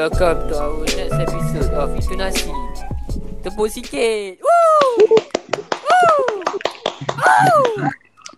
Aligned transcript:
welcome 0.00 0.48
to 0.48 0.56
our 0.56 0.80
next 0.96 1.12
episode 1.12 1.70
of 1.76 1.92
Itu 1.92 2.16
Nasi. 2.16 2.48
Tepuk 3.44 3.68
sikit. 3.68 4.40
Woo! 4.40 5.20
Woo! 5.60 6.16
Woo! 7.20 7.84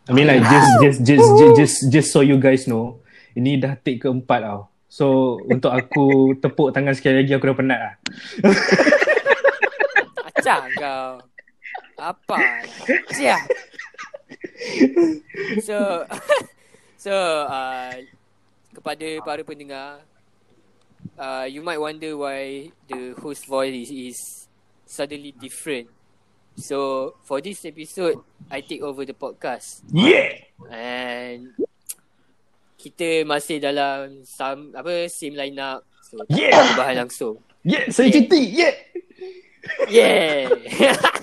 I 0.02 0.10
mean 0.10 0.26
like 0.26 0.42
just 0.42 0.70
just 0.82 0.98
just 1.06 1.22
just 1.38 1.54
just, 1.54 1.76
just 1.86 2.08
so 2.10 2.18
you 2.18 2.42
guys 2.42 2.66
know, 2.66 2.98
ini 3.38 3.62
dah 3.62 3.78
take 3.78 4.02
keempat 4.02 4.42
tau. 4.42 4.74
So 4.90 5.38
untuk 5.46 5.70
aku 5.70 6.34
tepuk 6.42 6.74
tangan 6.74 6.98
sekali 6.98 7.22
lagi 7.22 7.30
aku 7.38 7.46
dah 7.46 7.54
penat 7.54 7.78
lah. 7.78 7.94
Acah 10.34 10.62
kau. 10.82 11.10
Apa? 11.94 12.38
Cia. 13.14 13.38
So 15.62 16.10
so 17.06 17.14
uh, 17.46 17.94
kepada 18.74 19.06
para 19.22 19.46
pendengar 19.46 20.02
uh, 21.18 21.46
you 21.48 21.62
might 21.62 21.78
wonder 21.80 22.16
why 22.16 22.70
the 22.88 23.14
host 23.20 23.46
voice 23.46 23.74
is, 23.74 23.90
is 23.90 24.18
suddenly 24.86 25.32
different. 25.32 25.88
So 26.56 27.14
for 27.24 27.40
this 27.40 27.64
episode, 27.64 28.20
I 28.50 28.60
take 28.60 28.82
over 28.82 29.04
the 29.04 29.16
podcast 29.16 29.80
Yeah. 29.88 30.36
and 30.68 31.56
kita 32.76 33.24
masih 33.24 33.56
dalam 33.62 34.26
some 34.28 34.76
apa 34.76 35.08
same 35.08 35.32
lineup. 35.38 35.86
So 36.04 36.20
Yeah. 36.28 36.52
yeah. 36.52 36.76
bahan 36.76 36.96
langsung. 37.06 37.40
Yeah, 37.64 37.88
saya 37.88 38.10
cuti. 38.12 38.42
Yeah. 38.52 38.74
Yeah. 39.88 40.50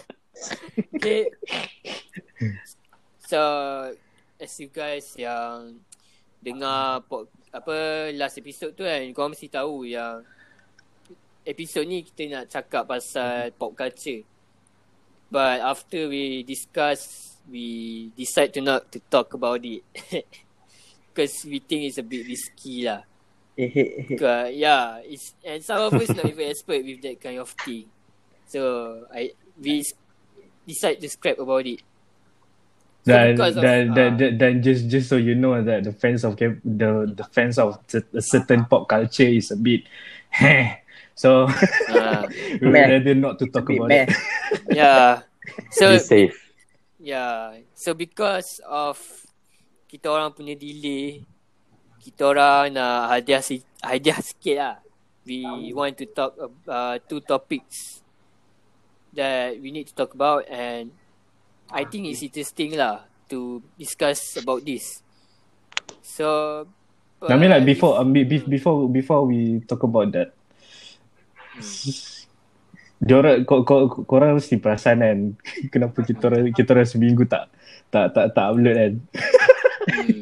okay. 0.95 1.27
So 3.27 3.39
as 4.39 4.51
you 4.57 4.71
guys 4.71 5.13
yang 5.19 5.83
dengar 6.41 7.03
pod, 7.05 7.27
apa 7.49 8.09
last 8.13 8.37
episode 8.37 8.77
tu 8.77 8.85
kan, 8.85 9.01
kau 9.13 9.29
mesti 9.29 9.49
tahu 9.49 9.89
yang 9.89 10.21
episod 11.45 11.85
ni 11.87 12.05
kita 12.05 12.29
nak 12.29 12.45
cakap 12.49 12.85
pasal 12.85 13.49
pop 13.57 13.73
culture. 13.73 14.21
But 15.29 15.61
after 15.61 16.09
we 16.09 16.41
discuss, 16.45 17.37
we 17.45 18.09
decide 18.17 18.53
to 18.57 18.61
not 18.61 18.89
to 18.93 18.99
talk 19.09 19.33
about 19.33 19.61
it. 19.65 19.85
Because 21.09 21.41
we 21.45 21.59
think 21.59 21.89
it's 21.89 21.97
a 21.97 22.05
bit 22.05 22.25
risky 22.25 22.85
lah. 22.85 23.03
Cause, 24.21 24.55
yeah, 24.55 25.03
it's 25.03 25.35
and 25.43 25.59
some 25.59 25.83
of 25.83 25.91
us 25.91 26.07
not 26.15 26.31
even 26.31 26.47
expert 26.47 26.79
with 26.85 27.01
that 27.03 27.19
kind 27.19 27.41
of 27.43 27.49
thing. 27.65 27.91
So 28.47 29.03
I 29.11 29.35
we 29.59 29.83
decide 30.63 31.01
to 31.01 31.09
scrap 31.09 31.41
about 31.41 31.67
it. 31.67 31.83
Dan 33.09 33.33
because 33.33 33.57
of, 33.57 33.63
dan, 33.65 33.81
dan, 33.97 34.09
dan, 34.17 34.31
dan 34.37 34.53
just 34.61 34.85
just 34.85 35.09
so 35.09 35.17
you 35.17 35.33
know 35.33 35.57
that 35.57 35.81
the 35.81 35.91
fans 35.91 36.21
of 36.21 36.37
the 36.37 36.61
the 36.61 37.25
fans 37.33 37.57
of 37.57 37.81
a 37.89 38.21
certain 38.21 38.69
pop 38.69 38.85
culture 38.85 39.25
is 39.25 39.49
a 39.49 39.57
bit 39.57 39.89
so 41.19 41.49
ah, 41.89 42.23
we 42.61 42.69
rather 42.69 43.17
not 43.17 43.41
to 43.41 43.49
talk 43.49 43.67
about 43.67 43.89
meh. 43.89 44.05
it. 44.05 44.13
yeah. 44.79 45.25
So 45.73 45.97
Be 45.97 45.99
safe. 45.99 46.37
Yeah. 46.99 47.65
So 47.73 47.97
because 47.97 48.61
of 48.63 49.01
kita 49.89 50.07
orang 50.07 50.37
punya 50.37 50.53
delay, 50.53 51.25
kita 51.99 52.29
orang 52.29 52.77
nak 52.77 53.09
hadiah 53.09 53.41
si, 53.41 53.65
hadiah 53.81 54.21
sikit 54.21 54.55
lah. 54.55 54.75
We 55.27 55.45
want 55.77 55.99
to 56.01 56.09
talk 56.09 56.33
uh, 56.65 56.97
two 57.05 57.21
topics 57.21 58.01
that 59.13 59.57
we 59.61 59.69
need 59.69 59.85
to 59.89 59.93
talk 59.93 60.13
about 60.13 60.45
and 60.49 60.89
I 61.69 61.85
think 61.85 62.09
it's 62.09 62.25
interesting 62.25 62.77
lah 62.77 63.05
to 63.29 63.61
discuss 63.77 64.37
about 64.41 64.65
this. 64.65 65.05
So 66.01 66.65
I 67.23 67.35
mean 67.35 67.51
like 67.51 67.67
but 67.67 67.71
before 67.75 67.93
um, 67.99 68.13
be- 68.15 68.25
be- 68.25 68.47
before 68.47 68.87
before 68.89 69.27
we 69.27 69.59
talk 69.67 69.83
about 69.83 70.09
that 70.15 70.31
Diorang, 72.99 73.47
kau, 73.47 73.63
kau, 73.63 73.87
korang 74.03 74.35
mesti 74.35 74.59
perasan 74.59 74.99
kan 74.99 75.17
kenapa 75.73 76.03
kita 76.03 76.27
orang 76.27 76.51
kita 76.51 76.75
orang 76.75 76.87
seminggu 76.87 77.23
tak 77.23 77.47
tak 77.87 78.11
tak 78.11 78.35
tak 78.35 78.45
upload 78.51 78.75
kan. 78.75 78.93
Hmm. 79.89 80.21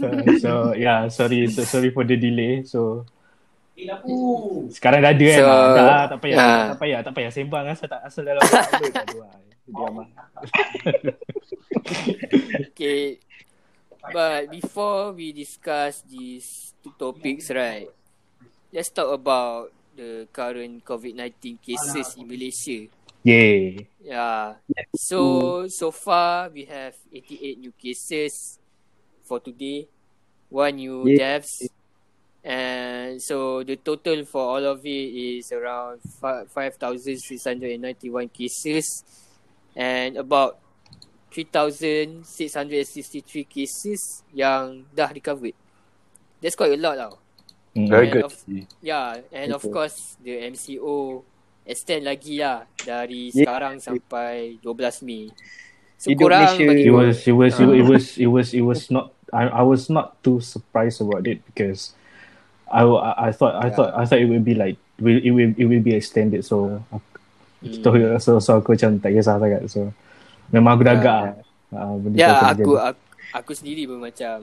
Uh, 0.00 0.34
so 0.42 0.52
yeah, 0.72 1.12
sorry 1.12 1.44
so, 1.52 1.60
sorry 1.68 1.92
for 1.92 2.08
the 2.08 2.16
delay. 2.16 2.64
So 2.64 3.04
sekarang 4.72 5.04
dah 5.04 5.12
ada 5.12 5.26
kan. 5.28 5.36
So, 5.36 5.44
So, 5.44 5.76
dah 5.76 6.04
tak 6.08 6.18
payah, 6.24 6.36
ah. 6.40 6.64
tak 6.72 6.78
payah, 6.80 6.98
tak 7.04 7.12
payah 7.12 7.30
sembang 7.30 7.64
asal 7.68 7.88
tak 7.92 8.00
asal 8.00 8.22
dalam 8.24 8.40
upload 8.40 8.92
dah 8.96 9.04
dua. 9.12 9.28
Diam 9.66 9.94
lah. 9.98 10.08
Okay. 12.72 13.18
But 14.06 14.50
before 14.50 15.12
we 15.12 15.32
discuss 15.34 16.02
these 16.06 16.74
two 16.82 16.94
topics, 16.94 17.50
right? 17.50 17.90
Let's 18.70 18.90
talk 18.94 19.10
about 19.10 19.72
the 19.96 20.28
current 20.30 20.84
COVID-19 20.84 21.58
cases 21.58 22.14
in 22.14 22.28
Malaysia. 22.28 22.86
Yay. 23.26 23.88
Yeah. 24.06 24.62
So 24.94 25.66
so 25.66 25.90
far 25.90 26.46
we 26.54 26.62
have 26.70 26.94
88 27.10 27.58
new 27.58 27.74
cases 27.74 28.60
for 29.26 29.42
today, 29.42 29.90
one 30.54 30.78
new 30.78 31.02
Yeah. 31.10 31.42
deaths, 31.42 31.66
and 32.46 33.18
so 33.18 33.66
the 33.66 33.74
total 33.82 34.22
for 34.22 34.54
all 34.54 34.62
of 34.62 34.86
it 34.86 35.10
is 35.10 35.50
around 35.50 35.98
fi- 36.22 36.46
5,691 36.46 38.30
cases, 38.30 38.86
and 39.76 40.16
about 40.16 40.58
3,663 41.30 43.44
cases 43.44 44.24
yang 44.32 44.84
dah 44.90 45.12
recovered. 45.12 45.54
That's 46.40 46.56
quite 46.56 46.72
a 46.72 46.80
lot 46.80 46.96
tau. 46.96 47.12
Mm. 47.76 47.86
Very 47.86 48.08
And 48.08 48.12
good. 48.12 48.24
of- 48.24 48.44
Yeah, 48.80 49.20
and 49.30 49.52
of 49.52 49.60
Betul. 49.60 49.72
course 49.72 50.16
the 50.24 50.40
MCO 50.48 51.22
extend 51.68 52.08
lagi 52.08 52.40
lah 52.40 52.64
dari 52.78 53.28
Yeah. 53.30 53.44
sekarang 53.44 53.76
sampai 53.78 54.56
12 54.64 55.04
Mei. 55.04 55.28
So 55.96 56.08
Hidup 56.08 56.28
korang 56.28 56.40
Malaysia. 56.56 56.66
bagi 56.72 56.84
It 56.84 56.92
was 56.92 57.16
it 57.24 57.36
was 57.36 57.52
Ah. 57.56 57.68
it 57.68 57.84
was 57.84 58.04
it 58.16 58.28
was 58.28 58.48
it 58.52 58.64
was 58.64 58.80
not 58.88 59.12
I 59.32 59.48
I 59.50 59.62
was 59.64 59.88
not 59.88 60.20
too 60.22 60.40
surprised 60.40 61.00
about 61.00 61.24
it 61.26 61.40
because 61.44 61.96
I 62.68 62.84
I, 62.84 63.28
I 63.28 63.30
thought 63.32 63.56
I 63.60 63.68
Yeah. 63.68 63.76
thought 63.76 63.92
I 63.92 64.04
thought 64.08 64.20
it 64.20 64.28
would 64.28 64.44
be 64.44 64.56
like 64.56 64.76
will 64.96 65.20
it 65.20 65.32
will 65.32 65.52
it 65.52 65.66
will 65.68 65.84
be 65.84 65.92
extended 65.92 66.44
so 66.48 66.80
Hmm. 67.56 67.72
so, 67.80 67.88
so 68.20 68.30
so 68.36 68.50
aku 68.60 68.76
macam 68.76 69.00
tak 69.00 69.16
kisah 69.16 69.40
sangat 69.40 69.64
so 69.64 69.88
memang 70.52 70.76
aku 70.76 70.84
dah 70.84 70.92
Yeah. 70.92 71.00
agak 71.00 71.20
lah. 71.72 71.84
uh, 71.88 71.96
benda 71.98 72.16
tu 72.16 72.20
Ya 72.20 72.30
aku, 72.52 72.72
aku 72.78 73.00
aku 73.32 73.52
sendiri 73.56 73.88
pun 73.88 73.98
macam 73.98 74.36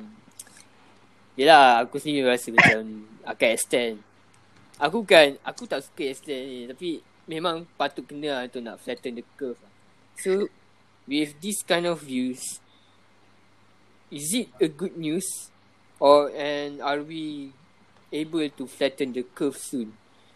Yelah 1.34 1.81
aku 1.81 1.97
sendiri 1.97 2.29
rasa 2.29 2.53
macam 2.53 2.81
akan 3.31 3.50
extend 3.53 3.96
Aku 4.78 5.01
kan 5.06 5.38
Aku 5.41 5.63
tak 5.66 5.81
suka 5.85 6.09
extend 6.09 6.44
ni 6.46 6.59
Tapi 6.68 6.90
memang 7.25 7.63
patut 7.79 8.03
kena 8.03 8.41
lah 8.41 8.41
untuk 8.46 8.62
nak 8.62 8.78
flatten 8.84 9.16
the 9.18 9.25
curve 9.38 9.57
lah. 9.62 9.72
So 10.19 10.51
with 11.07 11.38
this 11.40 11.63
kind 11.63 11.88
of 11.88 12.03
views 12.03 12.41
Is 14.13 14.30
it 14.35 14.50
a 14.59 14.69
good 14.69 14.94
news 14.94 15.25
Or 15.97 16.30
and 16.30 16.84
are 16.84 17.01
we 17.01 17.53
able 18.12 18.45
to 18.45 18.63
flatten 18.68 19.16
the 19.16 19.24
curve 19.34 19.57
soon 19.57 19.95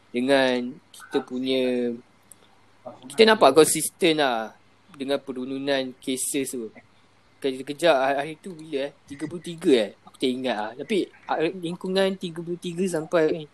Dengan 0.10 0.80
kita 0.90 1.22
punya 1.22 1.94
Kita 3.10 3.22
nampak 3.24 3.54
konsisten 3.54 4.20
lah 4.22 4.54
Dengan 4.98 5.22
penurunan 5.22 5.94
cases 6.02 6.54
tu. 6.54 6.70
Kejap-kejap 7.38 7.96
hari 7.96 8.16
hari 8.18 8.34
tu 8.42 8.58
bila 8.58 8.90
eh? 8.90 8.92
33 9.06 9.78
eh? 9.78 9.90
Aku 10.10 10.18
tak 10.18 10.32
ingat 10.32 10.58
lah. 10.58 10.72
Tapi 10.74 10.98
ah, 11.30 11.38
lingkungan 11.46 12.18
33 12.18 12.98
sampai 12.98 13.46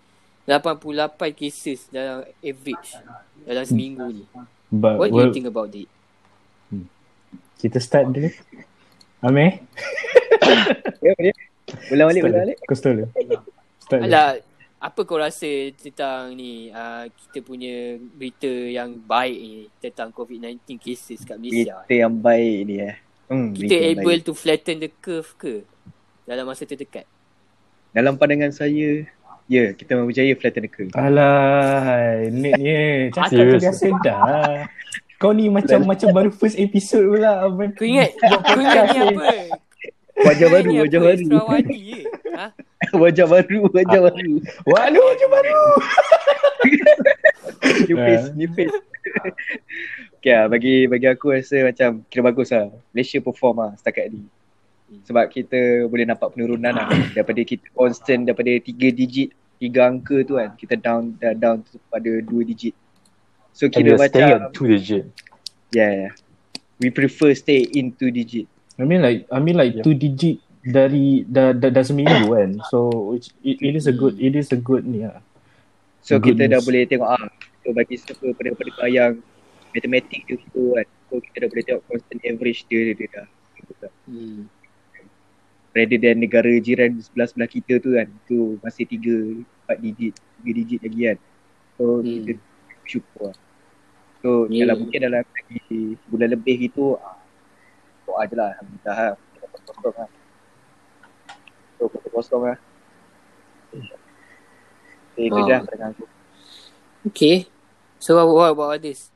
88 0.48 1.36
cases 1.36 1.88
dalam 1.92 2.24
average 2.40 2.90
Dalam 3.44 3.66
seminggu 3.68 4.08
ni. 4.08 4.26
But 4.72 4.98
What 4.98 5.12
do 5.12 5.20
well, 5.20 5.28
you 5.30 5.36
think 5.36 5.48
about 5.52 5.76
it? 5.76 5.92
kita 7.64 7.80
start 7.80 8.12
dulu. 8.12 8.28
Amir? 9.24 9.64
Ya, 11.04 11.12
boleh. 11.16 11.36
Ulang 11.92 12.08
balik, 12.12 12.20
start 12.20 12.32
ulang 12.32 12.44
balik. 12.48 12.58
kau 12.68 12.76
start 12.76 12.94
dulu 12.96 13.08
start 13.84 14.00
dulu. 14.04 14.12
Alah 14.12 14.30
Apa 14.84 15.08
kau 15.08 15.16
rasa 15.16 15.48
tentang 15.80 16.36
ni 16.36 16.68
uh, 16.68 17.08
Kita 17.08 17.40
punya 17.40 17.96
berita 17.96 18.52
yang 18.52 19.00
baik 19.00 19.38
ni 19.40 19.54
Tentang 19.80 20.12
COVID-19 20.12 20.60
cases 20.76 21.24
kat 21.24 21.40
Malaysia 21.40 21.80
Berita 21.80 21.96
yang 21.96 22.16
baik 22.20 22.58
ni 22.68 22.76
eh. 22.84 22.96
Hmm, 23.32 23.56
Kita 23.56 23.76
able 23.80 24.20
baik. 24.20 24.28
to 24.28 24.36
flatten 24.36 24.84
the 24.84 24.92
curve 25.00 25.32
ke 25.40 25.64
Dalam 26.28 26.44
masa 26.44 26.68
terdekat 26.68 27.08
Dalam 27.96 28.20
pandangan 28.20 28.52
saya, 28.52 29.06
ya, 29.46 29.72
kita 29.72 29.94
memang 29.94 30.10
berjaya 30.10 30.34
flatten 30.34 30.66
the 30.66 30.72
curve. 30.74 30.92
Alah, 30.98 32.26
Nick 32.28 32.58
ni 32.58 32.74
cakap 33.14 33.30
tu 33.30 33.38
Serious? 33.38 33.62
biasa 33.62 33.86
dah. 34.02 34.66
Kau 35.16 35.30
ni 35.30 35.46
macam 35.46 35.86
macam 35.86 36.10
baru 36.10 36.34
first 36.34 36.58
episode 36.58 37.06
pula. 37.06 37.46
Kau 37.78 37.86
ingat 37.86 38.18
Kau 38.18 38.60
ingat 38.60 38.86
ni 38.90 39.00
apa? 39.14 39.26
Wajah 40.26 40.48
baru, 40.50 40.66
ni 40.66 40.76
wajah 40.82 41.00
baru. 41.00 41.22
Extrawadi 41.22 41.78
je 41.86 42.00
ha? 42.34 42.48
wajah 43.04 43.26
baru, 43.26 43.70
wajah 43.70 44.00
baru. 44.04 44.34
Waduh, 44.66 45.06
macam 45.06 45.30
baru. 45.32 45.62
New 47.88 47.98
Ah. 47.98 48.06
face, 48.06 48.28
new 48.36 48.50
face. 48.52 48.76
okay 50.18 50.32
lah, 50.32 50.46
bagi, 50.48 50.88
bagi 50.88 51.08
aku 51.08 51.32
rasa 51.32 51.64
macam 51.64 52.04
kira 52.08 52.22
bagus 52.24 52.52
lah. 52.52 52.72
Malaysia 52.92 53.20
perform 53.20 53.56
lah 53.60 53.72
setakat 53.76 54.12
ni. 54.12 54.24
Sebab 55.04 55.26
kita 55.28 55.90
boleh 55.90 56.06
nampak 56.06 56.36
penurunan 56.36 56.72
lah. 56.72 56.88
Daripada 57.16 57.42
kita 57.42 57.66
constant 57.74 58.24
daripada 58.24 58.52
3 58.52 58.64
digit 58.94 59.30
tiga 59.54 59.88
angka 59.88 60.28
tu 60.28 60.36
kan 60.36 60.52
kita 60.60 60.76
down 60.76 61.16
down 61.40 61.64
tu 61.64 61.80
pada 61.88 62.12
dua 62.20 62.44
digit. 62.44 62.76
So 63.56 63.68
And 63.68 63.72
kira 63.72 63.96
staying 63.96 64.12
macam 64.12 64.28
at 64.44 64.52
two 64.52 64.68
digit. 64.68 65.04
yeah, 65.72 65.92
yeah. 66.04 66.12
We 66.84 66.92
prefer 66.92 67.32
stay 67.32 67.64
in 67.72 67.96
two 67.96 68.12
digit. 68.12 68.52
I 68.76 68.84
mean 68.84 69.00
like 69.00 69.24
I 69.32 69.40
mean 69.40 69.56
like 69.56 69.80
Yeah. 69.80 69.86
two 69.88 69.96
digit 69.96 70.43
dari 70.64 71.28
dah 71.28 71.52
dah, 71.52 71.70
dah 71.70 71.84
seminggu 71.86 72.32
kan. 72.36 72.52
So 72.64 73.12
which 73.14 73.32
it, 73.44 73.60
it 73.62 73.74
is 73.76 73.86
a 73.88 73.96
good 73.96 74.16
it 74.20 74.34
is 74.36 74.50
a 74.56 74.60
good 74.60 74.88
ni 74.88 75.04
lah. 75.04 75.20
So 76.04 76.20
Good 76.20 76.36
kita 76.36 76.48
dah 76.52 76.60
news. 76.60 76.66
boleh 76.66 76.84
tengok 76.88 77.10
ah 77.10 77.28
so 77.64 77.72
bagi 77.72 77.96
siapa 77.96 78.24
pendengar-pendengar 78.36 78.90
yang 78.92 79.14
matematik 79.76 80.22
dia 80.28 80.36
gitu 80.40 80.62
kan. 80.76 80.88
So 81.12 81.14
kita 81.20 81.36
dah 81.44 81.50
boleh 81.52 81.64
tengok 81.68 81.84
constant 81.88 82.22
average 82.28 82.62
dia 82.68 82.96
dia 82.96 83.08
dah. 83.12 83.28
Hmm. 84.08 84.48
Rather 85.74 85.98
than 85.98 86.22
negara 86.22 86.52
jiran 86.62 87.02
sebelah-sebelah 87.02 87.50
kita 87.50 87.82
tu 87.82 87.90
kan. 87.98 88.08
Tu 88.30 88.38
masih 88.62 88.86
tiga, 88.86 89.16
empat 89.66 89.78
digit, 89.82 90.14
tiga 90.38 90.52
digit 90.54 90.80
lagi 90.86 91.00
kan. 91.10 91.18
So 91.76 91.84
Hmm. 92.04 92.06
kita 92.06 92.32
bersyukur 92.84 93.22
lah. 93.32 93.36
So 94.24 94.30
Yeah. 94.48 94.70
dalam 94.70 94.76
mungkin 94.86 95.00
dalam 95.04 95.24
lagi 95.26 95.60
bulan 96.08 96.30
lebih 96.36 96.56
gitu 96.70 96.96
ah, 97.02 97.18
doa 98.06 98.24
je 98.28 98.36
lah 98.38 98.54
Alhamdulillah 98.56 98.96
lah. 100.00 100.23
Kita 101.90 102.08
kosong 102.14 102.42
lah. 102.48 102.58
So 102.58 103.80
kita 103.80 103.96
kosong 103.96 104.02
lah. 104.02 104.02
Okay, 105.14 105.30
itu 105.30 105.40
je 105.46 105.56
aku. 105.84 106.04
Okay. 107.14 107.36
So 108.02 108.18
what, 108.18 108.28
what 108.34 108.50
about 108.56 108.82
this? 108.82 109.10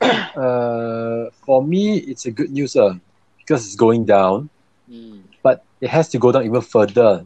Uh, 0.32 1.28
for 1.44 1.62
me, 1.62 1.98
it's 2.08 2.24
a 2.24 2.32
good 2.32 2.50
news 2.50 2.74
uh, 2.74 2.96
because 3.38 3.66
it's 3.66 3.76
going 3.76 4.04
down, 4.04 4.48
Hmm. 4.88 5.20
but 5.44 5.62
it 5.80 5.88
has 5.92 6.08
to 6.08 6.18
go 6.18 6.32
down 6.32 6.42
even 6.44 6.60
further 6.60 7.24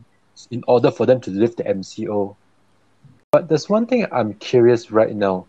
in 0.50 0.62
order 0.68 0.90
for 0.90 1.06
them 1.06 1.20
to 1.22 1.30
lift 1.30 1.56
the 1.56 1.64
MCO. 1.64 2.34
But 3.32 3.48
there's 3.48 3.70
one 3.70 3.86
thing 3.86 4.06
I'm 4.12 4.34
curious 4.34 4.90
right 4.90 5.14
now. 5.14 5.46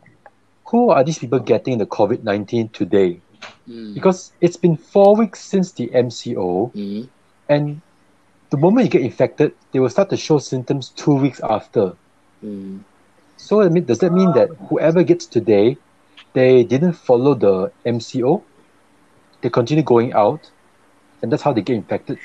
Who 0.69 0.89
are 0.93 1.03
these 1.03 1.17
people 1.19 1.39
getting 1.39 1.77
the 1.81 1.85
COVID 1.85 2.23
19 2.23 2.69
today? 2.69 3.19
Hmm. 3.65 3.93
Because 3.93 4.31
it's 4.39 4.57
been 4.57 4.77
four 4.77 5.15
weeks 5.17 5.41
since 5.41 5.73
the 5.73 5.89
MCO, 5.89 6.71
Hmm. 6.77 7.09
and 7.49 7.81
the 8.49 8.57
moment 8.57 8.85
you 8.85 8.91
get 8.91 9.01
infected, 9.01 9.53
they 9.71 9.79
will 9.79 9.89
start 9.89 10.09
to 10.09 10.17
show 10.17 10.37
symptoms 10.39 10.89
two 10.95 11.15
weeks 11.15 11.39
after. 11.41 11.93
Hmm. 12.41 12.77
So 13.37 13.61
I 13.61 13.69
mean, 13.69 13.85
does 13.85 13.99
that 13.99 14.11
mean 14.11 14.31
that 14.33 14.49
whoever 14.69 15.03
gets 15.03 15.25
today, 15.25 15.77
they 16.33 16.63
didn't 16.63 16.93
follow 16.93 17.33
the 17.33 17.71
MCO? 17.85 18.43
They 19.41 19.49
continue 19.49 19.83
going 19.83 20.13
out, 20.13 20.49
and 21.21 21.31
that's 21.31 21.43
how 21.43 21.53
they 21.53 21.61
get 21.61 21.75
infected. 21.75 22.19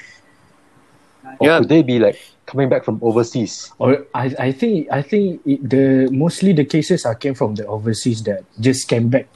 Or 1.39 1.47
Yeah. 1.47 1.59
could 1.59 1.69
they 1.69 1.83
be 1.83 1.99
like 1.99 2.19
coming 2.47 2.69
back 2.69 2.85
from 2.85 2.99
overseas? 3.03 3.71
Or 3.79 4.07
I 4.15 4.35
I 4.39 4.53
think 4.53 4.89
I 4.91 5.03
think 5.03 5.41
it, 5.47 5.61
the 5.69 6.09
mostly 6.11 6.53
the 6.53 6.65
cases 6.65 7.05
are 7.05 7.15
came 7.15 7.35
from 7.35 7.55
the 7.55 7.67
overseas 7.67 8.23
that 8.25 8.45
just 8.61 8.89
came 8.89 9.09
back 9.09 9.29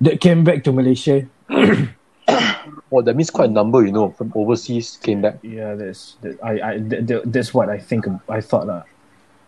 that 0.00 0.20
came 0.20 0.44
back 0.44 0.64
to 0.64 0.72
Malaysia. 0.72 1.26
Well, 2.92 3.00
that 3.08 3.16
means 3.16 3.32
quite 3.32 3.48
a 3.48 3.52
number, 3.52 3.80
you 3.86 3.90
know, 3.90 4.12
from 4.12 4.36
overseas 4.36 5.00
came 5.00 5.24
back. 5.24 5.40
Yeah, 5.40 5.72
that's 5.80 6.20
that, 6.20 6.36
I 6.44 6.52
I 6.60 6.72
that, 6.92 7.00
that, 7.08 7.20
that's 7.32 7.56
what 7.56 7.72
I 7.72 7.80
think 7.80 8.04
I 8.28 8.44
thought 8.44 8.68
lah. 8.68 8.84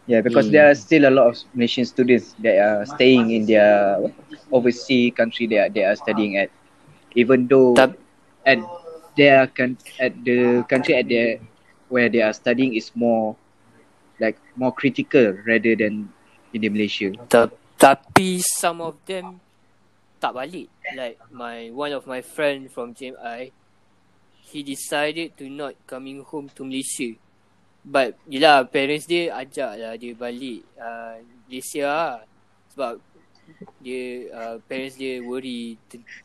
Yeah, 0.08 0.24
because 0.24 0.48
Hmm. 0.48 0.56
there 0.56 0.66
are 0.72 0.76
still 0.76 1.04
a 1.04 1.12
lot 1.12 1.28
of 1.28 1.36
Malaysian 1.52 1.84
students 1.84 2.32
that 2.40 2.56
are 2.56 2.88
staying 2.88 3.36
in 3.36 3.44
their 3.44 4.00
overseas 4.48 5.12
country 5.12 5.44
they 5.44 5.60
are, 5.60 5.68
they 5.68 5.84
are 5.84 5.92
studying 5.92 6.40
at. 6.40 6.48
Even 7.12 7.44
though 7.44 7.76
Tap- 7.76 8.00
at 8.48 8.64
their 9.12 9.44
con- 9.52 9.76
at 10.00 10.16
the 10.24 10.64
country 10.64 10.96
at 10.96 11.04
their 11.12 11.36
where 11.92 12.08
they 12.08 12.24
are 12.24 12.32
studying 12.32 12.72
is 12.72 12.96
more 12.96 13.36
like 14.24 14.40
more 14.56 14.72
critical 14.72 15.36
rather 15.44 15.76
than 15.76 16.08
in 16.56 16.64
the 16.64 16.72
Malaysia. 16.72 17.12
Ta- 17.28 17.52
tapi 17.76 18.40
some 18.40 18.80
of 18.80 18.96
them 19.04 19.43
tak 20.24 20.32
balik. 20.32 20.72
Like 20.96 21.20
my 21.28 21.68
one 21.68 21.92
of 21.92 22.08
my 22.08 22.24
friend 22.24 22.72
from 22.72 22.96
JMI, 22.96 23.52
he 24.48 24.64
decided 24.64 25.36
to 25.36 25.52
not 25.52 25.76
coming 25.84 26.24
home 26.24 26.48
to 26.56 26.64
Malaysia. 26.64 27.12
But 27.84 28.16
yelah 28.24 28.64
parents 28.64 29.04
dia 29.04 29.28
ajak 29.36 29.76
lah 29.76 29.92
dia 30.00 30.16
balik 30.16 30.64
uh, 30.80 31.20
Malaysia 31.44 31.84
lah. 31.84 32.16
Sebab 32.72 32.96
dia 33.84 34.32
uh, 34.32 34.56
parents 34.64 34.96
dia 34.96 35.20
worry 35.20 35.76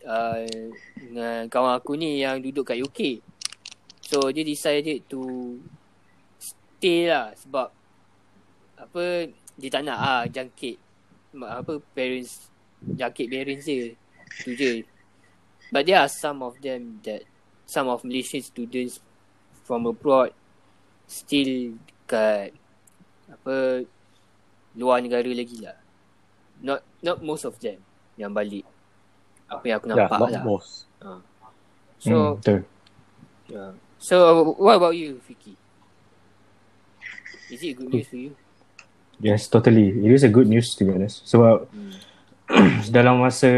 uh, 0.08 0.48
dengan 0.96 1.52
kawan 1.52 1.76
aku 1.76 2.00
ni 2.00 2.24
yang 2.24 2.40
duduk 2.40 2.72
kat 2.72 2.80
UK. 2.80 3.20
So 4.00 4.32
dia 4.32 4.48
decided 4.48 5.04
to 5.12 5.60
stay 6.40 7.12
lah 7.12 7.36
sebab 7.36 7.68
apa 8.80 9.28
dia 9.60 9.68
tak 9.68 9.84
nak 9.84 10.00
ah 10.00 10.24
jangkit 10.24 10.80
apa 11.36 11.84
parents 11.92 12.49
jangkit 12.84 13.28
parents 13.28 13.66
dia 13.68 13.92
tu 14.44 14.56
je 14.56 14.84
but 15.70 15.84
there 15.84 16.00
are 16.00 16.10
some 16.10 16.40
of 16.42 16.56
them 16.64 16.98
that 17.04 17.24
some 17.68 17.86
of 17.92 18.02
Malaysian 18.02 18.42
students 18.42 19.04
from 19.66 19.86
abroad 19.86 20.32
still 21.06 21.76
kat 22.10 22.56
apa 23.30 23.86
luar 24.74 25.02
negara 25.02 25.28
lagi 25.30 25.62
lah 25.62 25.78
not 26.62 26.82
not 27.06 27.22
most 27.22 27.46
of 27.46 27.54
them 27.62 27.78
yang 28.18 28.34
balik 28.34 28.66
apa 29.50 29.64
yang 29.66 29.78
aku 29.78 29.88
Yeah, 29.90 29.98
nampak 30.06 30.18
not 30.20 30.32
lah 30.34 30.44
most. 30.46 30.72
so 32.00 32.10
Hmm, 32.10 32.32
betul. 32.40 32.60
yeah. 33.52 33.72
so 34.00 34.16
what 34.56 34.80
about 34.80 34.96
you 34.96 35.20
Fiki 35.22 35.54
is 37.50 37.60
it 37.62 37.76
good 37.76 37.90
news 37.92 38.08
for 38.08 38.18
you 38.18 38.34
Yes, 39.20 39.52
totally. 39.52 39.92
It 40.00 40.16
is 40.16 40.24
a 40.24 40.32
good 40.32 40.48
news 40.48 40.72
to 40.80 40.88
be 40.88 40.96
honest. 40.96 41.28
Sebab 41.28 41.68
hmm. 41.76 41.92
dalam 42.96 43.22
masa 43.22 43.50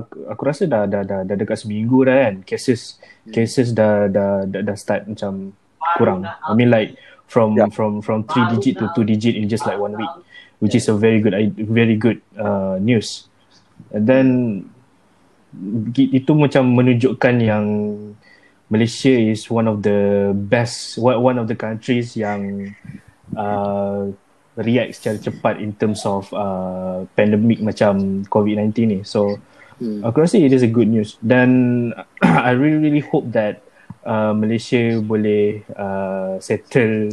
aku, 0.00 0.16
aku 0.24 0.42
rasa 0.48 0.64
dah 0.64 0.88
dah 0.88 1.04
dah, 1.04 1.20
dah 1.22 1.36
dekat 1.36 1.60
seminggu 1.60 2.08
dah 2.08 2.16
kan 2.28 2.34
cases 2.48 2.96
cases 3.28 3.76
dah 3.76 4.08
dah 4.08 4.48
dah, 4.48 4.60
dah 4.64 4.76
start 4.76 5.04
macam 5.04 5.52
kurang. 6.00 6.24
I 6.24 6.52
mean 6.56 6.72
like 6.72 6.96
from 7.28 7.56
Yeah. 7.56 7.68
from 7.72 8.00
from 8.00 8.24
three 8.24 8.44
digit 8.56 8.80
to 8.80 8.88
two 8.96 9.04
digit 9.04 9.36
in 9.36 9.48
just 9.48 9.68
like 9.68 9.76
one 9.76 9.96
week, 9.96 10.10
which 10.64 10.72
is 10.72 10.88
a 10.88 10.96
very 10.96 11.20
good 11.20 11.36
very 11.56 11.96
good 11.96 12.20
uh, 12.36 12.80
news. 12.80 13.28
And 13.92 14.08
then 14.08 14.26
itu 15.92 16.32
macam 16.32 16.72
menunjukkan 16.72 17.34
yang 17.44 17.66
Malaysia 18.72 19.12
is 19.12 19.44
one 19.52 19.68
of 19.68 19.84
the 19.84 20.32
best 20.32 20.96
one 20.96 21.20
one 21.20 21.36
of 21.36 21.44
the 21.44 21.56
countries 21.56 22.16
yang 22.16 22.72
uh, 23.36 24.08
react 24.60 25.00
secara 25.00 25.16
cepat 25.16 25.54
in 25.60 25.72
terms 25.76 26.04
of 26.04 26.28
uh, 26.36 27.08
pandemic 27.16 27.64
macam 27.64 28.24
COVID-19 28.28 28.76
ni. 28.84 29.00
So 29.04 29.40
Hmm. 29.82 30.06
aku 30.06 30.22
rasa 30.22 30.38
it 30.38 30.54
is 30.54 30.62
a 30.62 30.70
good 30.70 30.86
news 30.86 31.18
dan 31.18 31.90
I 32.22 32.54
really 32.54 32.78
really 32.78 33.02
hope 33.02 33.34
that 33.34 33.66
uh, 34.06 34.30
Malaysia 34.30 35.02
boleh 35.02 35.66
uh, 35.74 36.38
settle 36.38 37.10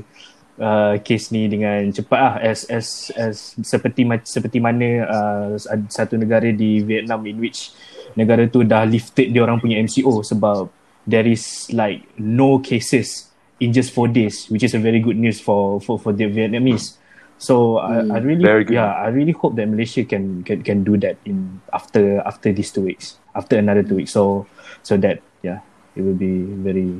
uh, 0.61 1.01
case 1.01 1.33
ni 1.33 1.49
dengan 1.49 1.89
cepat 1.89 2.19
ah 2.21 2.35
as 2.37 2.69
as 2.69 3.09
as 3.17 3.57
seperti 3.65 4.05
seperti 4.21 4.61
mana 4.61 5.01
uh, 5.09 5.47
satu 5.89 6.13
negara 6.21 6.53
di 6.53 6.85
Vietnam 6.85 7.25
in 7.25 7.41
which 7.41 7.73
negara 8.13 8.45
tu 8.45 8.61
dah 8.61 8.85
lifted 8.85 9.33
dia 9.33 9.41
orang 9.41 9.57
punya 9.57 9.81
MCO 9.81 10.21
sebab 10.21 10.69
there 11.09 11.25
is 11.25 11.65
like 11.73 12.05
no 12.21 12.61
cases 12.61 13.33
in 13.57 13.73
just 13.73 13.97
four 13.97 14.05
days 14.05 14.45
which 14.53 14.61
is 14.61 14.77
a 14.77 14.81
very 14.81 15.01
good 15.01 15.17
news 15.17 15.41
for 15.41 15.81
for 15.81 15.97
for 15.97 16.13
the 16.13 16.29
Vietnamese 16.29 16.98
so 17.39 17.79
I, 17.79 18.03
I 18.03 18.17
really 18.19 18.43
Very 18.43 18.67
good. 18.67 18.75
yeah 18.75 18.93
I 18.99 19.09
really 19.09 19.31
hope 19.31 19.55
that 19.55 19.71
Malaysia 19.71 20.03
can 20.03 20.43
can 20.43 20.61
can 20.61 20.83
do 20.83 20.99
that 20.99 21.15
in 21.23 21.63
after 21.71 22.19
after 22.27 22.51
these 22.51 22.69
two 22.69 22.83
weeks 22.83 23.15
after 23.33 23.55
another 23.55 23.81
two 23.81 23.97
weeks 24.03 24.11
so 24.11 24.43
so 24.83 24.99
that 24.99 25.23
yeah 25.39 25.63
it 25.95 26.03
will 26.03 26.19
be 26.19 26.43
very 26.59 26.99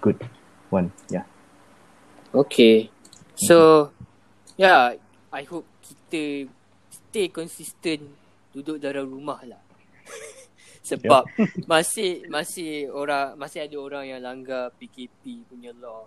good 0.00 0.16
one 0.72 0.90
yeah 1.12 1.28
Okay. 2.30 2.90
So, 3.34 3.90
yeah, 4.54 4.94
I 5.34 5.42
hope 5.42 5.66
kita 5.82 6.46
stay 6.86 7.26
consistent 7.26 8.06
duduk 8.54 8.78
dalam 8.78 9.10
rumah 9.10 9.42
lah. 9.42 9.58
Sebab 10.90 11.26
masih 11.66 12.30
masih 12.30 12.86
orang 12.94 13.34
masih 13.34 13.66
ada 13.66 13.76
orang 13.82 14.04
yang 14.06 14.22
langgar 14.22 14.70
PKP 14.78 15.42
punya 15.50 15.74
law 15.74 16.06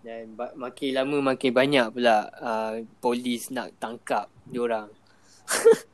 dan 0.00 0.32
ba- 0.32 0.56
makin 0.56 0.90
lama 0.96 1.16
makin 1.34 1.52
banyak 1.52 1.86
pula 1.92 2.28
uh, 2.40 2.74
polis 3.04 3.52
nak 3.52 3.76
tangkap 3.76 4.32
diorang. 4.48 4.88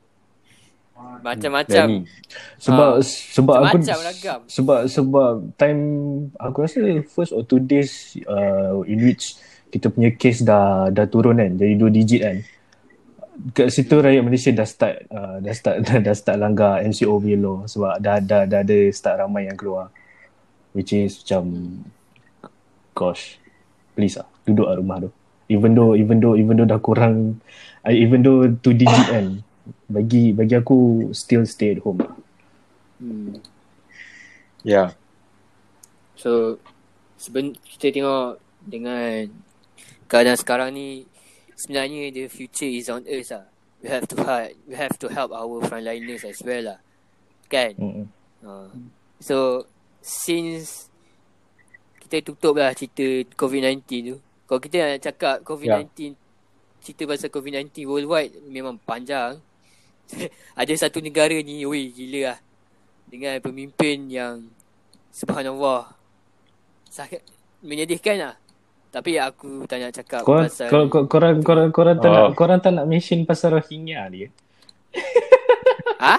Macam-macam. 0.97 1.87
Many. 1.93 2.09
sebab 2.57 2.91
Ah, 2.97 3.05
sebab 3.05 3.57
aku 3.61 3.77
macam-macam 3.85 3.99
ragam. 4.01 4.41
sebab 4.49 4.79
sebab 4.89 5.33
time 5.61 5.81
aku 6.41 6.65
rasa 6.65 6.81
first 7.05 7.37
or 7.37 7.45
two 7.45 7.61
days 7.61 8.17
uh, 8.25 8.81
in 8.89 9.05
which 9.05 9.37
kita 9.69 9.93
punya 9.93 10.09
case 10.17 10.41
dah 10.41 10.89
dah 10.89 11.05
turun 11.05 11.37
kan 11.37 11.53
jadi 11.53 11.77
dua 11.77 11.91
digit 11.93 12.21
kan 12.25 12.37
kat 13.53 13.69
situ 13.69 14.01
rakyat 14.01 14.25
Malaysia 14.25 14.49
dah 14.57 14.65
start 14.65 15.05
uh, 15.13 15.37
dah 15.45 15.53
start 15.53 15.85
dah, 15.85 16.01
dah 16.09 16.15
start 16.17 16.41
langgar 16.41 16.81
MCO 16.81 17.21
punya 17.21 17.37
law 17.37 17.69
sebab 17.69 18.01
dah 18.01 18.17
dah 18.25 18.43
dah 18.49 18.61
ada 18.65 18.79
start 18.89 19.21
ramai 19.21 19.53
yang 19.53 19.57
keluar 19.61 19.93
which 20.73 20.97
is 20.97 21.21
macam 21.21 21.45
gosh 22.97 23.37
please 23.97 24.21
lah 24.21 24.29
duduk 24.45 24.69
kat 24.69 24.77
rumah 24.77 24.97
tu 25.03 25.11
even 25.49 25.73
though 25.73 25.97
even 25.97 26.21
though 26.21 26.35
even 26.37 26.55
though 26.59 26.69
dah 26.69 26.79
kurang 26.79 27.41
uh, 27.87 27.95
even 27.95 28.21
though 28.23 28.47
two 28.61 28.75
digit 28.77 29.07
kan 29.09 29.27
bagi 29.95 30.35
bagi 30.35 30.55
aku 30.59 31.11
still 31.11 31.47
stay 31.47 31.75
at 31.75 31.83
home 31.83 32.03
lah. 32.03 32.15
Hmm. 33.03 33.39
Yeah. 34.63 34.95
So 36.19 36.63
seben 37.19 37.55
kita 37.63 37.95
tengok 37.95 38.43
dengan 38.67 39.31
keadaan 40.11 40.39
sekarang 40.39 40.71
ni 40.75 41.07
sebenarnya 41.55 42.11
the 42.15 42.25
future 42.31 42.71
is 42.71 42.91
on 42.91 43.07
us 43.07 43.31
lah. 43.31 43.47
We 43.85 43.93
have 43.93 44.09
to 44.09 44.17
help, 44.19 44.51
we 44.67 44.75
have 44.75 44.97
to 44.99 45.07
help 45.13 45.31
our 45.31 45.63
frontliners 45.69 46.27
as 46.27 46.41
well 46.43 46.75
lah. 46.75 46.79
Kan? 47.47 47.79
Mm-mm. 47.79 48.07
Uh, 48.43 48.71
so 49.23 49.69
since 50.03 50.91
kita 52.07 52.23
tutup 52.23 52.55
lah 52.63 52.71
cerita 52.71 53.03
COVID-19 53.35 53.83
tu. 54.07 54.17
Kalau 54.47 54.61
kita 54.63 54.95
nak 54.95 55.03
cakap 55.03 55.37
COVID-19 55.43 56.15
cerita 56.79 57.03
pasal 57.03 57.35
COVID-19 57.35 57.83
worldwide 57.83 58.47
memang 58.47 58.79
panjang. 58.79 59.43
Ada 60.61 60.87
satu 60.87 61.03
negara 61.03 61.35
ni, 61.43 61.67
oi 61.67 61.91
gila 61.91 62.31
lah. 62.31 62.39
Dengan 63.11 63.43
pemimpin 63.43 64.07
yang 64.07 64.47
subhanallah 65.11 65.91
sangat 66.87 67.27
menyedihkan 67.59 68.23
lah. 68.23 68.35
Tapi 68.95 69.19
aku 69.19 69.67
tak 69.67 69.83
nak 69.83 69.93
cakap 69.93 70.23
Korang, 70.23 70.47
pasal 70.47 70.71
kor, 70.71 70.87
kor, 70.87 71.05
korang, 71.11 71.43
korang, 71.43 71.69
korang, 71.75 71.97
tak 71.99 72.09
Oh. 72.09 72.15
nak, 72.15 72.39
korang 72.39 72.59
tak 72.63 72.71
nak 72.71 72.87
mention 72.87 73.27
pasal 73.27 73.59
Rohingya 73.59 74.07
dia. 74.15 74.29
Ha? 75.99 76.17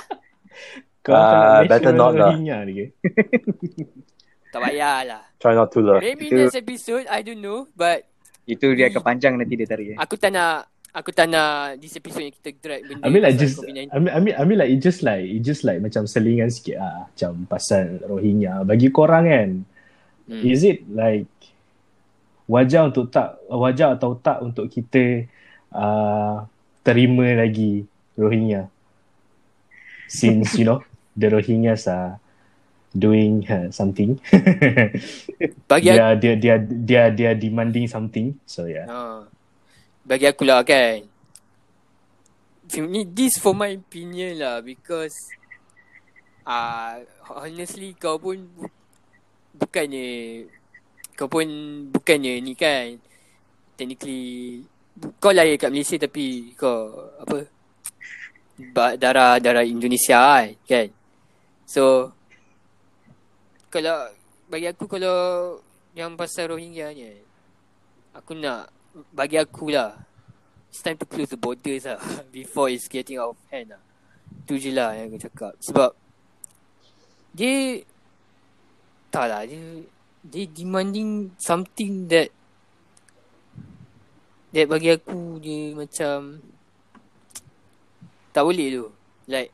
Korang 0.99 1.23
tak 1.23 1.31
nak 1.31 1.47
Ah, 1.47 1.63
mention 1.63 1.71
better 1.71 1.93
pasal 1.95 1.95
not 1.95 2.11
lah. 2.11 2.27
Rohingya 2.35 2.57
dia. 2.67 2.85
Tak 4.57 4.65
payahlah. 4.67 5.21
Try 5.37 5.53
not 5.53 5.69
to 5.69 5.79
lah. 5.79 5.99
Maybe 5.99 6.25
Itu- 6.27 6.37
next 6.39 6.57
episode, 6.57 7.05
I 7.05 7.21
don't 7.21 7.39
know. 7.39 7.69
But 7.71 8.09
Itu 8.43 8.73
dia 8.73 8.89
akan 8.89 9.03
panjang 9.05 9.37
nanti 9.37 9.53
dia 9.53 9.65
tarik. 9.65 9.93
eh. 9.93 9.97
aku 9.97 10.15
tak 10.15 10.31
nak, 10.31 10.65
aku 10.89 11.11
tak 11.11 11.27
nak 11.27 11.77
this 11.77 11.93
episode 11.93 12.25
yang 12.25 12.33
kita 12.33 12.49
drag 12.57 12.81
benda 12.81 13.03
I 13.03 13.09
mean 13.11 13.21
like 13.21 13.35
just 13.35 13.59
COVID-19. 13.59 13.91
I 13.91 13.97
mean, 13.99 14.09
I 14.09 14.19
mean 14.19 14.33
I 14.33 14.43
mean 14.43 14.57
like 14.57 14.71
it 14.71 14.79
just 14.79 15.01
like 15.01 15.21
it 15.21 15.43
just 15.43 15.61
like 15.61 15.77
macam 15.77 16.07
selingan 16.07 16.49
sikit 16.49 16.79
ah 16.79 17.05
macam 17.05 17.45
pasal 17.45 18.01
Rohingya 18.01 18.63
bagi 18.63 18.89
korang 18.89 19.25
kan 19.25 19.51
Hmm. 20.27 20.43
is 20.43 20.59
it 20.59 20.83
like 20.89 21.23
wajar 22.47 22.83
untuk 22.83 23.07
tak 23.07 23.39
wajar 23.47 23.95
atau 23.95 24.15
tak 24.17 24.41
untuk 24.41 24.67
kita 24.67 25.23
uh, 25.71 26.43
terima 26.81 27.31
lagi 27.37 27.87
Rohingya 28.13 28.67
since 30.07 30.55
you 30.55 30.63
know 30.63 30.79
the 31.13 31.27
Rohingyas 31.27 31.87
are 31.87 32.19
doing 32.97 33.45
uh, 33.45 33.69
something. 33.69 34.17
Bagi 35.69 35.93
aku, 35.93 35.97
dia 35.97 36.07
dia 36.17 36.33
dia 36.35 36.55
dia 36.61 37.03
dia 37.13 37.31
demanding 37.37 37.85
something 37.85 38.33
so 38.49 38.65
yeah. 38.65 38.89
Ha, 38.89 39.23
bagi 40.01 40.25
aku 40.25 40.43
lah 40.43 40.65
kan. 40.65 41.05
Ni 42.67 43.07
this 43.07 43.39
for 43.39 43.55
my 43.55 43.71
opinion 43.77 44.43
lah 44.43 44.59
because 44.59 45.15
ah 46.47 46.99
uh, 47.27 47.43
honestly 47.43 47.95
kau 47.95 48.19
pun 48.19 48.39
bu- 48.39 48.75
bukannya 49.55 50.47
kau 51.15 51.27
pun 51.27 51.47
bukannya 51.91 52.39
ni 52.43 52.55
kan. 52.55 52.99
Technically 53.77 54.63
kau 55.21 55.31
lahir 55.31 55.55
kat 55.61 55.69
Malaysia 55.69 56.01
tapi 56.01 56.57
kau 56.57 56.91
apa 57.21 57.45
darah 58.97 59.37
darah 59.37 59.63
Indonesia 59.63 60.43
kan. 60.65 60.87
So 61.67 62.16
kalau 63.77 64.09
bagi 64.49 64.67
aku 64.73 64.89
kalau 64.89 65.17
yang 65.93 66.17
pasal 66.17 66.57
Rohingya 66.57 66.89
ni 66.97 67.13
aku 68.17 68.33
nak 68.33 68.73
bagi 69.13 69.37
aku 69.37 69.69
lah 69.69 69.93
it's 70.69 70.81
time 70.81 70.97
to 70.97 71.05
close 71.05 71.29
the 71.29 71.39
borders 71.39 71.85
lah 71.85 71.97
before 72.35 72.69
it's 72.69 72.85
getting 72.85 73.17
out 73.17 73.33
of 73.33 73.39
hand 73.49 73.73
lah. 73.73 73.81
Tu 74.45 74.61
je 74.61 74.69
lah 74.69 74.93
yang 74.93 75.09
aku 75.09 75.19
cakap. 75.25 75.53
Sebab 75.57 75.91
dia 77.33 77.81
tak 79.09 79.25
lah 79.31 79.41
dia 79.47 79.81
dia 80.21 80.45
demanding 80.45 81.31
something 81.39 82.05
that 82.11 82.29
that 84.53 84.67
bagi 84.69 84.93
aku 84.93 85.41
dia 85.41 85.73
macam 85.73 86.43
tak 88.35 88.43
boleh 88.45 88.67
tu. 88.69 88.85
Like 89.25 89.49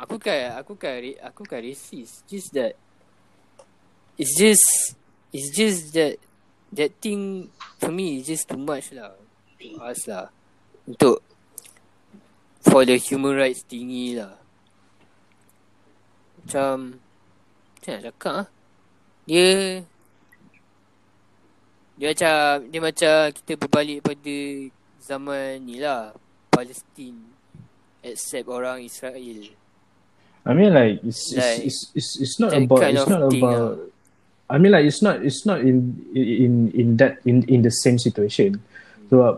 aku 0.00 0.16
kan 0.16 0.56
aku 0.56 0.72
kan 0.80 0.96
aku 1.20 1.42
kan 1.44 1.60
racist. 1.60 2.24
Just 2.24 2.56
that 2.56 2.72
it's 4.16 4.32
just 4.40 4.96
it's 5.28 5.52
just 5.52 5.92
that 5.92 6.16
that 6.72 6.96
thing 7.04 7.52
for 7.76 7.92
me 7.92 8.24
is 8.24 8.32
just 8.32 8.48
too 8.48 8.56
much 8.56 8.96
lah. 8.96 9.12
To 9.60 9.68
us 9.84 10.00
lah. 10.08 10.32
Untuk 10.88 11.20
for 12.64 12.88
the 12.88 12.96
human 12.96 13.36
rights 13.36 13.60
tinggi 13.68 14.16
lah. 14.16 14.40
Macam 16.40 16.96
macam 17.76 17.90
nak 17.92 18.02
cakap 18.08 18.34
ah. 18.44 18.46
Dia 19.28 19.48
dia 22.00 22.06
macam 22.16 22.40
dia 22.72 22.80
macam 22.80 23.16
kita 23.36 23.52
berbalik 23.60 23.98
pada 24.00 24.36
zaman 25.04 25.60
ni 25.60 25.76
lah. 25.76 26.16
Palestin 26.48 27.20
accept 28.00 28.48
orang 28.48 28.80
Israel 28.80 29.59
I 30.50 30.52
mean 30.52 30.74
like 30.74 30.98
it's 31.06 31.30
Like, 31.30 31.62
it's, 31.62 31.94
it's, 31.94 31.94
it's, 31.94 32.10
it's 32.18 32.36
not 32.42 32.50
about 32.50 32.82
it's 32.82 33.06
not 33.06 33.30
thing, 33.30 33.38
about 33.38 33.78
I 34.50 34.58
mean 34.58 34.74
like 34.74 34.82
it's 34.82 34.98
not 34.98 35.22
it's 35.22 35.46
not 35.46 35.62
in 35.62 35.94
in 36.10 36.74
in 36.74 36.98
that 36.98 37.22
in 37.22 37.46
in 37.46 37.62
the 37.62 37.70
same 37.70 38.02
situation. 38.02 38.58
So 39.06 39.22
uh, 39.22 39.34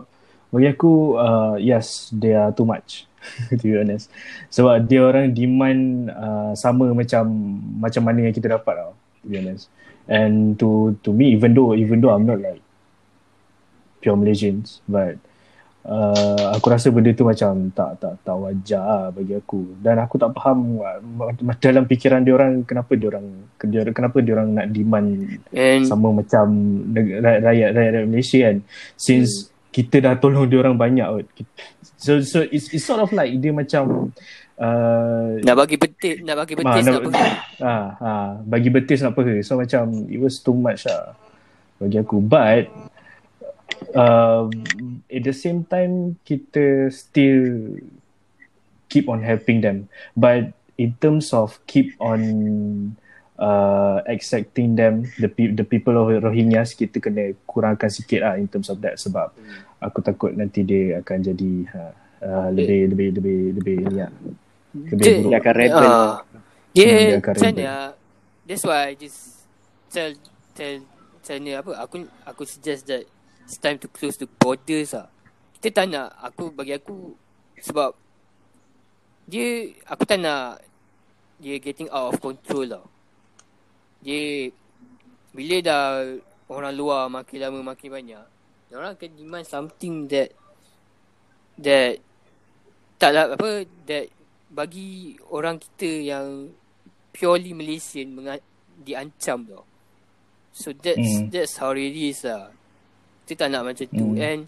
bagi 0.49 0.73
aku 0.73 1.21
uh, 1.21 1.55
yes 1.61 2.09
they 2.09 2.33
are 2.33 2.49
too 2.49 2.65
much 2.65 3.05
to 3.53 3.61
be 3.61 3.77
honest. 3.77 4.09
Sebab 4.49 4.89
dia 4.89 5.05
orang 5.05 5.37
demand 5.37 6.09
uh, 6.09 6.57
sama 6.57 6.89
macam 6.97 7.29
macam 7.77 8.01
mana 8.01 8.25
yang 8.25 8.33
kita 8.33 8.49
dapat 8.49 8.73
tau 8.73 8.97
to 9.21 9.25
be 9.29 9.37
honest. 9.37 9.69
And 10.09 10.57
to 10.57 10.97
to 11.05 11.13
me 11.13 11.37
even 11.37 11.53
though 11.53 11.77
even 11.77 12.01
though 12.01 12.09
I'm 12.09 12.25
not 12.25 12.41
like 12.41 12.65
pure 14.01 14.17
Malaysians 14.17 14.81
but 14.89 15.21
uh, 15.87 16.55
aku 16.55 16.65
rasa 16.71 16.89
benda 16.89 17.11
tu 17.11 17.27
macam 17.27 17.71
tak 17.75 17.99
tak 17.99 18.13
tak 18.23 18.35
wajar 18.35 18.83
lah 18.83 19.05
bagi 19.11 19.35
aku. 19.35 19.79
Dan 19.79 19.99
aku 19.99 20.15
tak 20.19 20.31
faham 20.35 20.79
uh, 20.79 20.99
dalam 21.59 21.83
fikiran 21.87 22.23
dia 22.23 22.33
orang 22.35 22.63
kenapa 22.63 22.95
dia 22.95 23.07
orang 23.11 23.25
kenapa 23.91 24.17
dia 24.23 24.31
orang 24.35 24.49
nak 24.55 24.67
demand 24.71 25.07
and 25.51 25.83
sama 25.87 26.11
macam 26.11 26.45
rakyat 26.95 27.69
rakyat, 27.75 28.03
Malaysia 28.07 28.39
kan? 28.49 28.57
Since 28.95 29.53
kita 29.73 30.05
dah 30.05 30.13
tolong 30.21 30.45
dia 30.47 30.61
orang 30.61 30.77
banyak 30.77 31.07
kot. 31.09 31.25
so 31.97 32.21
so 32.21 32.45
it's, 32.53 32.69
it's 32.69 32.85
sort 32.85 33.01
of 33.01 33.09
like 33.09 33.33
dia 33.41 33.49
macam 33.49 34.13
uh, 34.61 35.41
nak 35.41 35.55
bagi 35.57 35.81
betis 35.81 36.21
nak 36.21 36.35
bagi 36.45 36.53
betis 36.53 36.83
nak 36.85 36.93
nak- 36.93 37.03
pergi. 37.09 37.25
Ah, 37.63 37.85
ah, 38.03 38.29
bagi 38.43 38.67
betis 38.67 38.99
nak 38.99 39.15
pergi. 39.15 39.39
So 39.41 39.55
macam 39.55 40.05
it 40.11 40.19
was 40.19 40.43
too 40.43 40.53
much 40.53 40.83
lah 40.85 41.15
bagi 41.79 41.97
aku. 41.99 42.19
But 42.19 42.69
um, 43.91 44.49
at 45.11 45.21
the 45.23 45.35
same 45.35 45.67
time 45.67 46.15
kita 46.23 46.87
still 46.89 47.75
keep 48.87 49.09
on 49.09 49.19
helping 49.19 49.59
them 49.59 49.89
but 50.15 50.53
in 50.77 50.93
terms 51.01 51.33
of 51.33 51.57
keep 51.67 51.93
on 51.99 52.21
uh, 53.41 54.01
accepting 54.05 54.77
them 54.77 55.05
the 55.19 55.27
pe- 55.27 55.53
the 55.53 55.65
people 55.65 55.97
of 55.97 56.09
Rohingyas 56.09 56.77
kita 56.77 57.01
kena 57.01 57.33
kurangkan 57.45 57.89
sikit 57.89 58.19
lah 58.23 58.33
in 58.37 58.47
terms 58.47 58.69
of 58.69 58.77
that 58.81 58.97
sebab 58.97 59.33
aku 59.81 59.99
takut 59.99 60.31
nanti 60.33 60.63
dia 60.63 61.01
akan 61.01 61.17
jadi 61.19 61.53
uh, 61.73 61.93
uh, 62.23 62.47
lebih 62.53 62.93
lebih 62.93 63.09
lebih 63.19 63.39
lebih 63.59 63.75
ni 63.83 63.93
lah 63.99 64.11
lebih 64.73 65.05
Dia- 65.05 65.17
buruk. 65.21 65.31
Dia 65.31 65.39
akan 65.39 65.53
rebel. 65.53 65.85
Ah. 65.85 66.15
Hmm, 66.25 66.41
dia 66.73 66.89
Dia 66.89 67.17
akan 67.21 67.33
rebel. 67.37 67.45
mana 67.53 67.73
That's 68.43 68.65
why 68.65 68.79
I 68.89 68.93
just 68.97 69.45
Tell 69.93 70.11
Tell 70.57 70.81
Macam 70.83 71.33
mana 71.39 71.51
apa 71.61 71.71
Aku 71.85 71.95
aku 72.25 72.43
suggest 72.43 72.89
that 72.89 73.05
It's 73.43 73.59
time 73.59 73.77
to 73.83 73.87
close 73.91 74.15
the 74.17 74.27
borders 74.27 74.95
lah. 74.95 75.11
Kita 75.63 75.83
tak 75.83 75.95
nak 75.95 76.11
Aku 76.19 76.51
bagi 76.51 76.75
aku 76.75 77.15
Sebab 77.55 77.95
Dia 79.23 79.71
Aku 79.87 80.03
tak 80.03 80.19
nak 80.19 80.59
Dia 81.39 81.55
getting 81.55 81.87
out 81.87 82.11
of 82.11 82.19
control 82.19 82.67
tau 82.67 82.85
Dia 84.03 84.51
Bila 85.31 85.55
dah 85.63 85.83
Orang 86.51 86.75
luar 86.75 87.07
makin 87.07 87.39
lama 87.39 87.71
makin 87.71 87.87
banyak 87.87 88.25
Orang 88.75 88.99
akan 88.99 89.09
demand 89.15 89.47
something 89.47 90.11
that 90.11 90.35
That 91.55 92.03
Tak 92.99 93.11
lah 93.15 93.31
apa 93.31 93.63
That 93.87 94.11
Bagi 94.51 95.15
orang 95.31 95.63
kita 95.63 95.87
yang 95.87 96.51
Purely 97.13 97.53
Malaysian 97.53 98.09
menga- 98.09 98.41
Diancam 98.73 99.45
tau. 99.45 99.63
So 100.49 100.73
that's 100.73 100.97
Hmm. 100.97 101.29
That's 101.29 101.61
how 101.61 101.77
it 101.77 101.93
is 101.93 102.25
lah 102.25 102.49
Kita 103.23 103.45
tak 103.45 103.49
nak 103.51 103.63
macam 103.71 103.87
tu 103.87 104.07
Hmm. 104.13 104.19
And 104.19 104.41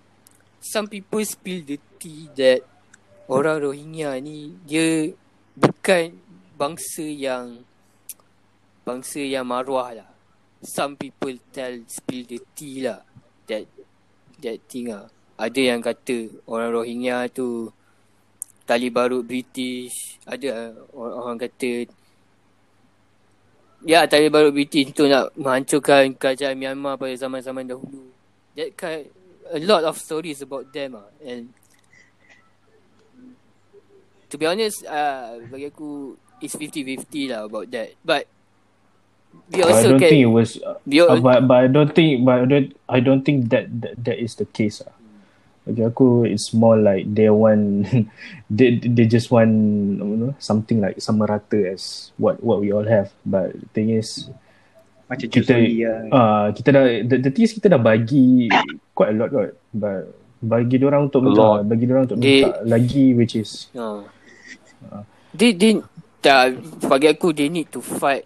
Some 0.65 0.89
people 0.89 1.22
spill 1.22 1.62
the 1.62 1.77
tea 2.01 2.27
that 2.36 2.65
Orang 3.29 3.62
Rohingya 3.63 4.17
ni 4.20 4.55
Dia 4.65 5.13
Bukan 5.55 6.20
Bangsa 6.60 7.05
yang 7.05 7.63
Bangsa 8.84 9.22
yang 9.22 9.48
maruah 9.48 9.94
lah 9.94 10.10
Some 10.65 10.98
people 11.00 11.38
tell 11.53 11.74
Spill 11.88 12.25
the 12.27 12.39
tea 12.58 12.84
lah 12.84 13.05
That 13.46 13.70
that 14.41 14.58
thing 14.67 14.91
lah. 14.91 15.08
Ada 15.36 15.75
yang 15.75 15.82
kata 15.84 16.32
orang 16.48 16.72
Rohingya 16.72 17.27
tu 17.32 17.67
tali 18.63 18.88
barut 18.88 19.24
British. 19.24 20.20
Ada 20.24 20.72
orang, 20.96 21.15
orang 21.15 21.38
kata 21.39 21.72
Ya, 23.86 24.08
tali 24.10 24.32
barut 24.32 24.55
British 24.55 24.96
tu 24.96 25.05
nak 25.05 25.29
menghancurkan 25.38 26.15
kerajaan 26.17 26.58
Myanmar 26.58 26.98
pada 26.98 27.13
zaman-zaman 27.13 27.67
dahulu. 27.67 28.14
That 28.55 28.77
kind, 28.79 29.12
a 29.51 29.59
lot 29.59 29.83
of 29.83 30.00
stories 30.00 30.41
about 30.41 30.71
them 30.71 30.95
ah. 30.95 31.07
And 31.24 31.51
to 34.29 34.35
be 34.38 34.45
honest, 34.47 34.83
uh, 34.88 35.39
bagi 35.51 35.69
aku, 35.69 36.15
it's 36.41 36.55
50-50 36.55 37.31
lah 37.31 37.47
about 37.47 37.67
that. 37.71 37.95
But 38.03 38.27
we 39.51 39.63
I 39.63 39.67
also 39.67 39.95
don't 39.95 40.00
can, 40.00 40.09
think 40.09 40.24
it 40.24 40.31
was 40.31 40.57
uh, 40.63 40.79
al- 40.79 41.21
but, 41.21 41.47
but 41.47 41.57
I 41.57 41.67
don't 41.67 41.93
think 41.93 42.24
but 42.24 42.39
I 42.39 42.45
don't 42.45 42.69
I 42.88 43.00
don't 43.03 43.24
think 43.24 43.51
that 43.51 43.67
that, 43.81 43.93
that 44.03 44.17
is 44.19 44.35
the 44.35 44.47
case 44.47 44.79
ah. 44.79 44.95
Bagi 45.65 45.81
aku 45.81 46.29
it's 46.29 46.53
more 46.53 46.77
like 46.77 47.09
they 47.09 47.27
want 47.27 47.89
they 48.53 48.77
they 48.79 49.09
just 49.09 49.33
want 49.33 49.51
you 49.97 50.17
know, 50.21 50.33
something 50.38 50.79
like 50.79 51.01
sama 51.01 51.25
rata 51.25 51.57
as 51.74 52.13
what 52.21 52.38
what 52.39 52.62
we 52.62 52.69
all 52.69 52.85
have 52.85 53.09
but 53.25 53.51
the 53.51 53.67
thing 53.74 53.89
is 53.89 54.29
Macam 55.05 55.27
kita 55.29 55.53
lah. 55.53 56.01
uh, 56.09 56.45
kita 56.50 56.69
dah 56.71 56.83
the, 57.05 57.15
the 57.19 57.29
thing 57.29 57.45
is 57.45 57.53
kita 57.53 57.69
dah 57.69 57.77
bagi 57.77 58.50
quite 58.91 59.13
a 59.13 59.15
lot 59.15 59.29
right 59.29 59.53
but 59.69 60.09
bagi 60.41 60.77
dia 60.77 60.85
orang 60.85 61.07
untuk 61.07 61.21
minta 61.21 61.41
lot. 61.41 61.62
bagi 61.62 61.83
dia 61.85 61.93
orang 61.93 62.05
untuk 62.05 62.17
They- 62.17 62.41
minta 62.41 62.62
lagi 62.65 63.05
which 63.13 63.33
is 63.35 63.69
Uh. 63.74 64.01
They, 65.33 65.51
they, 65.51 65.81
tak, 66.21 66.55
bagi 66.81 67.12
aku, 67.12 67.35
they 67.35 67.50
need 67.50 67.67
to 67.67 67.83
fight 67.83 68.24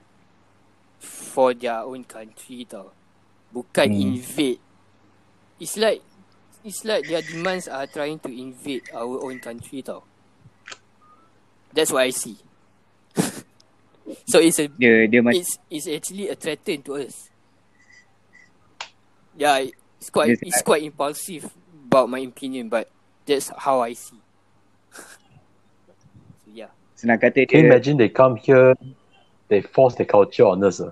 for 0.99 1.55
their 1.55 1.81
own 1.81 2.05
country 2.05 2.67
tau. 2.69 2.93
Bukan 3.49 3.87
Hmm. 3.89 4.13
invade. 4.13 4.61
It's 5.57 5.73
like, 5.73 6.03
it's 6.61 6.85
like 6.85 7.07
their 7.07 7.23
demands 7.23 7.65
are 7.65 7.87
trying 7.87 8.21
to 8.21 8.29
invade 8.29 8.85
our 8.93 9.25
own 9.25 9.41
country 9.41 9.81
tau. 9.81 10.05
That's 11.73 11.89
what 11.89 12.05
I 12.05 12.13
see. 12.13 12.37
So 14.25 14.39
it's 14.39 14.59
a, 14.59 14.67
Dia 14.67 15.07
dia 15.07 15.21
macam 15.21 15.39
it's, 15.39 15.57
it's 15.69 15.87
actually 15.87 16.29
a 16.29 16.35
threaten 16.35 16.81
to 16.83 16.95
us. 16.97 17.29
Yeah, 19.37 19.71
it's 19.99 20.09
quite, 20.09 20.35
Yes, 20.35 20.39
it's 20.43 20.61
quite 20.61 20.83
impulsive 20.83 21.47
about 21.87 22.09
my 22.09 22.19
opinion, 22.19 22.67
but 22.67 22.89
that's 23.25 23.51
how 23.55 23.81
I 23.81 23.93
see. 23.93 24.19
so 24.93 26.47
yeah. 26.51 26.73
senang 26.97 27.21
kata 27.21 27.47
Can 27.47 27.63
you 27.63 27.71
imagine 27.71 27.95
they 27.95 28.11
come 28.11 28.35
here, 28.35 28.75
they 29.47 29.61
force 29.61 29.95
their 29.95 30.09
culture 30.09 30.45
on 30.45 30.63
us. 30.63 30.81
Uh. 30.83 30.91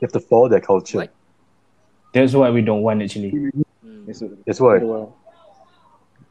You 0.00 0.10
have 0.10 0.16
to 0.16 0.20
follow 0.20 0.48
their 0.48 0.64
culture. 0.64 1.06
What? 1.06 1.14
that's 2.14 2.32
why 2.32 2.50
we 2.50 2.62
don't 2.62 2.82
want 2.82 3.02
actually 3.02 3.34
Mm. 3.84 4.40
That's 4.44 4.60
why. 4.60 4.80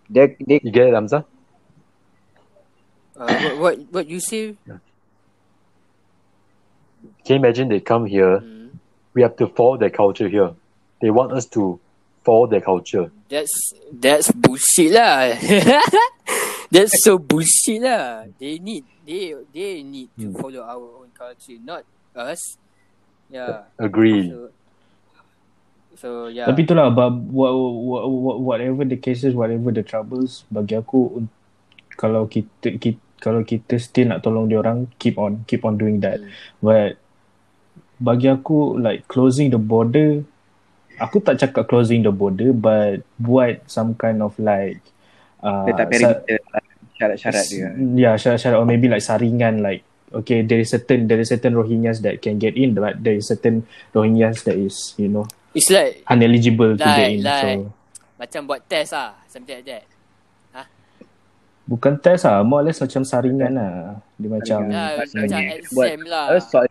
dia 0.10 0.34
dia 0.42 0.58
You 0.62 0.74
get 0.74 0.90
it, 0.90 0.94
Hamza? 0.94 1.26
Uh, 3.14 3.30
what, 3.30 3.54
what 3.62 3.76
what 3.94 4.06
you 4.10 4.18
say? 4.18 4.58
Can 7.24 7.40
you 7.40 7.42
imagine 7.42 7.70
they 7.70 7.80
come 7.80 8.06
here, 8.06 8.40
Mm, 8.44 8.76
we 9.14 9.22
have 9.22 9.36
to 9.40 9.48
follow 9.48 9.78
their 9.78 9.90
culture 9.92 10.28
here. 10.28 10.52
They 11.00 11.10
want 11.10 11.32
us 11.32 11.46
to 11.56 11.80
follow 12.24 12.48
their 12.48 12.62
culture. 12.62 13.12
that's 13.28 13.52
that's 13.92 14.30
bullshit 14.32 14.94
lah. 14.94 15.34
that's 16.74 17.02
so 17.04 17.18
bullshit 17.18 17.82
lah. 17.82 18.30
They 18.40 18.60
need 18.60 18.86
they 19.04 19.34
they 19.52 19.84
need 19.84 20.08
to 20.20 20.30
Hmm. 20.32 20.38
follow 20.38 20.62
our 20.64 21.04
own 21.04 21.10
culture, 21.12 21.60
not 21.60 21.84
us. 22.16 22.56
Yeah. 23.28 23.68
Agree. 23.82 24.30
So, 24.30 24.40
so 25.98 26.10
yeah. 26.30 26.46
Tapi 26.46 26.64
itulah 26.64 26.94
whatever 28.40 28.86
the 28.86 28.98
cases, 28.98 29.34
whatever 29.34 29.72
the 29.74 29.84
troubles, 29.84 30.46
bagi 30.52 30.78
aku 30.78 31.26
kalau 31.98 32.26
kita, 32.30 32.78
kita 32.78 33.00
kalau 33.20 33.42
kita 33.48 33.80
still 33.80 34.12
nak 34.12 34.20
tolong 34.22 34.52
dia 34.52 34.60
orang, 34.60 34.88
keep 35.00 35.16
on 35.16 35.48
keep 35.48 35.64
on 35.64 35.80
doing 35.80 36.04
that. 36.04 36.20
Hmm. 36.20 36.32
But 36.60 37.00
bagi 38.04 38.28
aku 38.28 38.76
like 38.76 39.08
closing 39.08 39.48
the 39.48 39.56
border, 39.56 40.20
aku 41.00 41.24
tak 41.24 41.40
cakap 41.40 41.64
closing 41.66 42.04
the 42.04 42.12
border, 42.12 42.52
but 42.52 43.00
buat 43.16 43.64
some 43.66 43.96
kind 43.96 44.20
of 44.20 44.36
like 44.36 44.84
uh, 45.40 45.64
letak 45.64 45.88
sa- 45.96 46.20
perimeter 46.20 46.38
lah, 46.52 46.64
syarat-syarat 46.94 47.46
dia. 47.48 47.68
Yeah, 47.96 48.16
syarat-syarat 48.20 48.60
or 48.60 48.68
maybe 48.68 48.92
like 48.92 49.00
saringan 49.00 49.64
like 49.64 49.88
okay 50.12 50.44
there 50.44 50.60
is 50.60 50.70
certain 50.70 51.08
there 51.08 51.18
is 51.18 51.32
certain 51.32 51.56
Rohingyas 51.56 52.04
that 52.04 52.20
can 52.20 52.38
get 52.38 52.54
in 52.54 52.76
but 52.76 53.00
there 53.00 53.16
is 53.16 53.26
certain 53.26 53.64
Rohingyas 53.90 54.44
that 54.44 54.54
is 54.54 54.94
you 54.94 55.08
know 55.08 55.26
It's 55.54 55.72
like 55.72 56.04
uneligible 56.06 56.76
to 56.76 56.84
get 56.84 57.08
Like- 57.08 57.14
in 57.14 57.22
like- 57.24 57.40
so 57.64 57.74
macam 58.20 58.42
buat 58.46 58.62
test 58.68 58.94
ah, 58.94 59.16
something 59.26 59.58
like 59.58 59.66
that. 59.66 59.84
bukan 61.64 61.96
test 61.96 62.28
lah 62.28 62.44
more 62.44 62.60
or 62.60 62.68
less 62.68 62.76
macam 62.76 63.08
saringan 63.08 63.56
lah 63.56 63.96
dia 64.20 64.28
macam 64.28 64.60
Yeah, 64.68 65.00
Macam 65.00 65.42
exam 65.56 66.00
lah. 66.04 66.26
Uh, 66.36 66.42
soal? 66.44 66.68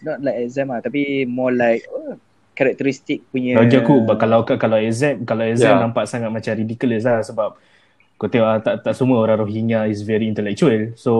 Not 0.00 0.18
like 0.20 0.38
exam 0.40 0.72
lah, 0.72 0.80
tapi 0.80 1.24
more 1.24 1.52
like 1.52 1.84
uh, 1.86 2.16
karakteristik 2.52 3.24
punya. 3.28 3.56
bagi 3.56 3.80
aku 3.80 4.04
but 4.04 4.20
kalau 4.20 4.44
kalau 4.44 4.76
exam 4.76 5.24
kalau 5.24 5.48
exam 5.48 5.76
Yeah. 5.76 5.80
nampak 5.80 6.04
sangat 6.04 6.28
macam 6.28 6.52
ridiculous 6.52 7.08
lah 7.08 7.24
sebab 7.24 7.56
kau 8.20 8.28
tengok 8.28 8.44
ah, 8.44 8.60
tak 8.60 8.84
tak 8.84 8.92
semua 8.92 9.24
orang 9.24 9.40
Rohingya 9.40 9.88
is 9.88 10.04
very 10.04 10.28
intellectual 10.28 10.92
so 10.92 11.12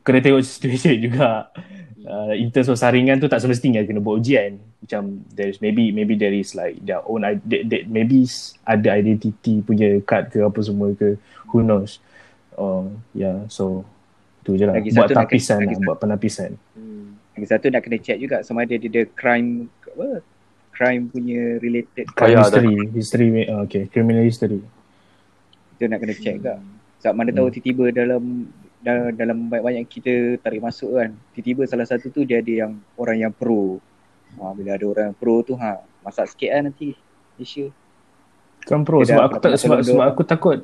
kena 0.00 0.24
tengok 0.24 0.40
situation 0.48 0.96
juga 1.04 1.52
uh, 2.00 2.32
in 2.32 2.48
terms 2.48 2.72
of 2.72 2.80
saringan 2.80 3.20
tu 3.20 3.28
tak 3.28 3.44
semestinya 3.44 3.84
kena 3.84 4.00
buat 4.00 4.24
ujian 4.24 4.56
macam 4.80 5.20
there's 5.36 5.60
maybe 5.60 5.92
maybe 5.92 6.16
there 6.16 6.32
is 6.32 6.56
like 6.56 6.80
their 6.80 7.04
own 7.04 7.28
they, 7.44 7.60
they, 7.60 7.84
maybe 7.84 8.24
ada 8.64 8.96
identity 8.96 9.60
punya 9.60 10.00
card 10.00 10.32
ke 10.32 10.40
apa 10.40 10.60
semua 10.64 10.96
ke 10.96 11.20
who 11.52 11.60
knows 11.60 12.00
oh 12.56 12.88
yeah 13.12 13.44
so 13.52 13.84
tu 14.40 14.56
je 14.56 14.64
lah 14.64 14.80
Lagi 14.80 14.96
buat 14.96 15.12
tapisan 15.12 15.60
kena- 15.60 15.66
lah 15.66 15.76
lagi 15.76 15.84
buat 15.84 15.98
penapisan. 16.00 16.50
Lagi 17.38 17.46
satu 17.54 17.70
nak 17.70 17.86
kena 17.86 18.02
check 18.02 18.18
juga 18.18 18.42
sama 18.42 18.66
ada 18.66 18.74
dia 18.74 18.90
ada 18.90 19.02
crime 19.14 19.70
apa? 19.94 20.26
Crime 20.74 21.06
punya 21.06 21.62
related 21.62 22.10
crime 22.18 22.34
ya, 22.34 22.42
history 22.42 22.74
history 22.90 23.28
uh, 23.46 23.62
okay 23.62 23.86
criminal 23.94 24.26
history 24.26 24.58
kita 25.78 25.94
nak 25.94 26.02
kena 26.02 26.14
check 26.18 26.34
juga. 26.42 26.58
Sebab 26.98 27.14
mana 27.14 27.30
tahu 27.30 27.46
Hmm. 27.46 27.54
tiba-tiba 27.54 27.84
dalam 27.94 28.22
dalam, 28.82 29.14
dalam 29.14 29.38
banyak-banyak 29.46 29.86
kita 29.86 30.42
tarik 30.42 30.58
masuk 30.58 30.98
kan. 30.98 31.14
Tiba-tiba 31.38 31.62
salah 31.70 31.86
satu 31.86 32.10
tu 32.10 32.26
dia 32.26 32.42
ada 32.42 32.50
yang 32.66 32.82
orang 32.98 33.22
yang 33.22 33.30
pro. 33.30 33.78
Ha, 34.42 34.50
bila 34.58 34.74
ada 34.74 34.86
orang 34.90 35.14
pro 35.14 35.46
tu 35.46 35.54
ha 35.54 35.78
masak 36.02 36.34
sikit 36.34 36.50
kan 36.50 36.62
nanti 36.66 36.98
Malaysia. 37.38 37.70
Kan 38.66 38.82
pro 38.82 39.06
Dia 39.06 39.14
sebab 39.14 39.22
aku 39.30 39.36
tak 39.38 39.50
sebab 39.54 39.78
sebab 39.86 40.06
aku 40.10 40.22
takut 40.26 40.58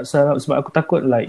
sebab, 0.00 0.34
sebab 0.40 0.56
aku 0.64 0.70
takut 0.72 1.04
like 1.04 1.28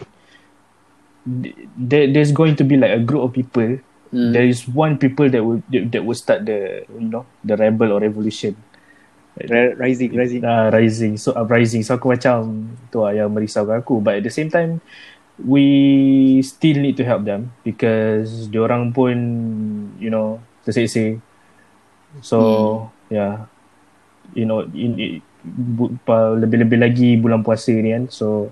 there, 1.76 2.08
there's 2.08 2.32
going 2.32 2.56
to 2.56 2.64
be 2.64 2.80
like 2.80 2.96
a 2.96 3.04
group 3.04 3.28
of 3.28 3.36
people 3.36 3.76
Hmm. 4.14 4.32
there 4.32 4.46
is 4.46 4.68
one 4.70 4.98
people 5.02 5.28
that 5.30 5.42
will 5.44 5.62
that, 5.70 5.92
that 5.92 6.04
will 6.06 6.16
start 6.18 6.46
the 6.46 6.86
you 6.88 7.10
know 7.10 7.26
the 7.44 7.58
rebel 7.58 7.92
or 7.92 8.00
revolution. 8.00 8.56
Rising, 9.36 10.16
rising. 10.16 10.42
uh, 10.48 10.72
rising. 10.72 11.18
So 11.20 11.36
uprising 11.36 11.84
so 11.84 12.00
aku 12.00 12.16
macam 12.16 12.72
tu 12.88 13.04
lah 13.04 13.12
yang 13.12 13.28
merisaukan 13.36 13.84
aku. 13.84 14.00
But 14.00 14.22
at 14.22 14.24
the 14.24 14.32
same 14.32 14.48
time 14.48 14.80
we 15.36 16.40
still 16.48 16.80
need 16.80 16.96
to 16.96 17.04
help 17.04 17.28
them 17.28 17.52
because 17.68 18.48
diorang 18.48 18.96
pun 18.96 19.18
you 20.00 20.08
know 20.08 20.40
tersek-sek 20.64 21.20
so 22.24 22.88
yeah 23.12 23.44
you 24.32 24.48
know 24.48 24.64
in, 24.72 24.96
in 24.96 25.20
bu, 25.44 25.92
pa- 26.08 26.40
lebih-lebih 26.40 26.80
lagi 26.80 27.10
bulan 27.20 27.44
puasa 27.44 27.76
ni 27.76 27.92
kan. 27.92 28.08
So 28.08 28.50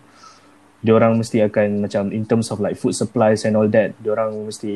diorang 0.83 1.15
mesti 1.15 1.39
akan 1.41 1.81
macam 1.81 2.11
in 2.11 2.23
terms 2.23 2.51
of 2.51 2.59
like 2.59 2.75
food 2.75 2.91
supplies 2.91 3.41
and 3.41 3.55
all 3.55 3.65
that 3.65 3.95
diorang 3.97 4.35
mesti 4.43 4.71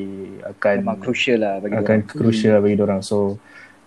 akan 0.47 0.75
Memang 0.81 0.99
crucial 0.99 1.37
lah 1.37 1.59
bagi 1.59 1.75
akan 1.75 1.97
orang. 1.99 2.09
crucial 2.09 2.51
lah 2.55 2.61
bagi 2.63 2.79
orang 2.79 3.01
so 3.01 3.35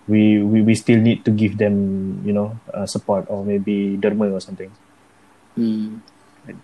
we, 0.05 0.37
we 0.39 0.61
we 0.61 0.75
still 0.75 0.99
need 0.99 1.23
to 1.23 1.31
give 1.31 1.57
them 1.57 1.75
you 2.21 2.31
know 2.31 2.53
uh, 2.69 2.85
support 2.85 3.25
or 3.27 3.41
maybe 3.41 3.97
derma 3.97 4.29
or 4.29 4.39
something 4.39 4.69
Hmm. 5.51 5.99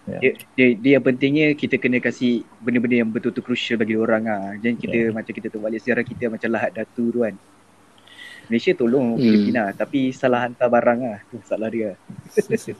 Dia, 0.06 0.32
dia, 0.54 0.66
dia 0.74 0.92
yang 0.96 1.04
pentingnya 1.04 1.52
kita 1.52 1.76
kena 1.76 1.98
kasih 1.98 2.42
benda-benda 2.58 2.96
yang 2.96 3.10
betul-betul 3.10 3.44
crucial 3.44 3.76
bagi 3.76 3.92
orang 3.94 4.24
ah. 4.24 4.50
Jangan 4.56 4.78
kita 4.78 4.96
Yeah. 4.96 5.12
macam 5.12 5.32
kita 5.32 5.46
tu 5.46 5.58
balik 5.58 5.78
sejarah 5.78 6.02
kita 6.02 6.24
macam 6.26 6.48
lahat 6.48 6.70
datu 6.72 7.04
tu 7.08 7.20
kan. 7.20 7.34
Malaysia 8.46 8.72
tolong 8.72 9.14
Hmm. 9.14 9.20
Filipina 9.20 9.70
tapi 9.72 10.10
salah 10.10 10.46
hantar 10.46 10.66
barang 10.66 11.00
ah. 11.04 11.18
Tu 11.28 11.36
salah 11.42 11.68
dia. 11.68 11.92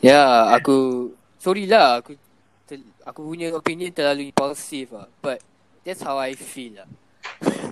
Ya, 0.00 0.22
aku 0.52 1.08
sorry 1.44 1.68
lah 1.68 2.00
aku 2.00 2.16
ter- 2.64 2.88
aku 3.04 3.20
punya 3.28 3.52
opinion 3.52 3.92
terlalu 3.92 4.32
impulsive 4.32 4.96
lah. 4.96 5.12
But 5.20 5.44
that's 5.84 6.00
how 6.00 6.16
I 6.16 6.32
feel 6.32 6.80
lah. 6.80 6.88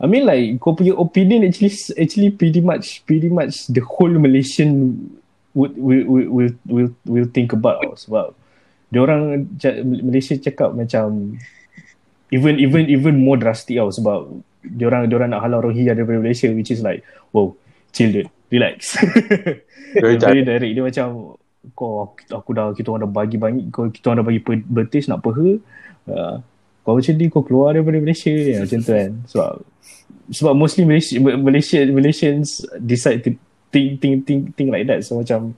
I 0.03 0.07
mean 0.09 0.29
like 0.29 0.61
kau 0.61 0.77
punya 0.77 0.93
opinion 0.93 1.49
actually 1.49 1.73
actually 1.97 2.29
pretty 2.29 2.61
much 2.61 3.01
pretty 3.09 3.33
much 3.33 3.73
the 3.73 3.81
whole 3.81 4.13
Malaysian 4.13 5.01
would 5.57 5.73
will 5.77 6.05
will 6.05 6.29
will 6.29 6.53
will, 6.69 6.91
will 7.09 7.29
think 7.33 7.57
about 7.57 7.81
tau. 7.81 7.97
sebab 7.97 8.27
diorang 8.93 9.49
ca- 9.57 9.81
Malaysia 9.85 10.37
cakap 10.37 10.77
macam 10.77 11.37
even 12.33 12.61
even 12.61 12.89
even 12.93 13.15
more 13.21 13.41
drastic 13.41 13.81
tau 13.81 13.89
sebab 13.89 14.41
diorang 14.65 15.09
diorang 15.09 15.33
nak 15.33 15.45
halau 15.45 15.65
Rohingya 15.65 15.97
daripada 15.97 16.21
Malaysia 16.21 16.49
which 16.53 16.73
is 16.73 16.85
like 16.85 17.01
wow 17.33 17.53
chill 17.93 18.13
dude 18.13 18.29
relax. 18.53 19.01
Very 19.97 20.21
Very 20.21 20.45
direct. 20.45 20.73
Dia 20.77 20.85
macam 20.85 21.37
kau 21.79 22.11
aku 22.31 22.51
dah 22.51 22.75
kita 22.75 22.91
orang 22.91 23.07
dah 23.07 23.13
bagi 23.13 23.39
banyak 23.39 23.71
kau 23.71 23.87
kita 23.87 24.11
orang 24.11 24.19
dah 24.23 24.29
bagi 24.35 24.43
pe- 24.43 24.67
betis 24.67 25.07
nak 25.07 25.23
peha. 25.23 25.63
Uh, 26.11 26.37
kau 26.83 26.99
macam 26.99 27.15
ni 27.15 27.27
kau 27.31 27.47
keluar 27.47 27.79
daripada 27.79 28.03
Malaysia 28.03 28.35
ya, 28.35 28.67
macam 28.67 28.79
tu 28.83 28.91
kan. 28.91 29.13
Sebab 29.31 29.51
sebab 30.35 30.53
mostly 30.59 30.83
Malaysia 30.83 31.15
Malaysia 31.23 31.79
Malaysians 31.87 32.67
decide 32.83 33.23
to 33.23 33.31
think 33.71 34.03
think 34.03 34.27
think 34.27 34.41
think 34.59 34.69
like 34.75 34.91
that. 34.91 35.07
So 35.07 35.23
macam 35.23 35.55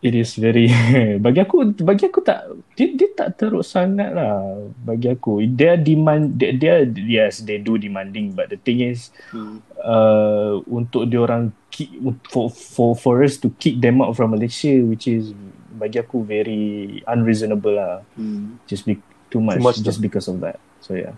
it 0.00 0.16
is 0.16 0.32
very 0.40 0.68
bagi 1.24 1.44
aku 1.44 1.76
bagi 1.80 2.08
aku 2.08 2.24
tak 2.24 2.48
dia, 2.72 2.88
dia 2.96 3.08
tak 3.12 3.36
teruk 3.36 3.60
sangat 3.60 4.16
lah 4.16 4.56
bagi 4.80 5.12
aku 5.12 5.44
dia 5.44 5.76
demand 5.76 6.40
dia, 6.40 6.56
dia 6.56 6.88
yes 7.04 7.44
they 7.44 7.60
do 7.60 7.76
demanding 7.76 8.32
but 8.32 8.48
the 8.48 8.56
thing 8.56 8.80
is 8.80 9.12
Hmm. 9.30 9.60
uh, 9.78 10.58
untuk 10.66 11.06
dia 11.06 11.20
orang 11.20 11.52
kick, 11.68 11.92
for 12.32 12.48
for 12.48 12.96
for 12.96 13.20
us 13.20 13.36
to 13.36 13.52
kick 13.60 13.78
them 13.78 14.00
out 14.00 14.16
from 14.16 14.32
Malaysia 14.32 14.72
which 14.82 15.04
is 15.06 15.36
bagi 15.76 16.00
aku 16.00 16.24
very 16.24 17.00
unreasonable 17.04 17.76
lah 17.76 18.00
Hmm. 18.16 18.56
just 18.64 18.88
be 18.88 18.96
too 19.28 19.38
much, 19.38 19.60
much 19.60 19.78
just 19.84 20.00
because 20.00 20.26
of 20.26 20.40
that 20.40 20.56
so 20.80 20.96
yeah 20.96 21.12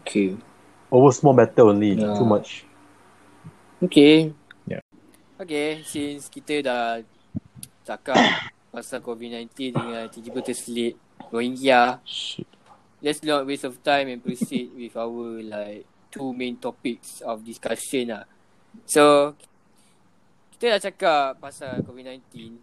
Okay. 0.00 0.36
Over 0.88 1.12
small 1.12 1.36
matter 1.36 1.68
only. 1.68 1.92
Yeah. 1.92 2.16
Too 2.16 2.24
much. 2.24 2.64
Okay. 3.84 4.32
Yeah. 4.64 4.80
Okay, 5.40 5.84
since 5.84 6.28
kita 6.28 6.64
dah 6.64 7.04
cakap 7.90 8.16
pasal 8.74 9.02
COVID-19 9.02 9.74
dengan 9.74 10.06
tiba-tiba 10.06 10.40
terselit 10.46 10.94
Rohingya, 11.30 11.98
let's 13.02 13.22
not 13.22 13.46
waste 13.46 13.66
of 13.66 13.78
time 13.82 14.10
and 14.10 14.22
proceed 14.22 14.70
with 14.74 14.94
our 14.94 15.42
like 15.42 15.86
two 16.10 16.34
main 16.34 16.58
topics 16.58 17.22
of 17.22 17.42
discussion 17.42 18.14
lah. 18.14 18.24
So, 18.86 19.34
kita 20.54 20.78
dah 20.78 20.82
cakap 20.90 21.42
pasal 21.42 21.82
COVID-19 21.86 22.58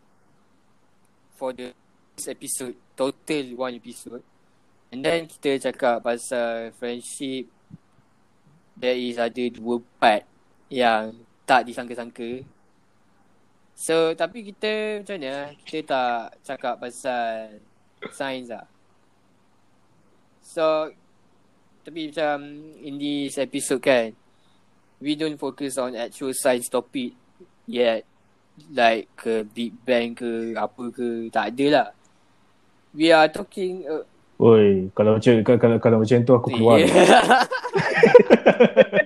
for 1.35 1.51
the 1.55 1.71
first 2.15 2.29
episode, 2.31 2.75
total 2.95 3.45
one 3.55 3.75
episode. 3.75 4.23
And 4.91 5.03
then 5.03 5.27
kita 5.27 5.59
cakap 5.59 6.03
pasal 6.03 6.71
friendship 6.79 7.51
there 8.77 8.95
is 8.95 9.17
ada 9.17 9.43
dua 9.49 9.81
part 9.97 10.23
yang 10.69 11.17
tak 11.49 11.65
disangka-sangka. 11.65 12.45
So, 13.77 14.17
tapi 14.17 14.41
kita 14.41 15.05
macam 15.05 15.21
mana? 15.21 15.53
Kita 15.61 15.85
tak 15.85 16.41
cakap 16.41 16.81
pasal 16.81 17.61
sains 18.09 18.49
lah. 18.49 18.65
So, 20.41 20.89
tapi 21.85 22.09
macam 22.09 22.41
in 22.81 22.97
this 22.97 23.37
episode 23.37 23.85
kan, 23.85 24.17
we 24.97 25.13
don't 25.13 25.37
focus 25.37 25.77
on 25.77 25.93
actual 25.93 26.33
science 26.33 26.73
topic 26.73 27.13
yet. 27.69 28.01
Like 28.73 29.13
ke 29.13 29.45
Big 29.45 29.77
Bang 29.85 30.17
ke 30.17 30.57
apa 30.57 30.89
ke, 30.89 31.29
tak 31.29 31.53
ada 31.53 31.65
lah. 31.69 31.87
We 32.97 33.13
are 33.13 33.29
talking 33.29 33.85
uh, 33.85 34.01
Oi, 34.41 34.89
kalau 34.97 35.21
macam 35.21 35.33
kalau 35.45 35.59
kalau, 35.61 35.77
kalau 35.77 35.97
macam 36.01 36.17
tu 36.25 36.33
aku 36.33 36.49
keluar. 36.49 36.81
Yeah. 36.81 37.45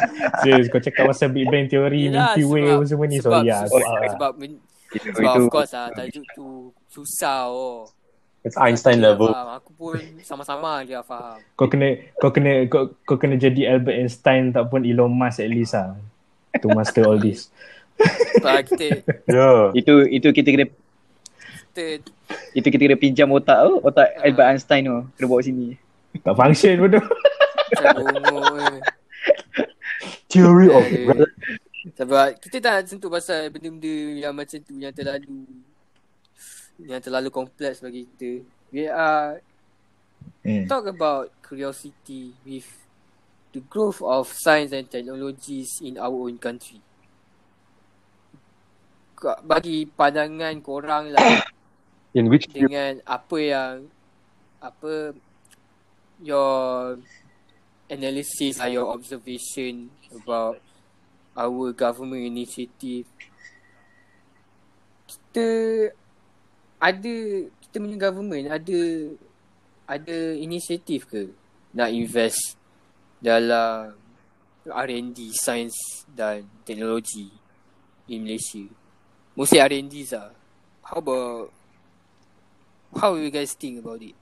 Serius 0.40 0.66
kau 0.66 0.78
cakap 0.78 1.04
pasal 1.06 1.28
Big 1.28 1.46
Bang 1.46 1.66
Theory, 1.66 2.06
Yelah, 2.06 2.32
Milky 2.32 2.42
Way 2.44 2.62
sebab- 2.66 2.86
semua 2.86 3.06
ni 3.06 3.16
sebab, 3.16 3.32
sorry 3.34 3.48
lah. 3.48 3.60
Sebab, 3.62 3.80
out 3.80 3.92
lah. 3.94 4.10
sebab, 4.10 4.32
men, 4.36 4.52
Itu, 4.88 5.06
sebab 5.10 5.32
of 5.34 5.44
course 5.48 5.72
lah 5.72 5.86
tajuk 5.90 6.24
tu 6.32 6.46
susah 6.86 7.38
oh. 7.46 7.88
It's 8.42 8.58
Einstein 8.58 8.98
dah 8.98 9.14
level. 9.14 9.30
Faham. 9.30 9.48
Aku 9.54 9.70
pun 9.72 9.94
sama-sama 10.20 10.82
dia 10.82 10.98
faham. 11.00 11.38
Kau 11.54 11.64
kena 11.64 11.88
kau 12.16 12.28
kena 12.28 12.66
kau, 12.66 12.90
kau 13.00 13.14
kena 13.14 13.36
jadi 13.36 13.70
Albert 13.70 13.96
Einstein 13.96 14.50
tak 14.50 14.66
pun 14.66 14.82
Elon 14.82 15.08
Musk 15.08 15.38
at 15.38 15.46
least 15.46 15.72
lah. 15.72 15.94
To 16.54 16.68
master 16.68 17.06
all 17.06 17.16
this. 17.16 17.48
Sebab 18.34 18.66
kita, 18.66 19.06
Yeah. 19.24 19.70
itu 19.72 19.94
itu 20.10 20.28
kita 20.28 20.48
kena 20.50 20.66
kita 21.70 21.84
itu 22.52 22.66
kita 22.66 22.82
kena 22.82 22.96
pinjam 22.98 23.30
otak 23.30 23.62
tu, 23.62 23.78
otak 23.80 24.10
Ah. 24.12 24.26
Albert 24.26 24.46
Einstein 24.50 24.82
tu 24.84 24.96
kena 25.12 25.26
bawa 25.26 25.40
sini. 25.40 25.78
Tak 26.18 26.34
function 26.34 26.76
macam 26.78 27.02
bongok 27.72 28.58
eh. 28.58 28.78
Theory 30.32 30.68
of 30.72 30.84
Aduh. 30.88 31.28
Sebab 31.92 32.38
kita 32.40 32.56
tak 32.62 32.72
nak 32.72 32.84
sentuh 32.88 33.10
pasal 33.10 33.50
benda-benda 33.50 33.96
yang 34.16 34.32
macam 34.32 34.58
tu 34.62 34.74
yang 34.78 34.94
terlalu 34.94 35.44
yang 36.80 37.00
terlalu 37.04 37.28
kompleks 37.28 37.84
bagi 37.84 38.08
kita. 38.08 38.30
We 38.72 38.88
are 38.88 39.42
Hmm. 40.42 40.66
talk 40.66 40.86
about 40.86 41.30
curiosity 41.42 42.34
with 42.46 42.66
the 43.54 43.62
growth 43.66 44.02
of 44.02 44.30
science 44.30 44.74
and 44.74 44.90
technologies 44.90 45.70
in 45.82 45.98
our 45.98 46.14
own 46.14 46.38
country. 46.38 46.82
Bagi 49.22 49.86
pandangan 49.86 50.58
korang 50.62 51.14
lah 51.14 51.22
in 52.18 52.26
which 52.26 52.50
dengan 52.50 52.98
apa 53.06 53.36
yang 53.38 53.74
apa 54.58 55.14
your 56.18 56.98
analysis 57.86 58.58
or 58.58 58.66
your 58.70 58.90
observation 58.90 59.94
about 60.14 60.60
our 61.36 61.72
government 61.72 62.24
initiative. 62.24 63.08
Kita 65.08 65.46
ada 66.82 67.14
kita 67.48 67.76
punya 67.78 67.98
government 67.98 68.52
ada 68.52 68.80
ada 69.86 70.18
inisiatif 70.36 71.08
ke 71.08 71.32
nak 71.72 71.92
invest 71.92 72.58
dalam 73.22 73.96
R&D 74.68 75.32
sains 75.34 76.04
dan 76.12 76.44
teknologi 76.62 77.32
in 78.06 78.24
Malaysia? 78.28 78.62
Mostly 79.32 79.58
R&D 79.58 79.94
lah. 80.12 80.36
How 80.84 81.00
about 81.00 81.48
how 82.92 83.16
you 83.16 83.32
guys 83.32 83.56
think 83.56 83.80
about 83.80 84.04
it? 84.04 84.14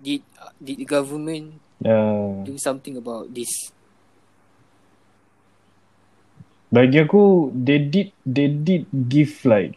Did 0.00 0.26
did 0.58 0.82
the 0.82 0.88
government 0.88 1.60
Uh, 1.80 2.44
do 2.44 2.60
something 2.60 3.00
about 3.00 3.32
this 3.32 3.48
bagi 6.70 7.02
aku 7.02 7.50
they 7.50 7.82
did 7.82 8.14
they 8.22 8.48
did 8.48 8.86
give 8.90 9.34
like 9.46 9.74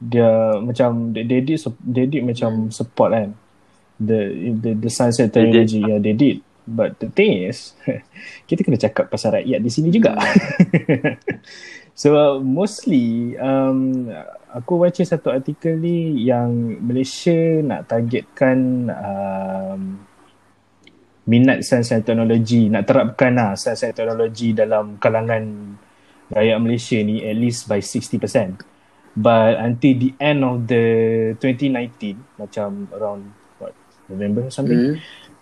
dia 0.00 0.56
macam 0.60 1.12
they, 1.12 1.24
they 1.28 1.40
did 1.44 1.60
they 1.84 2.06
did 2.08 2.22
macam 2.24 2.72
support 2.72 3.12
kan. 3.12 3.36
The 4.00 4.52
the 4.56 4.70
the 4.80 4.90
science 4.92 5.20
and 5.20 5.28
technology 5.28 5.84
yeah 5.84 6.00
they 6.00 6.16
did. 6.16 6.40
But 6.64 7.00
the 7.02 7.10
thing 7.12 7.50
is 7.50 7.76
kita 8.48 8.64
kena 8.64 8.80
cakap 8.80 9.12
pasal 9.12 9.40
rakyat 9.40 9.60
di 9.60 9.70
sini 9.72 9.88
juga. 9.92 10.16
So 12.00 12.16
uh, 12.16 12.40
mostly 12.40 13.36
um 13.36 14.08
aku 14.48 14.80
baca 14.80 15.04
satu 15.04 15.36
artikel 15.36 15.76
ni 15.76 16.24
yang 16.24 16.80
Malaysia 16.80 17.60
nak 17.60 17.92
targetkan 17.92 18.88
um, 18.88 20.00
minat 21.28 21.60
sains 21.60 21.92
dan 21.92 22.00
teknologi 22.00 22.72
nak 22.72 22.88
terapkan 22.88 23.36
lah 23.36 23.52
sains 23.52 23.84
dan 23.84 23.92
teknologi 23.92 24.56
dalam 24.56 24.96
kalangan 24.96 25.76
rakyat 26.30 26.58
Malaysia 26.58 26.98
ni 26.98 27.22
at 27.22 27.34
least 27.34 27.66
by 27.66 27.78
60%. 27.78 28.62
But 29.12 29.58
until 29.58 29.94
the 29.98 30.10
end 30.16 30.40
of 30.40 30.64
the 30.64 30.84
2019, 31.36 32.14
macam 32.38 32.86
around 32.94 33.34
what 33.58 33.74
November 34.06 34.46
or 34.46 34.52
something, 34.54 34.94
hmm. 34.94 34.94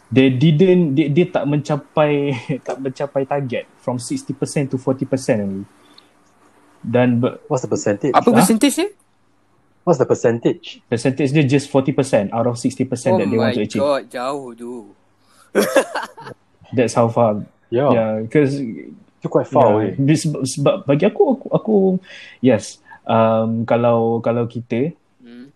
they 0.08 0.32
didn't 0.32 0.96
dia, 0.96 1.12
dia 1.12 1.28
tak 1.28 1.44
mencapai 1.44 2.32
tak 2.66 2.80
mencapai 2.80 3.28
target 3.28 3.68
from 3.76 4.00
60% 4.00 4.32
to 4.72 4.80
40% 4.80 5.04
only. 5.38 5.64
Dan 6.80 7.20
ber- 7.20 7.44
What's 7.46 7.60
the 7.60 7.68
percentage? 7.68 8.14
apa 8.16 8.24
Ah? 8.24 8.36
percentage 8.40 8.74
dia 8.74 8.88
What's 9.84 9.96
the 9.96 10.04
percentage? 10.04 10.80
percentage 10.84 11.32
dia 11.32 11.44
just 11.44 11.68
40% 11.68 12.32
out 12.32 12.44
of 12.44 12.56
60% 12.56 12.88
oh 13.08 13.16
that 13.16 13.24
they 13.24 13.36
my 13.36 13.50
want 13.50 13.56
to 13.56 13.62
achieve. 13.64 13.80
god 13.80 14.02
jauh 14.08 14.52
tu 14.52 14.92
That's 16.72 16.92
how 16.92 17.08
far. 17.08 17.44
Yeah, 17.68 17.90
Yeah, 17.90 18.12
because 18.24 18.60
you're 19.22 19.32
quite 19.32 19.48
far 19.48 19.74
away. 19.74 19.94
Yeah. 19.98 20.18
Sebab, 20.18 20.42
sebab 20.46 20.74
bagi 20.86 21.04
aku, 21.06 21.22
aku, 21.38 21.46
aku 21.50 21.76
yes. 22.42 22.78
Um, 23.08 23.64
kalau 23.64 24.20
kalau 24.20 24.44
kita 24.44 24.92
hmm. 25.24 25.48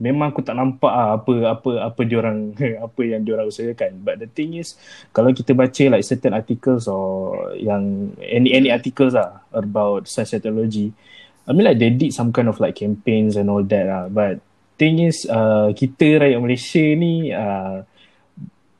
memang 0.00 0.32
aku 0.32 0.40
tak 0.40 0.56
nampak 0.56 0.88
ah 0.88 1.20
apa 1.20 1.32
apa 1.52 1.70
apa 1.92 2.00
diorang 2.08 2.56
apa 2.86 3.00
yang 3.04 3.22
diorang 3.22 3.52
usahakan. 3.52 4.00
But 4.00 4.24
the 4.24 4.28
thing 4.28 4.56
is 4.56 4.80
kalau 5.12 5.30
kita 5.36 5.52
baca 5.52 5.92
like 5.92 6.04
certain 6.08 6.32
articles 6.32 6.88
or 6.88 7.52
yang 7.60 8.16
any 8.22 8.56
any 8.56 8.68
articles 8.72 9.12
lah 9.12 9.44
about 9.52 10.08
science 10.08 10.32
technology, 10.32 10.96
I 11.44 11.52
mean 11.52 11.68
like 11.68 11.76
they 11.76 11.92
did 11.92 12.16
some 12.16 12.32
kind 12.32 12.48
of 12.48 12.56
like 12.58 12.80
campaigns 12.80 13.36
and 13.36 13.52
all 13.52 13.62
that 13.62 13.84
lah. 13.84 14.08
But 14.08 14.40
thing 14.80 15.04
is 15.04 15.28
uh, 15.28 15.76
kita 15.76 16.16
rakyat 16.16 16.40
Malaysia 16.40 16.84
ni 16.96 17.28
uh, 17.28 17.84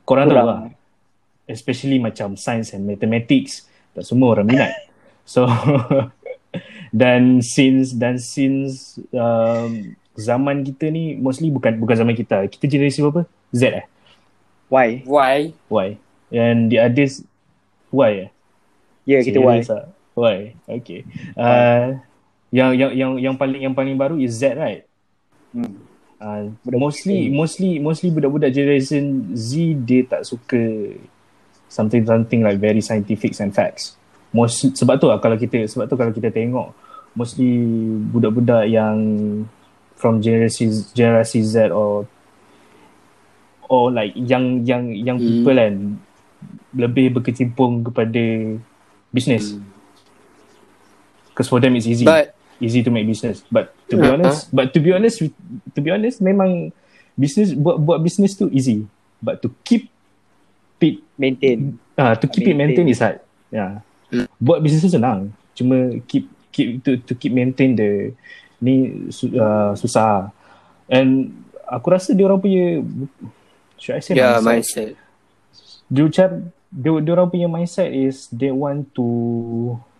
korang 0.09 0.25
tahu 0.25 0.37
Kurang. 0.41 0.47
lah 0.49 0.61
especially 1.47 1.97
macam 1.97 2.35
science 2.35 2.75
and 2.75 2.83
mathematics 2.83 3.66
tak 3.97 4.05
semua 4.05 4.37
orang 4.37 4.45
minat. 4.45 4.69
So 5.25 5.49
dan 7.01 7.41
since 7.41 7.97
dan 7.97 8.21
since 8.21 9.01
um, 9.09 9.97
zaman 10.13 10.61
kita 10.61 10.93
ni 10.93 11.17
mostly 11.17 11.49
bukan 11.49 11.81
bukan 11.81 11.97
zaman 11.97 12.13
kita. 12.13 12.45
Kita 12.45 12.69
generasi 12.69 13.01
berapa? 13.01 13.25
Z 13.49 13.61
eh? 13.73 13.85
Why? 14.69 15.01
why 15.09 15.57
Y. 15.73 15.97
And 16.29 16.69
the 16.69 16.77
others 16.77 17.25
Y 17.89 18.29
eh? 18.29 18.29
Ya, 19.07 19.17
yeah, 19.17 19.21
kita 19.25 19.41
why. 19.41 19.65
Serious 19.65 19.73
ah. 19.73 19.89
Why? 20.13 20.37
Okay. 20.65 21.05
Uh, 21.33 21.97
yang 22.53 22.77
yang 22.77 22.91
yang 22.93 23.11
yang 23.17 23.35
paling 23.37 23.61
yang 23.65 23.73
paling 23.73 23.97
baru 23.97 24.21
is 24.21 24.37
Z 24.37 24.53
right? 24.53 24.85
Hmm. 25.49 25.73
Uh, 26.17 26.49
mostly 26.73 27.29
mostly 27.29 27.77
mostly 27.77 28.09
budak-budak 28.09 28.49
generation 28.49 29.29
Z 29.37 29.53
dia 29.85 30.01
tak 30.01 30.25
suka 30.25 30.93
something 31.67 32.03
something 32.03 32.41
like 32.41 32.57
very 32.57 32.79
scientific 32.79 33.35
and 33.39 33.51
facts. 33.51 33.95
Most 34.31 34.75
sebab 34.75 34.99
tu 34.99 35.07
lah 35.07 35.19
kalau 35.19 35.35
kita 35.35 35.63
sebab 35.67 35.87
tu 35.87 35.95
kalau 35.95 36.11
kita 36.11 36.31
tengok 36.31 36.71
mostly 37.13 37.63
budak-budak 38.11 38.67
yang 38.67 38.95
from 39.97 40.21
generasi 40.21 40.69
generasi 40.93 41.41
Z 41.41 41.73
or 41.73 42.05
or 43.67 43.89
like 43.89 44.13
young 44.15 44.63
young 44.63 44.93
young 44.93 45.17
Hmm. 45.17 45.27
people 45.27 45.55
kan 45.57 45.73
lebih 46.77 47.17
berkecimpung 47.17 47.81
kepada 47.83 48.21
business 49.09 49.55
Hmm. 49.55 49.65
because 51.33 51.49
for 51.49 51.59
them 51.59 51.73
it's 51.75 51.89
easy 51.89 52.05
But 52.05 52.33
easy 52.61 52.81
to 52.81 52.89
make 52.89 53.05
business 53.05 53.41
but 53.49 53.73
to 53.89 53.97
be 53.97 54.05
Uh-huh. 54.05 54.17
honest 54.17 54.49
but 54.53 54.73
to 54.73 54.79
be 54.79 54.93
honest 54.93 55.21
to 55.73 55.79
be 55.81 55.89
honest 55.89 56.21
memang 56.21 56.69
business 57.17 57.53
buat 57.53 57.81
buat 57.81 57.99
business 58.01 58.37
tu 58.37 58.45
easy 58.53 58.85
but 59.19 59.41
to 59.41 59.49
keep 59.65 59.89
Maintain. 61.17 61.75
ah 61.97 62.13
to 62.13 62.29
keep 62.29 62.45
it 62.45 62.53
Maintain. 62.53 62.85
maintain 62.85 62.93
is 62.93 63.01
hard 63.01 63.17
yeah 63.49 63.81
Hmm. 64.07 64.23
buat 64.39 64.63
business 64.63 64.87
tu 64.87 64.95
senang 64.95 65.35
cuma 65.51 65.99
keep 66.07 66.31
keep 66.47 66.79
to 66.79 66.95
to 67.03 67.11
keep 67.11 67.35
maintain 67.35 67.75
the 67.75 68.15
ni 68.57 69.03
uh, 69.35 69.75
susah 69.75 70.31
and 70.87 71.35
aku 71.67 71.91
rasa 71.91 72.15
dia 72.15 72.23
orang 72.23 72.39
punya 72.39 72.79
should 73.75 73.93
I 73.93 73.99
say 73.99 74.15
yeah, 74.15 74.39
mindset? 74.39 74.95
mindset. 74.95 75.91
dia 75.91 76.01
macam 76.07 76.29
dia, 76.71 76.91
dia 77.03 77.11
orang 77.11 77.27
punya 77.27 77.47
mindset 77.51 77.91
is 77.91 78.31
they 78.31 78.47
want 78.47 78.87
to 78.95 79.05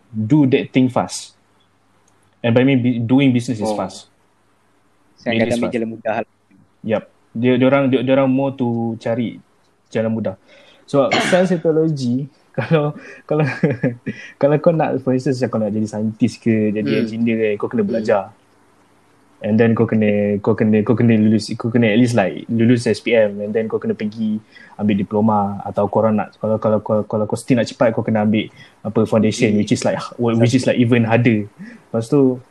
do 0.08 0.48
that 0.48 0.72
thing 0.72 0.88
fast 0.88 1.36
and 2.40 2.56
by 2.56 2.64
me 2.64 2.80
doing 3.04 3.36
business 3.36 3.60
is 3.60 3.68
Oh. 3.68 3.76
fast 3.76 4.08
Saya 5.20 5.36
Maintain 5.36 5.52
akan 5.52 5.58
ambil 5.60 5.74
jalan 5.76 5.90
mudah. 5.92 6.14
Yup. 6.86 7.04
Dia 7.34 7.54
dia 7.58 7.68
orang 7.68 7.84
dia, 7.90 8.00
dia 8.06 8.14
orang 8.16 8.30
more 8.30 8.54
to 8.54 8.94
cari 9.02 9.42
jalan 9.90 10.14
mudah. 10.14 10.38
So 10.88 11.12
science 11.28 11.52
technology 11.52 12.32
kalau 12.58 12.96
kalau 13.30 13.46
kalau 14.42 14.56
kau 14.58 14.74
nak 14.74 15.04
for 15.04 15.14
instance 15.14 15.44
kau 15.46 15.60
nak 15.60 15.70
jadi 15.76 15.86
scientist 15.86 16.42
ke 16.42 16.72
jadi 16.74 16.90
Hmm. 16.90 17.02
engineer 17.06 17.38
ke 17.54 17.62
kau 17.62 17.70
kena 17.70 17.84
belajar. 17.86 18.34
And 19.38 19.54
then 19.62 19.78
kau 19.78 19.86
kena 19.86 20.42
kau 20.42 20.58
kena 20.58 20.82
kau 20.82 20.98
kena 20.98 21.14
lulus 21.14 21.54
kau 21.54 21.70
kena 21.70 21.94
at 21.94 22.02
least 22.02 22.18
like 22.18 22.50
lulus 22.50 22.90
SPM 22.90 23.38
and 23.38 23.54
then 23.54 23.70
kau 23.70 23.78
kena 23.78 23.94
pergi 23.94 24.42
ambil 24.82 24.98
diploma 24.98 25.62
atau 25.62 25.86
kau 25.86 26.02
nak 26.10 26.34
kalau 26.42 26.58
kalau 26.58 26.82
kalau, 26.82 27.04
kalau 27.06 27.26
kau 27.30 27.38
still 27.38 27.62
nak 27.62 27.70
cepat 27.70 27.94
kau 27.94 28.02
kena 28.02 28.26
ambil 28.26 28.50
apa 28.82 29.06
foundation 29.06 29.54
Hmm. 29.54 29.62
which 29.62 29.70
is 29.76 29.86
like 29.86 30.02
which 30.18 30.58
is 30.58 30.66
like 30.66 30.82
even 30.82 31.06
harder. 31.06 31.46
Lepas 31.94 32.10
tu 32.10 32.42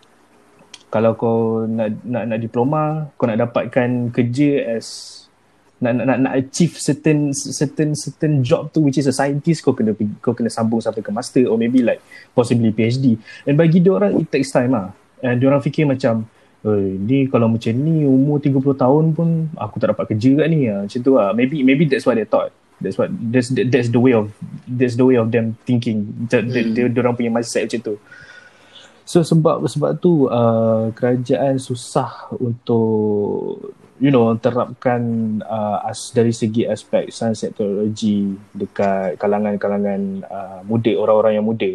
kalau 0.87 1.19
kau 1.19 1.67
nak 1.67 1.99
nak 2.07 2.31
nak 2.31 2.39
diploma 2.39 3.11
kau 3.19 3.27
nak 3.27 3.43
dapatkan 3.43 4.15
kerja 4.15 4.79
as 4.79 5.26
nak 5.77 5.93
nak 5.93 6.07
nak, 6.09 6.19
nak 6.25 6.33
achieve 6.33 6.73
certain 6.77 7.31
certain 7.37 7.93
certain 7.93 8.41
job 8.41 8.73
tu 8.73 8.81
which 8.81 8.97
is 8.97 9.05
a 9.05 9.13
scientist 9.13 9.61
kau 9.61 9.77
kena 9.77 9.93
pergi- 9.93 10.17
kau 10.25 10.33
kena 10.33 10.49
sambung 10.49 10.81
sampai 10.81 11.05
ke 11.05 11.13
master 11.13 11.45
or 11.45 11.61
maybe 11.61 11.85
like 11.85 12.01
possibly 12.33 12.73
PhD 12.73 13.21
and 13.45 13.61
bagi 13.61 13.85
dia 13.85 13.93
orang 13.93 14.17
it 14.17 14.33
takes 14.33 14.49
time 14.49 14.73
lah 14.73 14.97
and 15.21 15.37
dia 15.37 15.47
orang 15.53 15.61
fikir 15.61 15.85
macam 15.85 16.25
Eh, 16.67 16.99
ni 16.99 17.31
kalau 17.31 17.47
macam 17.47 17.71
ni 17.79 18.03
umur 18.03 18.43
30 18.43 18.75
tahun 18.75 19.15
pun 19.15 19.47
aku 19.55 19.79
tak 19.79 19.95
dapat 19.95 20.11
kerja 20.11 20.43
kat 20.43 20.47
ni 20.51 20.67
ah. 20.67 20.83
Macam 20.83 20.99
tu 20.99 21.15
lah. 21.15 21.31
Maybe 21.31 21.63
maybe 21.63 21.87
that's 21.87 22.03
what 22.03 22.19
they 22.19 22.27
thought. 22.27 22.51
That's 22.83 22.99
what 22.99 23.15
that's 23.31 23.55
that's 23.55 23.87
the 23.95 24.03
way 24.03 24.11
of 24.11 24.35
that's 24.67 24.99
the 24.99 25.07
way 25.07 25.15
of 25.15 25.31
them 25.31 25.55
thinking. 25.63 26.27
Dia, 26.27 26.43
Hmm. 26.43 26.75
dia 26.75 26.91
orang 26.91 27.15
punya 27.15 27.31
mindset 27.31 27.71
macam 27.71 27.81
tu. 27.87 27.95
So 29.07 29.23
sebab 29.23 29.63
sebab 29.63 30.03
tu 30.03 30.27
uh, 30.27 30.91
kerajaan 30.91 31.63
susah 31.63 32.35
untuk 32.35 33.71
you 33.97 34.13
know 34.13 34.37
terapkan 34.37 35.01
uh, 35.45 35.81
as 35.89 36.13
dari 36.13 36.33
segi 36.33 36.69
aspek 36.69 37.09
sains 37.09 37.41
teknologi 37.41 38.37
dekat 38.53 39.17
kalangan-kalangan 39.17 40.01
uh, 40.27 40.61
muda 40.65 40.93
orang-orang 40.97 41.33
yang 41.41 41.47
muda. 41.47 41.73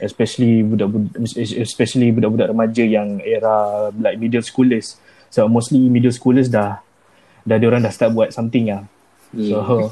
Especially 0.00 0.64
budak-budak 0.64 1.12
especially 1.60 2.08
budak-budak 2.08 2.48
remaja 2.50 2.84
yang 2.88 3.20
era 3.20 3.88
like 4.00 4.16
middle 4.16 4.42
schoolers. 4.42 4.96
So 5.28 5.46
mostly 5.46 5.86
middle 5.86 6.14
schoolers 6.14 6.48
dah 6.48 6.80
dah 7.44 7.56
dia 7.56 7.68
orang 7.68 7.84
dah 7.84 7.92
start 7.92 8.16
buat 8.16 8.32
something 8.32 8.72
lah. 8.72 8.82
So 9.36 9.58
Hmm. 9.60 9.86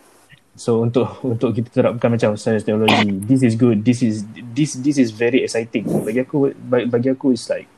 so 0.62 0.82
untuk 0.82 1.22
untuk 1.22 1.54
kita 1.54 1.70
terapkan 1.70 2.10
macam 2.10 2.34
science 2.34 2.64
teknologi 2.64 3.20
this 3.28 3.44
is 3.44 3.54
good. 3.54 3.84
This 3.84 4.00
is 4.00 4.24
this 4.56 4.74
this 4.80 4.96
is 4.96 5.12
very 5.12 5.44
exciting. 5.44 5.84
Bagi 5.84 6.24
aku 6.24 6.54
bagi 6.66 7.12
aku 7.12 7.36
is 7.36 7.44
like 7.50 7.68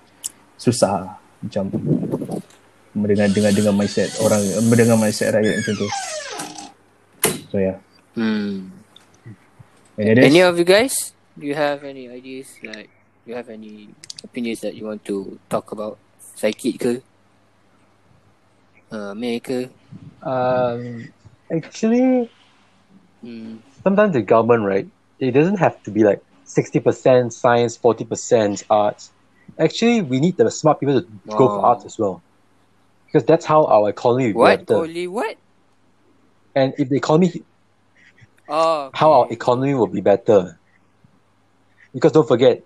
susah. 0.61 1.19
Macam 1.41 1.73
mendengar 2.95 3.31
dengan 3.31 3.53
dengan 3.55 3.75
mindset 3.79 4.11
orang 4.23 4.43
mendengar 4.67 4.99
mindset 4.99 5.31
rakyat 5.31 5.55
macam 5.63 5.75
tu 5.79 5.89
so 7.51 7.57
yeah 7.59 7.79
Hmm. 8.15 8.75
any? 9.99 10.27
Any 10.27 10.41
of 10.43 10.59
you 10.59 10.65
guys? 10.65 10.93
Do 11.39 11.47
you 11.47 11.55
have 11.55 11.85
any 11.85 12.09
ideas? 12.11 12.49
Like, 12.63 12.91
do 13.25 13.31
you 13.31 13.37
have 13.37 13.49
any 13.49 13.95
opinions 14.25 14.61
that 14.61 14.75
you 14.75 14.85
want 14.85 15.05
to 15.07 15.39
talk 15.49 15.71
about? 15.73 15.99
Psychic 16.37 16.75
ke? 16.81 16.93
Uh, 18.91 19.15
May 19.15 19.39
ke? 19.39 19.71
Um, 20.27 21.07
actually, 21.53 22.29
Hmm. 23.23 23.63
sometimes 23.85 24.13
the 24.13 24.23
government, 24.23 24.65
right? 24.65 24.87
It 25.19 25.33
doesn't 25.33 25.59
have 25.59 25.81
to 25.85 25.91
be 25.91 26.03
like 26.05 26.21
sixty 26.45 26.81
percent 26.81 27.33
science, 27.33 27.77
forty 27.77 28.05
percent 28.05 28.65
arts. 28.69 29.13
Actually, 29.59 30.03
we 30.03 30.21
need 30.21 30.37
the 30.37 30.51
smart 30.51 30.81
people 30.81 31.01
to 31.01 31.07
go 31.37 31.49
for 31.49 31.61
Wow. 31.61 31.71
arts 31.73 31.85
as 31.85 31.97
well, 31.99 32.23
because 33.11 33.27
that's 33.27 33.45
how 33.45 33.65
our 33.67 33.91
economy 33.91 34.33
will 34.33 34.33
be 34.33 34.39
What? 34.39 34.67
better. 34.67 34.77
Only 34.77 35.09
what? 35.09 35.37
And 36.55 36.75
if 36.79 36.89
the 36.89 36.97
economy, 36.97 37.43
Oh. 38.49 38.91
how 38.95 39.13
our 39.13 39.33
economy 39.33 39.75
will 39.75 39.89
be 39.89 40.01
better. 40.01 40.59
Because 41.93 42.13
don't 42.13 42.29
forget, 42.29 42.63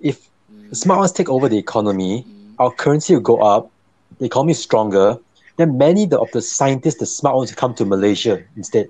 if 0.00 0.28
the 0.70 0.74
smart 0.74 0.98
ones 0.98 1.12
take 1.12 1.28
over 1.28 1.48
the 1.48 1.58
economy, 1.58 2.22
Hmm. 2.22 2.54
our 2.58 2.72
currency 2.72 3.14
will 3.14 3.20
go 3.22 3.38
up, 3.38 3.70
the 4.18 4.26
economy 4.26 4.52
is 4.52 4.62
stronger, 4.62 5.18
then 5.56 5.78
many 5.78 6.10
of 6.10 6.30
the 6.32 6.42
scientists, 6.42 6.98
the 6.98 7.06
smart 7.06 7.36
ones, 7.36 7.50
will 7.50 7.56
come 7.56 7.74
to 7.74 7.84
Malaysia 7.84 8.42
instead. 8.56 8.88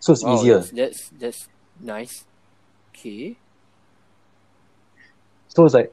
So 0.00 0.12
it's 0.12 0.22
Wow, 0.22 0.34
easier. 0.34 0.58
That's, 0.58 0.70
that's 0.70 1.10
that's 1.18 1.48
nice. 1.80 2.24
Okay. 2.92 3.36
So 5.48 5.64
it's 5.64 5.74
like, 5.74 5.92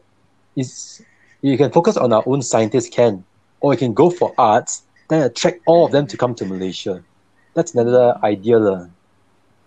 it's 0.55 1.01
you 1.41 1.57
can 1.57 1.71
focus 1.71 1.95
on 1.95 2.11
our 2.11 2.23
own 2.25 2.41
scientists 2.41 2.89
can, 2.89 3.23
or 3.61 3.73
you 3.73 3.79
can 3.79 3.93
go 3.93 4.09
for 4.09 4.33
arts, 4.37 4.83
then 5.09 5.23
attract 5.23 5.61
all 5.65 5.85
of 5.85 5.91
them 5.91 6.07
to 6.07 6.17
come 6.17 6.33
to 6.35 6.45
Malaysia. 6.45 7.03
That's 7.53 7.73
another 7.73 8.17
idea. 8.23 8.57
lah. 8.59 8.87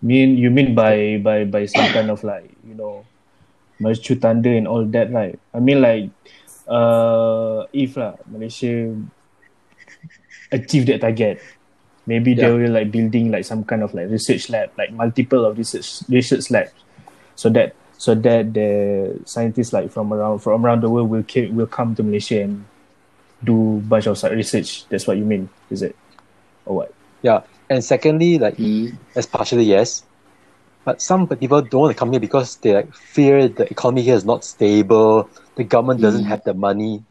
mean 0.05 0.37
you 0.37 0.51
mean 0.53 0.75
by 0.75 1.17
by 1.23 1.45
by 1.49 1.65
some 1.65 1.87
kind 1.95 2.11
of 2.13 2.21
like 2.23 2.51
you 2.67 2.75
know 2.75 3.01
mercu 3.81 4.13
tanda 4.19 4.51
and 4.53 4.67
all 4.67 4.85
that 4.85 5.09
right 5.09 5.39
i 5.55 5.59
mean 5.59 5.81
like 5.81 6.11
uh 6.69 7.65
if 7.73 7.97
lah 7.97 8.13
malaysia 8.29 8.93
achieve 10.51 10.85
that 10.85 11.01
target 11.01 11.41
maybe 12.05 12.33
they 12.37 12.45
Yeah. 12.45 12.53
will 12.53 12.71
like 12.71 12.91
building 12.91 13.31
like 13.31 13.45
some 13.45 13.63
kind 13.63 13.81
of 13.81 13.93
like 13.97 14.09
research 14.11 14.49
lab 14.53 14.69
like 14.77 14.91
multiple 14.93 15.41
of 15.45 15.57
research 15.57 16.03
research 16.09 16.51
labs 16.51 16.75
so 17.35 17.49
that 17.49 17.73
so 17.97 18.13
that 18.13 18.53
the 18.53 18.69
scientists 19.25 19.73
like 19.73 19.89
from 19.89 20.13
around 20.13 20.39
from 20.39 20.65
around 20.65 20.81
the 20.85 20.89
world 20.89 21.09
will 21.09 21.25
will 21.57 21.71
come 21.71 21.95
to 21.95 22.03
malaysia 22.03 22.43
and 22.45 22.65
do 23.43 23.81
bunch 23.85 24.07
of 24.07 24.21
research 24.31 24.87
that's 24.89 25.07
what 25.07 25.17
you 25.17 25.25
mean 25.25 25.49
is 25.69 25.81
it 25.83 25.95
or 26.65 26.75
what 26.77 26.91
Yeah. 27.21 27.41
And 27.69 27.83
secondly, 27.83 28.37
like 28.37 28.57
Hmm. 28.57 28.87
that's 29.13 29.27
partially 29.27 29.63
yes, 29.65 30.03
but 30.85 31.01
some 31.01 31.27
people 31.27 31.61
don't 31.61 31.81
want 31.81 31.91
to 31.95 31.99
come 31.99 32.11
here 32.11 32.19
because 32.21 32.57
they 32.57 32.73
like 32.73 32.93
fear 32.93 33.47
the 33.49 33.65
economy 33.71 34.03
here 34.03 34.15
is 34.15 34.25
not 34.25 34.43
stable. 34.45 35.29
The 35.57 35.63
government 35.63 36.01
doesn't 36.01 36.25
Mm. 36.25 36.29
have 36.29 36.43
the 36.45 36.53
money, 36.53 37.03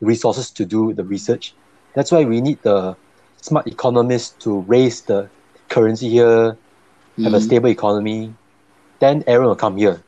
resources 0.00 0.50
to 0.52 0.64
do 0.66 0.92
the 0.94 1.04
research. 1.04 1.54
That's 1.94 2.10
why 2.12 2.24
we 2.24 2.40
need 2.40 2.62
the 2.62 2.96
smart 3.42 3.66
economists 3.66 4.36
to 4.44 4.60
raise 4.68 5.02
the 5.02 5.30
currency 5.68 6.08
here, 6.10 6.58
have 7.22 7.34
a 7.34 7.40
Hmm. 7.40 7.46
stable 7.46 7.70
economy. 7.70 8.34
Then 9.00 9.22
everyone 9.26 9.48
will 9.50 9.56
come 9.66 9.76
here 9.76 10.02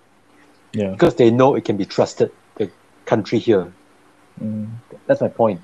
yeah 0.74 0.96
because 0.96 1.14
they 1.16 1.30
know 1.30 1.54
it 1.54 1.64
can 1.64 1.76
be 1.76 1.86
trusted. 1.86 2.30
The 2.56 2.72
country 3.06 3.38
here. 3.38 3.77
Mm. 4.38 4.64
That's 5.06 5.20
my 5.20 5.28
point. 5.28 5.60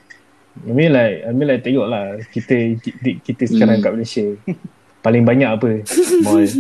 I 0.55 0.71
mean 0.71 0.95
like 0.95 1.27
I 1.27 1.31
mean 1.35 1.49
like 1.51 1.63
tengok 1.63 1.87
lah 1.87 2.19
kita 2.31 2.79
kita, 2.79 3.09
kita 3.21 3.43
sekarang 3.51 3.79
Hmm. 3.79 3.85
kat 3.85 3.93
Malaysia 3.93 4.27
paling 5.01 5.25
banyak 5.27 5.51
apa 5.51 5.83
mall. 6.23 6.43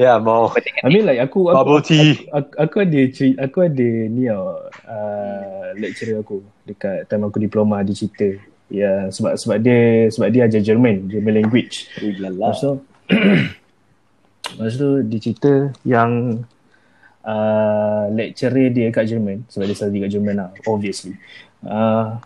Yeah, 0.00 0.18
more 0.18 0.50
I 0.82 0.88
mean 0.90 1.06
like 1.06 1.22
aku 1.22 1.46
aku, 1.46 1.56
bubble 1.56 1.78
tea. 1.80 2.26
aku, 2.32 2.50
aku 2.58 2.76
ada 2.82 3.00
ceri- 3.10 3.38
aku 3.38 3.58
ada 3.70 3.88
ni 4.10 4.26
tau 4.26 4.66
uh, 4.82 5.66
lecturer 5.78 6.18
aku 6.18 6.42
dekat 6.64 7.06
time 7.06 7.22
aku 7.22 7.38
diploma 7.38 7.86
dia 7.86 7.94
cerita 7.94 8.34
ya 8.66 9.06
sebab 9.14 9.38
sebab 9.38 9.56
dia 9.62 10.10
sebab 10.10 10.28
dia 10.32 10.42
ajar 10.48 10.62
German 10.64 11.06
German 11.06 11.34
language 11.38 11.86
lala. 12.18 12.50
So 12.56 12.82
Lepas 14.54 14.74
tu 14.76 14.88
dia 15.06 15.18
cerita 15.18 15.52
yang 15.82 16.42
uh, 17.24 18.06
lecturer 18.12 18.70
dia 18.70 18.92
kat 18.92 19.08
Jerman 19.08 19.48
sebab 19.48 19.64
dia 19.66 19.76
study 19.76 19.98
kat 20.04 20.10
Jerman 20.12 20.34
lah 20.38 20.50
obviously. 20.68 21.16
Uh, 21.64 22.20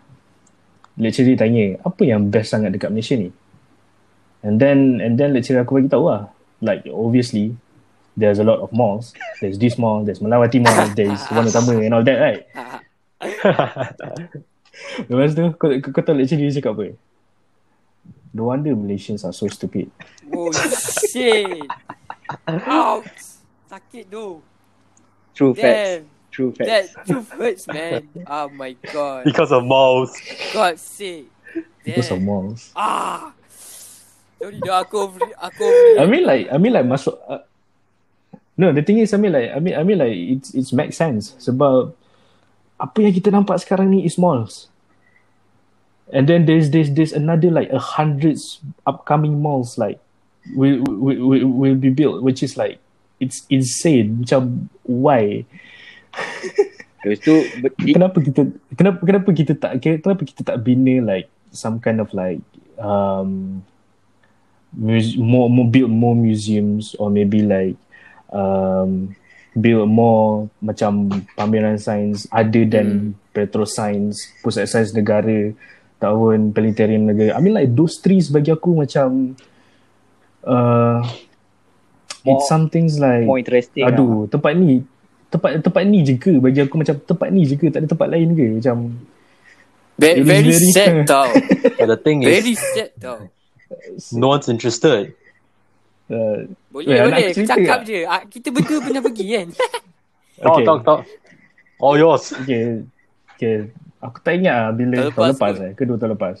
lecturer 0.99 1.33
dia 1.33 1.39
tanya 1.39 1.65
apa 1.81 2.01
yang 2.03 2.27
best 2.27 2.51
sangat 2.51 2.75
dekat 2.75 2.91
Malaysia 2.91 3.15
ni? 3.15 3.31
And 4.43 4.59
then 4.59 4.99
and 5.03 5.19
then 5.19 5.35
lecturer 5.35 5.63
aku 5.63 5.79
bagi 5.79 5.91
tahu 5.91 6.11
lah 6.11 6.31
like 6.59 6.85
obviously 6.91 7.55
there's 8.19 8.39
a 8.39 8.45
lot 8.45 8.59
of 8.59 8.69
malls. 8.75 9.15
There's 9.39 9.55
this 9.55 9.79
mall, 9.79 10.03
there's 10.03 10.19
Melawati 10.19 10.59
Mall, 10.59 10.91
there's 10.99 11.23
One 11.31 11.47
Utama 11.47 11.79
and 11.79 11.95
all 11.95 12.03
that 12.03 12.19
right? 12.19 12.43
Lepas 15.11 15.35
tu 15.35 15.43
kau, 15.59 15.67
kau, 15.83 15.91
kau 15.91 16.03
tahu 16.03 16.23
lecturer 16.23 16.39
dia 16.39 16.55
cakap 16.59 16.75
apa? 16.75 16.95
No 18.31 18.53
wonder 18.53 18.77
Malaysians 18.77 19.25
are 19.25 19.33
so 19.33 19.49
stupid. 19.49 19.89
Oh 20.29 20.53
shit. 20.53 21.65
Ouch. 22.47 23.41
Sakit 23.65 24.05
tu. 24.05 24.39
True 25.39 25.55
facts. 25.55 26.03
Damn. 26.03 26.03
True 26.35 26.51
facts. 26.51 26.67
That 26.67 27.07
truth 27.07 27.31
hurts, 27.31 27.63
man. 27.71 28.11
Oh 28.27 28.51
my 28.51 28.75
god. 28.91 29.23
Because 29.23 29.55
of 29.55 29.63
malls. 29.63 30.11
God 30.51 30.75
sake. 30.75 31.31
Because 31.87 32.11
of 32.11 32.19
Damn. 32.19 32.27
malls. 32.27 32.75
Ah. 32.75 33.31
Sorry 34.35 34.59
dah 34.59 34.83
aku 34.83 34.99
over, 34.99 35.23
aku 35.39 35.63
over. 35.63 36.03
I 36.03 36.11
mean 36.11 36.27
like 36.27 36.51
I 36.51 36.59
mean 36.59 36.75
like 36.75 36.83
masuk 36.83 37.15
uh, 37.23 37.47
No, 38.59 38.75
the 38.75 38.83
thing 38.83 38.99
is 38.99 39.15
I 39.15 39.19
mean 39.19 39.31
like 39.31 39.55
I 39.55 39.63
mean 39.63 39.79
I 39.79 39.83
mean 39.87 40.03
like 40.03 40.11
it's 40.11 40.51
it's 40.51 40.75
make 40.75 40.91
sense 40.91 41.39
sebab 41.39 41.95
apa 42.75 42.97
yang 42.99 43.15
kita 43.15 43.31
nampak 43.31 43.63
sekarang 43.63 43.87
ni 43.87 44.03
is 44.03 44.19
malls. 44.19 44.67
And 46.11 46.27
then 46.27 46.51
there's 46.51 46.67
there's 46.67 46.91
there's 46.91 47.15
another 47.15 47.47
like 47.47 47.71
a 47.71 47.79
hundreds 47.79 48.59
upcoming 48.83 49.39
malls 49.39 49.79
like 49.79 50.03
will 50.51 50.83
will 50.83 51.15
will, 51.31 51.47
will 51.47 51.79
be 51.79 51.87
built 51.87 52.19
which 52.27 52.43
is 52.43 52.59
like 52.59 52.83
it's 53.19 53.43
insane 53.51 54.23
macam 54.23 54.71
why? 54.87 55.43
Lepas 57.03 57.19
tu 57.23 57.35
kenapa 57.95 58.17
kita 58.19 58.41
kenapa 58.75 58.99
kenapa 59.03 59.29
kita 59.31 59.53
tak 59.55 59.71
kenapa 59.79 60.23
kita 60.23 60.41
tak 60.43 60.57
bina 60.59 60.99
like 61.03 61.31
some 61.51 61.79
kind 61.79 62.03
of 62.03 62.11
like 62.11 62.43
um 62.79 63.61
muse, 64.75 65.15
more 65.15 65.47
more 65.47 65.67
build 65.67 65.91
more 65.91 66.15
museums 66.15 66.95
or 66.99 67.07
maybe 67.07 67.39
like 67.43 67.79
um 68.35 69.15
build 69.55 69.87
more 69.87 70.51
macam 70.59 71.11
pameran 71.39 71.79
sains 71.79 72.27
other 72.31 72.67
than 72.67 73.15
Petro 73.33 73.65
Science 73.65 74.19
Pusat 74.43 74.65
Sains 74.67 74.91
Negara 74.93 75.51
tahun 75.99 76.55
Planetarium 76.55 77.09
Negara. 77.09 77.35
I 77.35 77.39
mean 77.43 77.55
like 77.55 77.71
those 77.75 77.99
trees 77.99 78.31
bagi 78.31 78.53
aku 78.53 78.75
macam 78.77 79.35
uh, 80.45 81.01
More- 82.29 82.35
it's 82.35 82.45
some 82.45 82.65
things 82.67 82.95
like 82.95 83.25
more 83.25 83.35
interesting 83.35 83.81
lah. 83.81 83.91
Aduh, 83.91 84.25
tempat 84.25 84.53
ni 84.53 84.85
tempat 85.27 85.59
tempat 85.59 85.81
ni 85.83 86.01
je 86.01 86.13
ke 86.15 86.37
bagi 86.37 86.59
aku 86.59 86.75
macam 86.75 86.95
tempat 86.95 87.27
ni 87.27 87.41
je 87.43 87.53
ke 87.53 87.67
tak 87.67 87.81
ada 87.81 87.87
tempat 87.87 88.07
lain 88.07 88.29
ke 88.31 88.45
macam 88.55 88.77
is 89.97 89.99
very 89.99 90.21
very- 90.23 90.71
sad 90.71 91.03
tau. 91.09 91.29
But 91.75 91.87
the 91.87 91.97
thing 91.97 92.21
is, 92.21 92.29
Very 92.31 92.53
sad 92.53 92.91
tau. 92.95 93.27
no 94.11 94.29
one's 94.29 94.47
interested. 94.47 95.13
uh, 96.07 96.45
Boleh, 96.69 96.85
Weh, 96.85 96.97
nak 96.97 97.05
boleh. 97.11 97.33
Cakap 97.35 97.57
tak? 97.77 97.79
je. 97.85 97.99
Ah, 98.03 98.21
Kita 98.23 98.47
berdua 98.49 98.79
pernah 98.79 99.01
pergi 99.01 99.25
kan? 99.31 99.47
Talk, 100.39 100.55
Okay. 100.55 100.63
talk, 100.63 100.79
talk. 100.81 101.01
All 101.77 101.95
yours. 101.95 102.31
okay 102.33 102.87
okay 103.29 103.67
aku 103.99 104.19
tak 104.19 104.35
ingat 104.35 104.55
lah 104.57 104.71
bila 104.71 104.95
Tahun 104.97 105.11
tahun 105.11 105.27
lepas 105.27 105.31
lepas 105.33 105.53
kot. 105.53 105.59
eh 105.61 105.71
kedua 105.73 105.95
tahun 105.95 106.11
lepas 106.13 106.35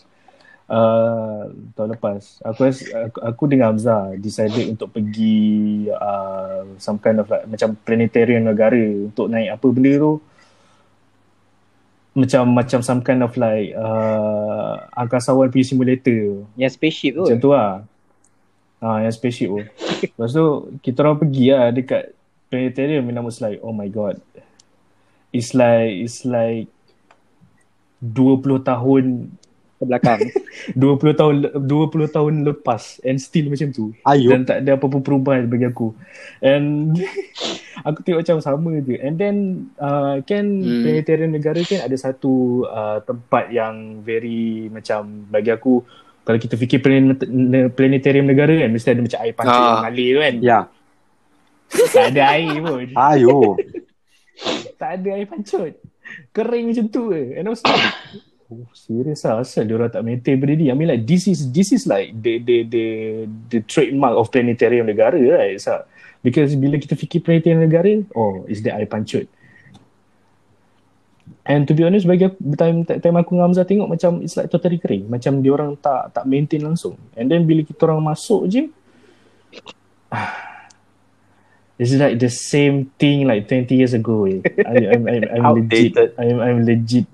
uh, 0.69 1.49
tahun 1.75 1.97
lepas 1.97 2.39
aku, 2.45 2.61
aku 2.69 3.19
aku 3.19 3.43
dengan 3.49 3.73
Hamzah 3.73 4.15
decided 4.15 4.69
untuk 4.71 4.93
pergi 4.93 5.89
uh, 5.91 6.63
some 6.77 7.01
kind 7.01 7.19
of 7.19 7.27
like, 7.27 7.49
macam 7.49 7.75
planetarium 7.83 8.47
negara 8.47 8.79
untuk 9.09 9.27
naik 9.27 9.57
apa 9.57 9.67
benda 9.73 9.93
tu 9.97 10.13
macam 12.19 12.43
macam 12.51 12.79
some 12.81 13.01
kind 13.05 13.21
of 13.21 13.31
like 13.37 13.71
uh, 13.77 14.81
angkasawan 14.97 15.47
pergi 15.53 15.71
simulator 15.71 16.43
Yang 16.59 16.75
spaceship 16.75 17.13
tu. 17.15 17.23
Macam 17.23 17.39
tu 17.39 17.49
lah. 17.53 17.85
Ha, 18.83 19.07
yang 19.07 19.13
spaceship 19.13 19.49
tu. 19.49 19.61
Lepas 20.17 20.31
tu, 20.33 20.45
kita 20.83 21.05
orang 21.05 21.21
pergi 21.21 21.45
lah 21.53 21.71
dekat 21.71 22.11
planetarium 22.51 23.07
and 23.07 23.19
I 23.19 23.23
was 23.23 23.39
like, 23.39 23.61
oh 23.61 23.71
my 23.71 23.87
god. 23.87 24.19
It's 25.29 25.53
like, 25.53 25.93
it's 26.01 26.25
like 26.25 26.67
20 28.01 28.65
tahun 28.65 29.37
Ke 29.79 29.87
belakang. 29.87 30.19
20 30.75 30.75
tahun 31.15 31.35
20 31.55 31.71
tahun 32.11 32.33
lepas 32.43 32.99
and 33.01 33.15
still 33.17 33.47
macam 33.47 33.71
tu 33.71 33.95
Ayo. 34.03 34.27
dan 34.29 34.43
tak 34.43 34.57
ada 34.59 34.75
apa-apa 34.75 34.99
perubahan 34.99 35.47
bagi 35.47 35.63
aku 35.63 35.95
and 36.39 36.99
aku 37.87 38.03
tengok 38.03 38.21
macam 38.21 38.37
sama 38.39 38.75
je 38.77 38.99
and 38.99 39.15
then 39.15 39.35
uh, 39.77 40.19
kan 40.21 40.43
Hmm. 40.59 40.83
planetarium 40.83 41.31
negara 41.31 41.63
kan 41.63 41.79
ada 41.81 41.95
satu 41.95 42.31
uh, 42.65 42.99
tempat 42.99 43.49
yang 43.49 43.75
very 43.99 44.67
macam 44.67 45.07
bagi 45.25 45.47
aku 45.47 45.79
kalau 46.21 46.37
kita 46.37 46.53
fikir 46.53 46.77
planet, 46.77 47.23
planetarium 47.71 48.27
negara 48.27 48.51
kan 48.53 48.69
mesti 48.69 48.89
ada 48.89 49.01
macam 49.01 49.19
air 49.19 49.33
pancit 49.33 49.49
Ah. 49.49 49.63
yang 49.63 49.77
mengalir 49.79 50.09
tu 50.09 50.19
kan 50.19 50.35
Yeah. 50.43 50.63
tak 51.87 52.05
ada 52.11 52.21
air 52.29 52.55
pun 52.59 52.83
Ayo. 53.07 53.37
tak 54.75 54.89
ada 54.97 55.09
air 55.13 55.25
pancut 55.25 55.73
kering 56.29 56.65
macam 56.67 56.85
tu 56.85 57.09
je 57.09 57.23
and 57.33 57.45
I 57.45 57.49
was 57.49 57.63
like 57.63 57.95
oh 58.49 58.65
serious 58.73 59.21
lah 59.29 59.45
asal 59.45 59.61
dia 59.61 59.77
orang 59.77 59.93
tak 59.93 60.01
maintain 60.01 60.41
benda 60.41 60.57
ni 60.57 60.73
I 60.73 60.75
mean 60.75 60.89
like 60.89 61.05
this 61.05 61.29
is 61.29 61.45
this 61.53 61.69
is 61.69 61.85
like 61.85 62.17
the 62.17 62.41
the 62.41 62.65
the 62.65 62.85
the 63.53 63.59
trademark 63.69 64.17
of 64.17 64.33
planetarium 64.33 64.89
negara 64.89 65.21
right 65.21 65.61
so, 65.61 65.85
because 66.25 66.57
bila 66.57 66.81
kita 66.81 66.97
fikir 66.97 67.21
planetarium 67.21 67.61
negara 67.61 68.01
oh 68.17 68.49
is 68.49 68.65
the 68.65 68.73
air 68.73 68.89
pancut 68.89 69.29
and 71.45 71.69
to 71.69 71.77
be 71.77 71.85
honest 71.85 72.09
bagi 72.09 72.25
aku 72.25 72.41
time, 72.57 72.81
time 72.85 73.17
aku 73.21 73.37
dengan 73.37 73.53
Hamzah 73.53 73.69
tengok 73.69 73.89
macam 73.89 74.25
it's 74.25 74.33
like 74.33 74.49
totally 74.49 74.81
kering 74.81 75.05
macam 75.05 75.45
dia 75.45 75.53
orang 75.53 75.77
tak 75.77 76.09
tak 76.17 76.25
maintain 76.25 76.65
langsung 76.65 76.97
and 77.13 77.29
then 77.29 77.45
bila 77.45 77.61
kita 77.61 77.85
orang 77.85 78.01
masuk 78.01 78.49
je 78.49 78.65
It's 81.79 81.95
like 81.95 82.19
the 82.19 82.27
same 82.27 82.91
thing 82.99 83.23
like 83.23 83.47
20 83.47 83.71
years 83.71 83.95
ago. 83.95 84.27
Eh. 84.27 84.43
I, 84.67 84.91
I'm, 84.91 85.07
I'm, 85.07 85.23
I'm 85.31 85.45
legit. 85.63 85.95
I'm, 86.19 86.37
I'm 86.43 86.59
legit. 86.67 87.07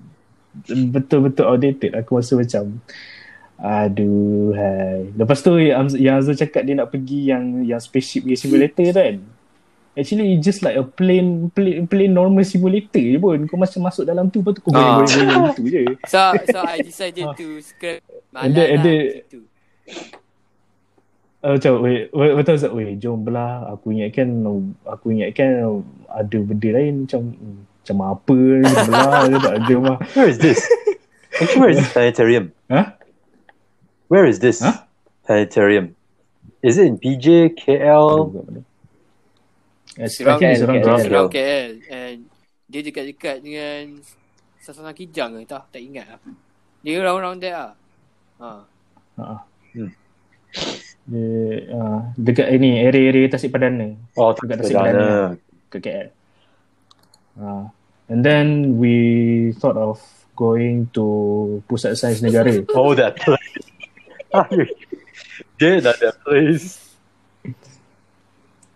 Betul-betul 0.64 1.44
outdated. 1.44 1.92
Aku 1.92 2.16
rasa 2.16 2.32
macam, 2.34 2.80
aduh, 3.60 4.56
hai. 4.56 5.12
Lepas 5.12 5.44
tu 5.44 5.60
yang, 5.60 5.84
yang 5.96 6.16
Azul 6.16 6.32
cakap 6.32 6.64
dia 6.64 6.74
nak 6.76 6.88
pergi 6.88 7.28
yang 7.28 7.64
yang 7.64 7.80
spaceship 7.80 8.24
punya 8.24 8.38
simulator 8.40 8.84
tu 8.88 8.96
kan. 8.96 9.16
Actually 9.96 10.36
it's 10.36 10.44
just 10.44 10.60
like 10.60 10.76
a 10.76 10.84
plain 10.84 11.48
plain, 11.56 11.88
plain 11.88 12.12
normal 12.12 12.44
simulator 12.44 13.00
je 13.00 13.16
pun. 13.16 13.40
Kau 13.48 13.56
macam 13.56 13.80
masuk 13.80 14.04
dalam 14.04 14.28
tu 14.28 14.44
lepas 14.44 14.52
tu 14.52 14.60
kau 14.60 14.72
Ah. 14.76 15.00
goyang-goyang 15.00 15.56
tu 15.56 15.64
je. 15.68 15.82
So, 16.12 16.20
so 16.52 16.60
I 16.60 16.84
decided 16.84 17.24
to 17.32 17.46
scrap 17.64 18.04
malam 18.28 18.52
lah. 18.52 18.76
Gitu. 18.84 19.40
Uh, 21.46 21.54
macam, 21.56 21.72
weh, 21.84 22.10
weh, 22.10 22.32
betul 22.34 22.58
tak? 22.58 22.72
Weh, 22.74 22.98
jom 22.98 23.22
belah. 23.22 23.70
Aku 23.72 23.94
ingatkan, 23.94 24.28
aku 24.82 25.14
ingatkan 25.14 25.80
ada 26.10 26.38
benda 26.42 26.68
lain 26.74 27.06
macam, 27.06 27.20
hmm, 27.32 27.60
macam 27.86 28.18
apa 28.18 28.34
ni, 28.34 28.66
belah 28.66 29.30
ke 29.30 29.36
tak 29.38 29.54
ada 29.62 29.74
mah. 29.78 29.96
Where 30.18 30.26
is 30.26 30.38
this? 30.42 30.58
Actually, 31.38 31.58
where 31.62 31.70
is 31.70 31.78
this 31.78 31.90
planetarium? 31.94 32.44
Huh? 32.66 32.86
Where 34.10 34.26
is 34.26 34.42
this 34.42 34.58
Huh? 34.58 34.82
planetarium? 35.22 35.94
Is 36.66 36.82
it 36.82 36.90
in 36.90 36.98
PJ, 36.98 37.54
KL? 37.54 38.34
Serang 40.10 40.42
KL. 40.42 40.66
Serang 40.98 41.30
KL. 41.30 41.70
And 41.86 42.26
dia 42.66 42.82
dekat-dekat 42.82 43.46
dengan 43.46 44.02
Sasana 44.58 44.90
Kijang 44.90 45.38
ke 45.38 45.46
tak? 45.46 45.70
Tak 45.70 45.78
ingat 45.78 46.10
lah. 46.10 46.18
Dia 46.82 47.06
round-round 47.06 47.38
there 47.38 47.54
lah. 47.54 47.72
Ha. 48.42 48.50
Ha. 49.22 49.36
Hmm. 49.78 49.90
Dia, 51.06 51.26
uh, 51.70 52.00
dekat 52.18 52.50
ini, 52.50 52.82
area-area 52.82 53.30
Tasik 53.30 53.54
Padana. 53.54 53.94
Oh, 54.18 54.34
Dekat 54.34 54.58
Tasik. 54.58 54.74
Padana. 54.74 55.38
Ke 55.70 55.78
KL. 55.78 56.08
Uh, 57.38 57.70
and 58.08 58.22
then 58.24 58.78
we 58.78 59.52
thought 59.58 59.76
of 59.76 59.98
going 60.36 60.86
to 60.92 61.62
Pusat 61.66 61.96
Sains 61.96 62.20
Negara. 62.20 62.52
Oh, 62.76 62.94
that 62.94 63.16
place. 63.16 63.66
Did 65.58 65.88
that, 65.88 65.96
that 66.00 66.16
place. 66.22 66.78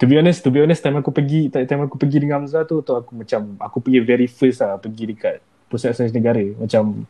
To 0.00 0.08
be 0.08 0.16
honest, 0.16 0.40
to 0.44 0.50
be 0.50 0.64
honest, 0.64 0.80
time 0.80 0.96
aku 0.96 1.12
pergi, 1.12 1.52
time 1.52 1.84
aku 1.84 2.00
pergi 2.00 2.24
dengan 2.24 2.40
Hamzah 2.40 2.64
tu, 2.64 2.80
tu 2.80 2.96
aku 2.96 3.12
macam, 3.12 3.60
aku 3.60 3.84
pergi 3.84 4.00
very 4.00 4.24
first 4.24 4.64
lah, 4.64 4.80
pergi 4.80 5.12
dekat 5.12 5.44
Pusat 5.68 5.92
Sains 5.92 6.16
Negara. 6.16 6.40
Macam, 6.56 7.04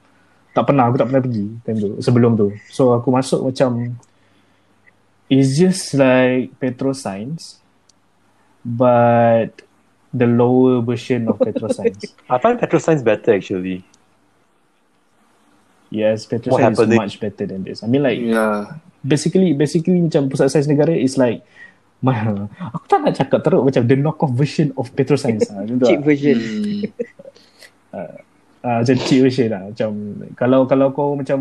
tak 0.50 0.66
pernah, 0.66 0.90
aku 0.90 0.98
tak 0.98 1.06
pernah 1.06 1.22
pergi 1.22 1.46
time 1.62 1.78
tu, 1.78 1.90
sebelum 2.02 2.34
tu. 2.34 2.50
So, 2.74 2.90
aku 2.90 3.14
masuk 3.14 3.54
macam, 3.54 3.94
it's 5.30 5.54
just 5.54 5.94
like 5.94 6.50
Petro 6.58 6.90
Science, 6.90 7.62
but 8.66 9.62
the 10.10 10.26
lower 10.26 10.80
version 10.80 11.26
of 11.26 11.38
Petro 11.38 11.68
Science. 11.68 12.14
I 12.30 12.38
find 12.38 12.58
Petro 12.58 12.78
Science 12.78 13.00
better, 13.00 13.34
actually. 13.34 13.84
yes, 15.90 16.26
Petro 16.26 16.54
What 16.54 16.60
Science 16.62 16.78
is 16.78 16.94
much 16.94 17.16
better 17.18 17.46
than 17.46 17.62
this. 17.62 17.82
I 17.82 17.86
mean 17.86 18.02
like, 18.02 18.18
Yeah. 18.18 18.78
basically 19.00 19.56
basically 19.56 19.96
macam 19.98 20.28
pusat 20.28 20.52
sains 20.52 20.68
negara 20.68 20.92
is 20.92 21.16
like 21.16 21.40
Ma- 22.00 22.48
aku 22.76 22.84
tak 22.86 23.00
nak 23.00 23.12
cakap 23.12 23.40
teruk 23.40 23.64
macam 23.64 23.84
the 23.84 23.96
knockoff 23.96 24.32
version 24.32 24.72
of 24.76 24.88
Petroscience 24.92 25.48
ah, 25.52 25.64
tu 25.64 25.76
Cheap 25.84 26.00
lah. 26.00 26.04
version. 26.04 26.38
Hmm. 27.92 28.16
Ah, 28.60 28.84
macam 28.84 28.96
cheap 29.00 29.20
version 29.24 29.48
lah 29.50 29.72
macam 29.72 29.90
kalau 30.36 30.60
kalau 30.64 30.86
kau 30.92 31.16
macam 31.16 31.38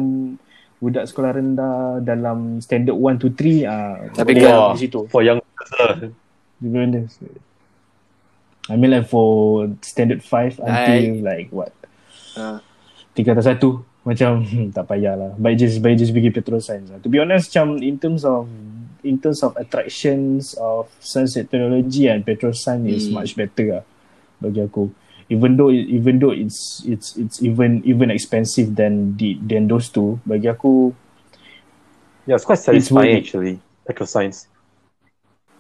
budak 0.80 1.04
sekolah 1.06 1.36
rendah 1.36 2.00
dalam 2.00 2.64
standard 2.64 2.96
1 2.96 3.20
to 3.20 3.28
3 3.36 3.68
ah 3.68 4.00
Tapi 4.16 4.40
lah 4.40 4.72
di 4.74 4.88
situ 4.88 5.04
For 5.12 5.20
young 5.20 5.40
lah. 5.40 6.12
I 8.70 8.78
mean 8.78 8.94
like 8.94 9.10
for 9.10 9.66
standard 9.82 10.22
5 10.22 10.62
until 10.62 11.26
like 11.26 11.50
what 11.50 11.74
Ah. 12.38 12.62
tiga 13.12 13.34
atas 13.34 13.50
satu 13.50 13.82
macam 14.06 14.46
hmm, 14.46 14.72
tak 14.72 14.88
payahlah 14.88 15.36
baik 15.36 15.60
just 15.60 15.82
baik 15.82 15.98
just 15.98 16.14
pergi 16.14 16.32
petrol 16.32 16.62
science 16.62 16.88
lah. 16.88 17.02
to 17.02 17.10
be 17.10 17.20
honest 17.20 17.52
macam 17.52 17.82
in 17.82 17.98
terms 17.98 18.24
of 18.24 18.46
in 19.02 19.18
terms 19.18 19.42
of 19.42 19.52
attractions 19.58 20.56
of 20.56 20.88
science 21.02 21.36
and 21.36 21.50
technology 21.50 22.08
and 22.08 22.24
petrol 22.24 22.54
science 22.54 22.86
is 22.88 23.04
Hmm. 23.10 23.20
much 23.20 23.34
better 23.36 23.82
lah 23.82 23.84
bagi 24.40 24.64
aku 24.64 24.88
even 25.28 25.58
though 25.60 25.68
even 25.70 26.18
though 26.18 26.32
it's 26.32 26.86
it's 26.88 27.18
it's 27.20 27.38
even 27.44 27.84
even 27.84 28.08
expensive 28.08 28.74
than 28.74 29.18
the 29.20 29.36
than 29.44 29.68
those 29.68 29.90
two 29.90 30.16
bagi 30.24 30.48
aku 30.48 30.94
Yeah, 32.24 32.38
it's 32.38 32.46
quite 32.46 32.62
It's 32.62 32.70
satisfying 32.70 33.10
worth 33.10 33.18
it. 33.18 33.22
actually. 33.26 33.56
Eco 33.90 34.06
science. 34.06 34.46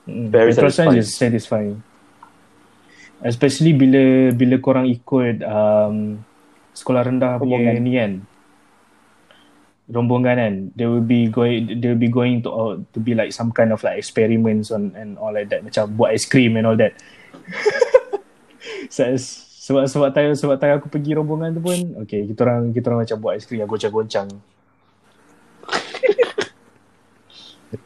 mm, 0.05 0.30
Very 0.30 0.53
petrol 0.53 0.70
science 0.70 0.93
satisfying. 0.93 1.01
is 1.01 1.10
satisfying 1.12 1.74
especially 3.24 3.76
bila 3.76 4.32
bila 4.32 4.55
korang 4.63 4.88
ikut 4.88 5.43
um, 5.43 6.24
sekolah 6.72 7.03
rendah 7.03 7.36
punya 7.39 7.59
Rombongan. 7.59 7.84
ni 7.84 7.91
kan. 7.95 8.11
Rombongan 9.89 10.36
kan. 10.38 10.53
They 10.78 10.88
will 10.88 11.03
be 11.03 11.28
going 11.28 11.82
they 11.82 11.89
will 11.91 11.99
be 11.99 12.11
going 12.11 12.41
to 12.45 12.49
uh, 12.49 12.76
to 12.95 12.99
be 13.01 13.17
like 13.17 13.34
some 13.36 13.51
kind 13.51 13.74
of 13.76 13.84
like 13.84 13.97
experiments 13.99 14.72
on 14.72 14.95
and 14.95 15.17
all 15.20 15.34
like 15.34 15.49
that. 15.51 15.65
Macam 15.65 15.91
buat 15.97 16.15
ice 16.15 16.30
cream 16.30 16.55
and 16.55 16.67
all 16.67 16.78
that. 16.80 16.93
So, 18.89 19.05
sebab 19.70 19.86
sebab 19.86 20.09
time 20.17 20.34
sebab 20.34 20.57
time 20.57 20.82
aku 20.82 20.89
pergi 20.89 21.13
rombongan 21.13 21.53
tu 21.53 21.61
pun 21.61 21.78
okay 22.01 22.26
kita 22.26 22.41
orang 22.41 22.74
kita 22.74 22.89
orang 22.89 23.05
macam 23.05 23.22
buat 23.22 23.38
ice 23.38 23.45
cream 23.45 23.61
yang 23.61 23.70
goncang-goncang. 23.70 24.26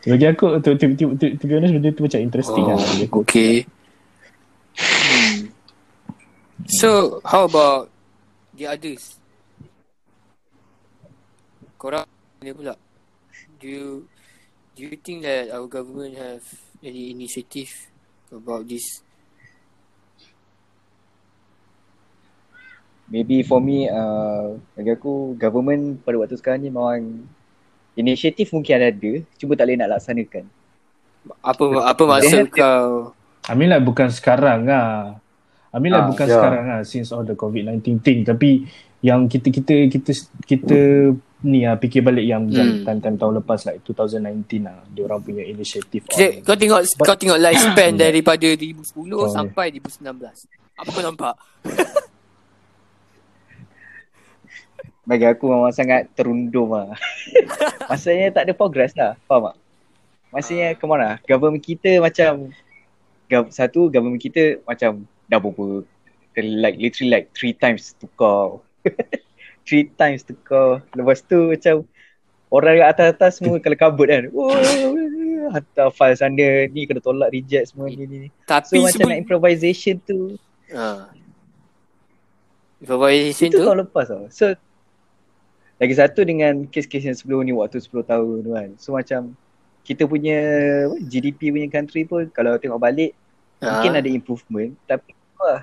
Bagi 0.08 0.26
aku 0.32 0.64
to, 0.64 0.80
to, 0.80 0.86
to, 0.96 1.06
to, 1.20 1.26
to 1.36 1.44
be 1.44 1.54
honest 1.60 1.76
benda 1.76 1.92
tu 1.92 2.08
macam 2.08 2.24
interesting 2.24 2.64
Oh, 2.64 2.72
lah. 2.72 2.80
Bagi 2.80 3.04
aku 3.04 3.20
okay. 3.28 3.68
So, 6.74 7.22
how 7.22 7.46
about 7.46 7.94
the 8.58 8.66
others? 8.66 9.22
Korang 11.78 12.10
mana 12.42 12.52
pula? 12.58 12.74
Do 13.62 13.66
you 13.70 13.88
do 14.74 14.90
you 14.90 14.98
think 14.98 15.22
that 15.22 15.54
our 15.54 15.70
government 15.70 16.18
have 16.18 16.42
any 16.82 17.14
initiative 17.14 17.70
about 18.34 18.66
this? 18.66 19.06
Maybe 23.06 23.46
for 23.46 23.62
me, 23.62 23.86
uh, 23.86 24.58
bagi 24.74 24.98
aku 24.98 25.38
government 25.38 26.02
pada 26.02 26.18
waktu 26.18 26.42
sekarang 26.42 26.66
ni 26.66 26.74
memang 26.74 27.30
inisiatif 27.94 28.50
mungkin 28.50 28.82
ada, 28.82 29.14
cuma 29.38 29.54
tak 29.54 29.70
boleh 29.70 29.78
nak 29.78 29.92
laksanakan. 29.94 30.50
Apa 31.46 31.64
apa 31.86 32.02
maksud 32.02 32.50
kau? 32.50 33.14
I 33.46 33.54
mean 33.54 33.70
like 33.70 33.86
bukan 33.86 34.10
sekarang 34.10 34.66
lah. 34.66 35.22
I 35.74 35.82
mean 35.82 35.90
like 35.90 36.06
Ah, 36.06 36.10
bukan 36.14 36.26
yeah. 36.30 36.36
sekarang 36.38 36.64
lah 36.70 36.80
since 36.86 37.10
all 37.10 37.26
the 37.26 37.34
COVID-19 37.34 38.06
thing. 38.06 38.22
Tapi 38.22 38.70
yang 39.02 39.26
kita 39.26 39.50
kita 39.50 39.90
kita 39.90 40.12
kita 40.46 40.80
ni 41.44 41.66
lah 41.68 41.76
fikir 41.76 42.06
balik 42.06 42.24
yang 42.24 42.48
hmm. 42.48 42.86
time-time 42.88 43.18
tahun 43.20 43.34
lepas 43.44 43.66
like 43.68 43.82
2019 43.84 44.64
lah. 44.64 44.80
Dia 44.94 45.02
orang 45.10 45.20
punya 45.20 45.44
on- 46.40 46.46
kau 46.46 46.56
tengok 46.56 46.82
But- 46.96 47.08
kau 47.10 47.18
tengok 47.18 47.40
lifespan 47.42 47.92
daripada 48.06 48.48
2010 48.54 48.86
Oh, 49.18 49.28
sampai 49.28 49.74
2019. 49.76 50.48
Apa 50.78 50.90
kau 50.94 51.04
nampak? 51.04 51.36
Bagi 55.04 55.26
aku 55.28 55.52
memang 55.52 55.76
sangat 55.76 56.08
terundum 56.16 56.72
lah. 56.72 56.96
Maksudnya 57.92 58.32
tak 58.32 58.48
ada 58.48 58.54
progress 58.56 58.96
lah. 58.96 59.20
Faham 59.28 59.52
tak? 59.52 59.56
Maksudnya 60.32 60.80
ke 60.80 60.86
mana? 60.88 61.20
Government 61.28 61.60
kita 61.60 62.00
macam 62.00 62.56
satu 63.52 63.92
government 63.92 64.22
kita 64.22 64.64
macam 64.64 65.04
dah 65.34 65.42
berapa 65.42 65.82
like 66.38 66.78
literally 66.78 67.10
like 67.10 67.26
three 67.34 67.54
times 67.58 67.98
tukar. 67.98 68.62
three 69.68 69.90
times 69.98 70.22
tukar. 70.22 70.86
Lepas 70.94 71.26
tu 71.26 71.58
macam 71.58 71.86
orang 72.54 72.74
yang 72.78 72.88
atas-atas 72.94 73.42
semua 73.42 73.58
kalau 73.58 73.78
kabut 73.78 74.08
kan. 74.14 74.30
Oh, 74.30 74.54
hantar 75.54 75.90
file 75.92 76.16
sana 76.18 76.70
ni 76.70 76.86
kena 76.86 77.02
tolak 77.02 77.34
reject 77.34 77.74
semua 77.74 77.90
ni 77.90 78.06
ni. 78.06 78.18
ni. 78.26 78.30
So 78.30 78.46
Tapi 78.46 78.86
macam 78.86 79.06
nak 79.10 79.20
improvisation 79.26 79.98
tu 80.06 80.38
ha. 80.72 81.10
Improvisation 82.82 83.50
Itu 83.50 83.58
tu 83.58 83.66
tahun 83.66 83.78
lepas 83.90 84.06
tau. 84.10 84.30
So 84.30 84.54
lagi 85.82 85.94
satu 85.98 86.22
dengan 86.24 86.70
kes-kes 86.70 87.04
yang 87.10 87.18
sebelum 87.18 87.44
ni 87.44 87.52
waktu 87.52 87.82
10 87.82 88.06
tahun 88.06 88.36
tu 88.46 88.52
kan. 88.54 88.70
So 88.78 88.94
macam 88.96 89.34
kita 89.84 90.08
punya 90.08 90.40
GDP 91.04 91.52
punya 91.52 91.68
country 91.68 92.08
pun 92.08 92.32
kalau 92.32 92.56
tengok 92.56 92.80
balik 92.80 93.12
Ah. 93.64 93.80
mungkin 93.80 93.96
ada 93.96 94.10
improvement 94.12 94.76
tapi 94.84 95.16
wah, 95.44 95.62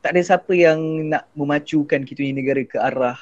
tak 0.00 0.16
ada 0.16 0.20
siapa 0.24 0.52
yang 0.56 0.80
nak 1.12 1.28
memacukan 1.36 2.00
kita 2.02 2.24
punya 2.24 2.34
negara 2.34 2.62
ke 2.64 2.80
arah 2.80 3.20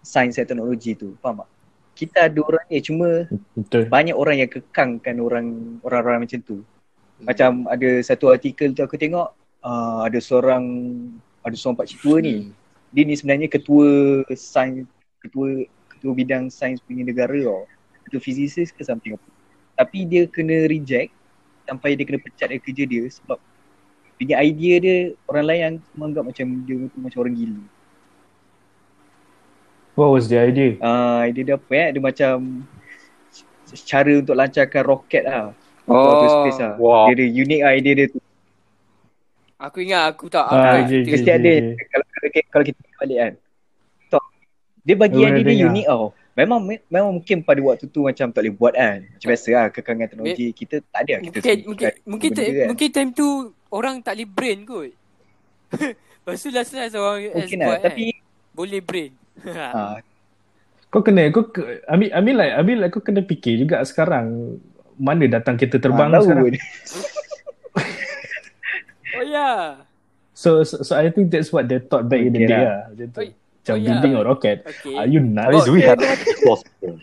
sains 0.00 0.38
dan 0.38 0.46
teknologi 0.46 0.94
tu. 0.94 1.18
Faham 1.18 1.42
tak? 1.42 1.48
Kita 1.94 2.26
ada 2.26 2.40
orang 2.42 2.64
ni 2.70 2.78
cuma 2.82 3.08
Betul. 3.54 3.86
banyak 3.86 4.16
orang 4.16 4.36
yang 4.42 4.50
kekangkan 4.50 5.16
orang 5.18 5.78
orang-orang 5.82 6.26
macam 6.26 6.40
tu. 6.42 6.62
Macam 7.22 7.66
ada 7.70 8.02
satu 8.02 8.34
artikel 8.34 8.74
tu 8.74 8.82
aku 8.82 8.98
tengok 8.98 9.30
uh, 9.62 10.00
ada 10.06 10.18
seorang 10.18 10.64
ada 11.44 11.54
seorang 11.54 11.82
pak 11.82 11.92
tua 11.98 12.18
ni. 12.22 12.50
Dia 12.94 13.02
ni 13.06 13.14
sebenarnya 13.14 13.46
ketua 13.50 14.22
sains 14.34 14.86
ketua 15.22 15.66
ketua 15.90 16.12
bidang 16.14 16.50
sains 16.50 16.82
punya 16.82 17.06
negara 17.06 17.36
tau. 17.42 17.66
Ketua 18.10 18.20
fizisis 18.20 18.74
ke 18.74 18.82
something 18.82 19.14
apa. 19.14 19.28
Tapi 19.74 20.06
dia 20.06 20.26
kena 20.26 20.66
reject 20.66 21.14
sampai 21.64 21.94
dia 21.94 22.04
kena 22.06 22.20
pecat 22.20 22.50
dari 22.50 22.60
kerja 22.60 22.84
dia 22.84 23.04
sebab 23.08 23.38
punya 24.14 24.36
idea 24.38 24.74
dia 24.78 24.96
orang 25.26 25.44
lain 25.44 25.60
yang 25.60 25.74
menganggap 25.92 26.24
macam 26.26 26.46
dia 26.62 26.74
tu 26.86 26.98
macam 26.98 27.18
orang 27.20 27.34
gila. 27.34 27.62
What 29.94 30.10
was 30.10 30.26
the 30.26 30.38
idea? 30.38 30.74
Ah 30.78 30.90
uh, 31.22 31.30
idea 31.30 31.42
dia 31.44 31.54
apa 31.54 31.72
eh? 31.72 31.88
Dia 31.94 32.02
macam 32.02 32.34
cara 33.74 34.12
untuk 34.14 34.34
lancarkan 34.34 34.82
roket 34.82 35.22
lah. 35.22 35.54
Oh. 35.86 36.42
Space 36.42 36.58
lah. 36.58 36.74
Wow. 36.76 37.10
Dia 37.10 37.14
ada 37.14 37.26
unique 37.26 37.62
lah 37.62 37.72
idea 37.72 37.94
dia 37.94 38.06
tu. 38.08 38.18
Aku 39.54 39.78
ingat 39.80 40.10
aku 40.10 40.26
tak 40.26 40.44
Ah, 40.44 40.82
aku 40.82 40.90
je, 40.90 40.98
tak- 40.98 41.06
je, 41.06 41.12
Mesti 41.14 41.24
je, 41.24 41.32
ada 41.32 41.52
je. 41.52 41.62
kalau 41.86 42.04
kalau, 42.10 42.28
kalau 42.50 42.64
kita 42.66 42.78
tengok 42.80 42.98
balik 42.98 43.18
kan. 43.18 43.32
Tak. 44.10 44.24
Dia 44.82 44.94
bagi 44.94 45.18
Orang 45.20 45.30
idea 45.30 45.42
dia 45.42 45.54
dengar. 45.54 45.70
unik 45.70 45.86
tau. 45.86 46.06
Memang 46.34 46.58
memang 46.90 47.12
mungkin 47.14 47.36
pada 47.40 47.60
waktu 47.62 47.86
tu 47.86 48.00
macam 48.02 48.26
tak 48.28 48.40
boleh 48.42 48.50
buat 48.52 48.74
kan. 48.74 48.98
Macam 49.06 49.26
biasa 49.30 49.48
lah 49.54 49.66
kekangan 49.70 50.06
teknologi 50.10 50.46
kita 50.50 50.82
tak 50.82 51.00
ada 51.06 51.12
lah 51.14 51.20
kita 51.22 51.36
mungkin 51.38 51.62
mungkin 51.62 51.88
mungkin 52.04 52.28
ta- 52.34 52.42
kan. 52.50 52.66
mungkin 52.66 52.88
time 52.90 53.10
tu 53.14 53.26
orang 53.74 53.98
tak 53.98 54.14
boleh 54.14 54.28
brain 54.28 54.58
kot. 54.62 54.90
Lepas 56.22 56.38
tu 56.38 56.48
last 56.48 56.72
last 56.72 56.94
orang 56.94 57.28
mungkin 57.28 57.58
S 57.58 57.60
lah 57.60 57.66
buat 57.66 57.80
tapi 57.82 58.02
kan. 58.06 58.22
boleh 58.54 58.80
brain. 58.80 59.12
ah, 59.74 59.98
Kau 60.88 61.02
kena 61.02 61.26
kau 61.28 61.42
ke- 61.44 61.82
I 61.84 61.94
mean 61.96 62.10
I 62.10 62.20
mean 62.20 62.36
like 62.36 62.52
I 62.52 62.62
mean 62.62 62.78
like 62.78 62.90
kau 62.90 63.02
kena 63.02 63.20
fikir 63.20 63.58
juga 63.58 63.82
sekarang 63.82 64.56
mana 64.94 65.26
datang 65.26 65.58
kereta 65.58 65.76
terbang 65.76 66.06
tahu 66.08 66.22
sekarang. 66.22 66.44
oh 69.12 69.22
ya. 69.22 69.26
Yeah. 69.26 69.58
So, 70.34 70.62
so 70.62 70.82
so 70.82 70.92
I 70.94 71.08
think 71.08 71.30
that's 71.30 71.50
what 71.50 71.66
they 71.66 71.78
thought 71.78 72.06
back 72.06 72.18
in 72.20 72.30
the 72.30 72.40
Okay 72.40 72.48
day 72.48 72.58
lah. 72.58 72.62
lah. 72.64 72.82
Macam 72.90 73.06
tu. 73.08 73.18
Oh, 73.18 73.26
Macam 73.26 73.70
oh, 73.70 73.78
yeah. 73.78 73.86
building 73.88 74.12
a 74.12 74.22
rocket. 74.22 74.58
Okay. 74.62 74.94
Are 74.94 75.08
you 75.08 75.20
nuts? 75.20 75.66
we 75.66 75.80
Okay. 75.80 75.88
have 75.88 76.00
possible. 76.42 76.94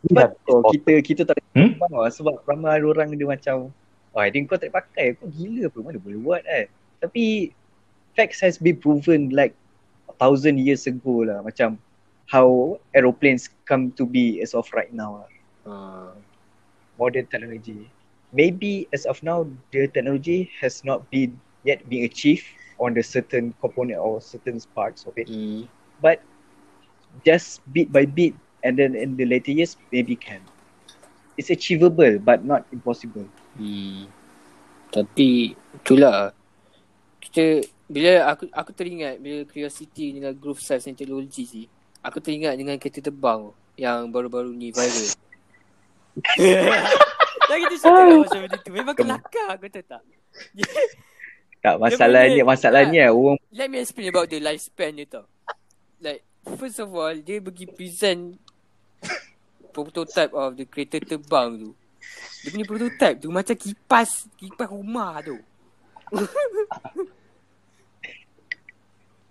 We 0.00 0.12
have 0.14 0.32
Oh, 0.46 0.62
kita 0.68 0.90
kita 1.00 1.22
tak 1.24 1.36
Hmm? 1.52 1.74
hmm? 1.74 1.90
lah 1.90 2.08
sebab 2.08 2.44
ramai 2.44 2.80
orang 2.80 3.08
dia 3.10 3.24
macam 3.24 3.72
oh 4.18 4.26
idea 4.26 4.42
kau 4.50 4.58
tak 4.58 4.74
pakai 4.74 5.14
kau 5.14 5.30
gila 5.30 5.70
apa 5.70 5.78
mana 5.78 5.98
boleh 6.02 6.18
buat 6.18 6.42
kan. 6.42 6.66
Tapi 6.98 7.54
facts 8.18 8.42
has 8.42 8.58
been 8.58 8.74
proven 8.74 9.30
like 9.30 9.54
a 10.10 10.14
thousand 10.18 10.58
years 10.58 10.90
ago 10.90 11.22
lah 11.22 11.38
macam 11.46 11.78
how 12.26 12.74
aeroplanes 12.98 13.46
come 13.64 13.94
to 13.94 14.02
be 14.02 14.42
as 14.42 14.58
of 14.58 14.66
right 14.74 14.90
now 14.90 15.22
lah. 15.22 15.30
Ah. 15.68 16.12
modern 16.98 17.26
technology. 17.30 17.88
Maybe 18.34 18.90
as 18.92 19.06
of 19.06 19.22
now, 19.22 19.46
the 19.70 19.88
technology 19.88 20.50
has 20.60 20.84
not 20.84 21.08
been 21.08 21.40
yet 21.64 21.88
being 21.88 22.04
achieved 22.04 22.44
on 22.76 22.92
the 22.92 23.02
certain 23.02 23.54
component 23.62 23.98
or 23.98 24.20
certain 24.20 24.60
parts 24.74 25.06
of 25.06 25.16
it. 25.16 25.30
Hmm. 25.30 25.64
But 26.02 26.20
just 27.24 27.64
bit 27.72 27.90
by 27.90 28.04
bit, 28.04 28.34
and 28.62 28.76
then 28.76 28.94
in 28.94 29.16
the 29.16 29.24
later 29.24 29.54
years, 29.54 29.78
maybe 29.90 30.14
can. 30.14 30.42
It's 31.38 31.50
achievable, 31.50 32.18
but 32.18 32.44
not 32.44 32.66
impossible. 32.74 33.24
Hmm. 33.58 34.06
Tapi 34.88 35.52
itulah 35.52 36.32
kita 37.18 37.66
bila 37.90 38.32
aku 38.32 38.48
aku 38.54 38.70
teringat 38.72 39.20
bila 39.20 39.44
curiosity 39.44 40.16
dengan 40.16 40.32
growth 40.32 40.62
science 40.62 40.88
and 40.88 40.96
technology 40.96 41.44
sih. 41.44 41.66
Aku 42.00 42.22
teringat 42.22 42.54
dengan 42.54 42.78
kereta 42.78 43.02
terbang 43.02 43.50
yang 43.74 44.08
baru-baru 44.08 44.54
ni 44.54 44.70
viral. 44.70 45.12
Lagi 47.48 47.64
tu 47.72 47.76
cakap 47.80 48.04
lah 48.06 48.18
macam 48.20 48.40
benda 48.44 48.58
tu. 48.60 48.70
Memang 48.70 48.94
kelakar 48.96 49.50
kau 49.56 49.68
tahu 49.68 49.84
tak? 49.86 50.02
Tak 51.58 51.74
masalahnya, 51.82 52.46
masalahnya 52.46 53.10
orang 53.10 53.34
Let 53.50 53.66
me 53.66 53.82
explain 53.82 54.14
about 54.14 54.30
the 54.30 54.38
lifespan 54.38 54.94
dia 54.94 55.10
tau. 55.10 55.26
Like, 55.98 56.22
first 56.54 56.78
of 56.78 56.94
all, 56.94 57.10
dia 57.18 57.42
pergi 57.42 57.66
present 57.66 58.38
prototype 59.74 60.30
of 60.38 60.54
the 60.54 60.70
kereta 60.70 61.02
terbang 61.02 61.58
tu. 61.58 61.70
Dia 62.42 62.48
punya 62.54 62.66
prototype 62.66 63.18
tu 63.18 63.28
macam 63.34 63.54
kipas, 63.58 64.30
kipas 64.38 64.68
rumah 64.70 65.18
tu. 65.20 65.36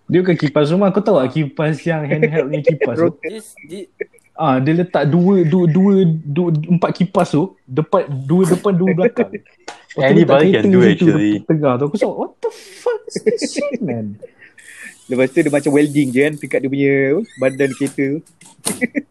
Dia 0.08 0.24
bukan 0.24 0.36
kipas 0.36 0.72
rumah. 0.72 0.88
Kau 0.92 1.04
tahu 1.04 1.20
tak 1.20 1.30
kipas 1.36 1.76
yang 1.84 2.04
handheld 2.08 2.48
ni 2.48 2.60
kipas 2.64 2.96
tu? 2.96 3.12
Ah, 4.38 4.62
dia 4.62 4.70
letak 4.70 5.10
dua, 5.10 5.42
dua, 5.42 5.66
dua, 5.66 6.06
dua, 6.06 6.54
empat 6.70 6.94
kipas 6.94 7.34
tu. 7.34 7.58
Depan, 7.66 8.06
dua 8.06 8.46
depan, 8.46 8.70
dua 8.70 8.94
belakang. 8.94 9.34
Letak 9.98 10.46
can 10.46 10.62
kereta 10.62 10.70
do 10.70 10.78
actually. 10.86 11.42
Tengah 11.42 11.74
tu. 11.74 11.84
Aku 11.90 11.96
cakap, 11.98 12.14
what 12.14 12.32
the 12.38 12.50
fuck 12.54 13.02
is 13.10 13.18
this 13.26 13.58
shit, 13.58 13.82
man? 13.82 14.14
Lepas 15.10 15.34
tu 15.34 15.42
dia 15.42 15.50
macam 15.50 15.74
welding 15.74 16.08
je 16.14 16.20
kan 16.22 16.34
dekat 16.38 16.58
dia 16.62 16.70
punya 16.70 16.94
badan 17.42 17.70
kereta 17.74 18.06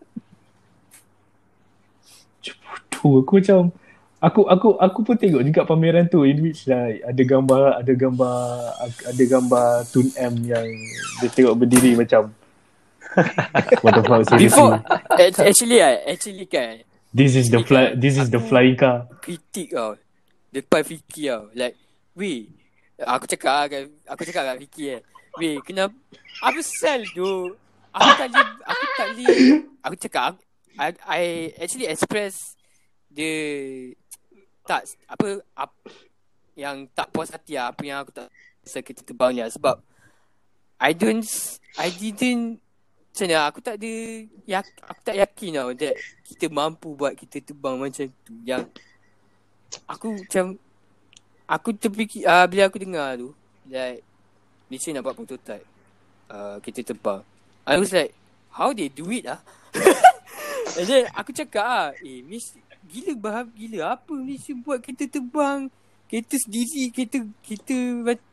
tu. 2.97 3.21
Aku 3.21 3.37
macam 3.37 3.69
aku 4.17 4.41
aku 4.49 4.67
aku 4.81 4.99
pun 5.05 5.15
tengok 5.15 5.45
juga 5.45 5.61
pameran 5.61 6.09
tu 6.09 6.25
in 6.25 6.41
which 6.41 6.65
like 6.65 7.05
ada 7.05 7.21
gambar 7.21 7.85
ada 7.85 7.93
gambar 7.93 8.37
ada 9.05 9.23
gambar 9.29 9.67
Tun 9.93 10.09
M 10.17 10.33
yang 10.41 10.67
dia 11.21 11.29
tengok 11.29 11.53
berdiri 11.53 11.93
macam 11.93 12.33
what 13.85 13.93
the 13.93 14.01
fuck 14.01 14.25
seriously 14.25 14.49
before, 14.49 14.77
act- 15.21 15.41
actually 15.41 15.77
ah, 15.81 16.01
actually 16.05 16.45
kan, 16.49 16.81
this 17.13 17.37
is 17.37 17.49
the 17.53 17.61
fly 17.61 17.93
this 17.93 18.17
is 18.17 18.29
the 18.33 18.41
flying 18.41 18.77
car 18.77 19.05
kritik 19.21 19.73
tau. 19.73 19.97
Depan 20.47 20.81
Vicky 20.81 21.29
tau. 21.29 21.51
Like, 21.53 21.75
weh, 22.17 22.49
aku 23.03 23.29
cakap 23.29 23.53
lah 23.53 23.65
kan, 23.69 23.83
aku 24.09 24.21
cakap 24.25 24.43
kat 24.53 24.57
Vicky 24.57 24.83
kan. 24.89 25.01
Weh, 25.37 25.55
kenapa, 25.61 25.93
apa 26.41 26.59
sel 26.65 27.05
tu? 27.13 27.53
Aku 27.93 28.09
tak 28.17 28.27
boleh, 28.33 28.49
aku 28.65 28.83
tak 28.97 29.07
boleh, 29.13 29.37
aku 29.85 29.95
cakap, 30.01 30.31
I, 30.77 30.87
I 31.05 31.21
actually 31.61 31.89
express 31.89 32.56
the, 33.17 33.31
tak, 34.61 34.85
apa, 35.09 35.41
apa, 35.57 35.89
yang 36.53 36.85
tak 36.93 37.09
puas 37.09 37.33
hati 37.33 37.57
lah, 37.57 37.73
apa 37.73 37.81
yang 37.81 38.05
aku 38.05 38.13
tak 38.13 38.29
rasa 38.61 38.85
kita 38.85 39.01
terbang 39.01 39.33
ni 39.33 39.41
lah. 39.41 39.49
Sebab, 39.49 39.81
I 40.77 40.93
don't, 40.93 41.25
I 41.81 41.89
didn't, 41.89 42.61
macam 42.61 43.25
mana, 43.25 43.37
aku 43.49 43.59
tak 43.65 43.81
ada, 43.81 43.93
yak, 44.45 44.65
aku 44.85 45.01
tak 45.01 45.15
yakin 45.17 45.49
tau 45.57 45.69
that 45.73 45.97
kita 46.21 46.45
mampu 46.53 46.93
buat 46.93 47.17
kita 47.17 47.41
terbang 47.41 47.73
macam 47.81 48.05
tu. 48.21 48.33
Yang, 48.45 48.69
aku 49.87 50.15
macam 50.15 50.45
aku 51.47 51.69
terfikir 51.75 52.27
uh, 52.27 52.45
bila 52.47 52.67
aku 52.67 52.79
dengar 52.79 53.15
tu 53.19 53.31
like 53.67 54.03
Malaysia 54.67 54.91
nak 54.91 55.03
buat 55.03 55.15
prototype 55.15 55.65
uh, 56.31 56.57
kita 56.63 56.83
terbang 56.83 57.23
I 57.67 57.79
was 57.79 57.91
like 57.91 58.15
how 58.51 58.71
they 58.71 58.91
do 58.91 59.07
it 59.11 59.27
ah 59.27 59.39
and 60.79 60.87
then 60.87 61.03
aku 61.15 61.31
cakap 61.31 61.63
ah 61.63 61.87
eh 62.03 62.23
Miss 62.23 62.55
gila 62.87 63.13
bahab 63.19 63.47
gila 63.53 63.93
apa 63.99 64.11
Malaysia 64.15 64.55
buat 64.55 64.79
kereta 64.79 65.05
terbang 65.07 65.67
kereta 66.07 66.35
sendiri 66.39 66.89
kereta 66.95 67.19
kereta 67.43 67.77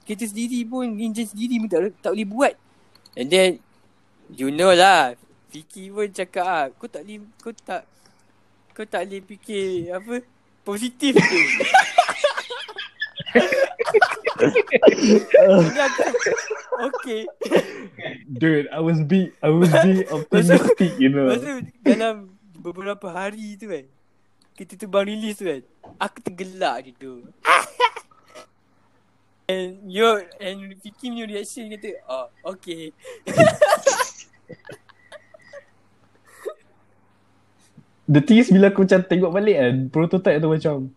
kereta 0.07 0.25
sendiri 0.31 0.63
pun 0.63 0.87
enjin 0.87 1.27
sendiri 1.27 1.59
pun 1.59 1.69
tak, 1.69 1.81
tak 2.01 2.11
boleh 2.15 2.29
buat 2.31 2.53
and 3.19 3.29
then 3.29 3.59
you 4.31 4.49
know 4.55 4.71
lah 4.71 5.19
Vicky 5.51 5.91
pun 5.91 6.07
cakap 6.11 6.47
ah 6.47 6.65
kau 6.71 6.87
tak 6.87 7.03
boleh 7.07 7.27
kau 7.43 7.53
tak 7.53 7.83
kau 8.75 8.87
tak 8.87 9.07
boleh 9.07 9.23
fikir 9.23 9.91
apa 9.95 10.23
positif 10.65 11.15
tu. 11.15 11.41
Okay. 16.75 17.23
dude 18.27 18.67
I 18.69 18.83
was 18.83 18.99
be 19.07 19.31
I 19.41 19.49
was 19.49 19.71
be 19.71 20.03
optimistic 20.17 20.99
you 20.99 21.09
know 21.09 21.31
tu 21.39 21.63
dalam 21.87 22.35
beberapa 22.59 23.15
hari 23.15 23.55
tu 23.55 23.71
kan. 23.71 23.87
Kita 24.55 24.79
terbang 24.79 25.07
release 25.11 25.39
tu 25.39 25.45
kan. 25.51 25.63
Aku 25.99 26.19
tergelak 26.23 26.87
gitu. 26.89 27.27
And 29.45 29.93
your 29.93 30.25
and 30.41 30.73
Vicky 30.81 31.13
punya 31.13 31.29
reaction 31.29 31.69
kata, 31.69 32.01
oh 32.09 32.33
okay. 32.57 32.97
the 38.09 38.21
thing 38.25 38.39
is 38.41 38.49
bila 38.53 38.69
aku 38.73 38.85
macam 38.85 39.01
tengok 39.05 39.33
balik 39.33 39.57
kan 39.57 39.89
prototype 39.89 40.41
tu 40.41 40.49
macam 40.49 40.91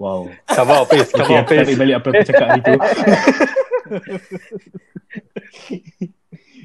wow 0.00 0.28
Come 0.48 0.70
on, 0.72 0.86
please. 0.88 1.10
Come 1.12 1.36
okay 1.44 1.58
on, 1.60 1.64
please. 1.68 1.76
balik 1.76 1.94
apa 2.00 2.08
aku 2.12 2.24
cakap 2.28 2.46
hari 2.48 2.60
tu 2.64 2.72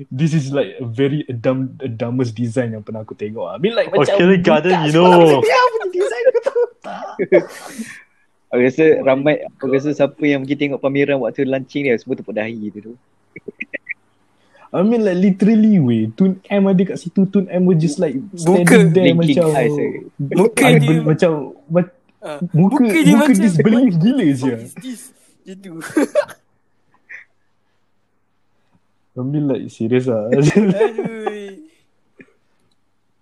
This 0.09 0.31
is 0.31 0.49
like 0.49 0.79
a 0.79 0.87
very 0.87 1.21
a 1.27 1.35
dumb, 1.35 1.77
a 1.77 1.85
dumbest 1.85 2.33
design 2.33 2.73
yang 2.73 2.81
pernah 2.81 3.03
aku 3.03 3.13
tengok. 3.13 3.45
I 3.45 3.59
mean 3.59 3.75
like 3.75 3.91
Oh, 3.91 4.01
macam 4.01 4.17
kindergarten, 4.17 4.71
budak 4.73 4.85
you 4.87 4.93
know. 4.95 5.11
menengah 5.37 5.63
punya 5.69 5.87
design 5.91 6.23
aku 6.25 6.39
tahu 6.41 6.63
tak? 6.81 7.03
Aku 8.51 8.59
rasa 8.67 8.83
ramai, 8.99 9.47
aku 9.47 9.63
rasa 9.71 9.95
siapa 9.95 10.19
yang 10.27 10.43
pergi 10.43 10.59
tengok 10.59 10.83
pameran 10.83 11.23
waktu 11.23 11.47
launching 11.47 11.87
dia 11.87 11.95
semua 11.95 12.19
tepuk 12.19 12.35
dahi 12.35 12.67
tu 12.67 12.79
tu. 12.83 12.93
I 14.75 14.83
mean 14.83 15.03
like 15.03 15.19
literally 15.19 15.79
way 15.79 16.11
Tun 16.11 16.39
M 16.47 16.67
ada 16.67 16.79
kat 16.83 16.99
situ 16.99 17.27
Tun 17.27 17.47
M 17.47 17.63
was 17.63 17.79
just 17.79 17.95
like 17.95 18.15
Muka 18.15 18.35
standing 18.35 18.91
there 18.91 19.15
blinking 19.15 19.39
macam 19.39 19.55
eyes, 19.55 19.75
eh. 19.75 19.91
Muka 20.19 20.63
I 20.63 20.79
dia 20.79 20.95
macam 20.99 21.31
ma- 21.67 21.95
uh, 22.19 22.39
muka 22.51 22.79
muka 22.83 22.99
dia 22.99 23.15
muka 23.15 23.23
macam 23.31 23.39
disbelief 23.39 23.91
gila 23.99 24.25
je. 24.31 24.53
Gitu. 25.47 25.71
Mean 29.13 29.47
like 29.47 29.67
serious 29.69 30.07
lah. 30.07 30.31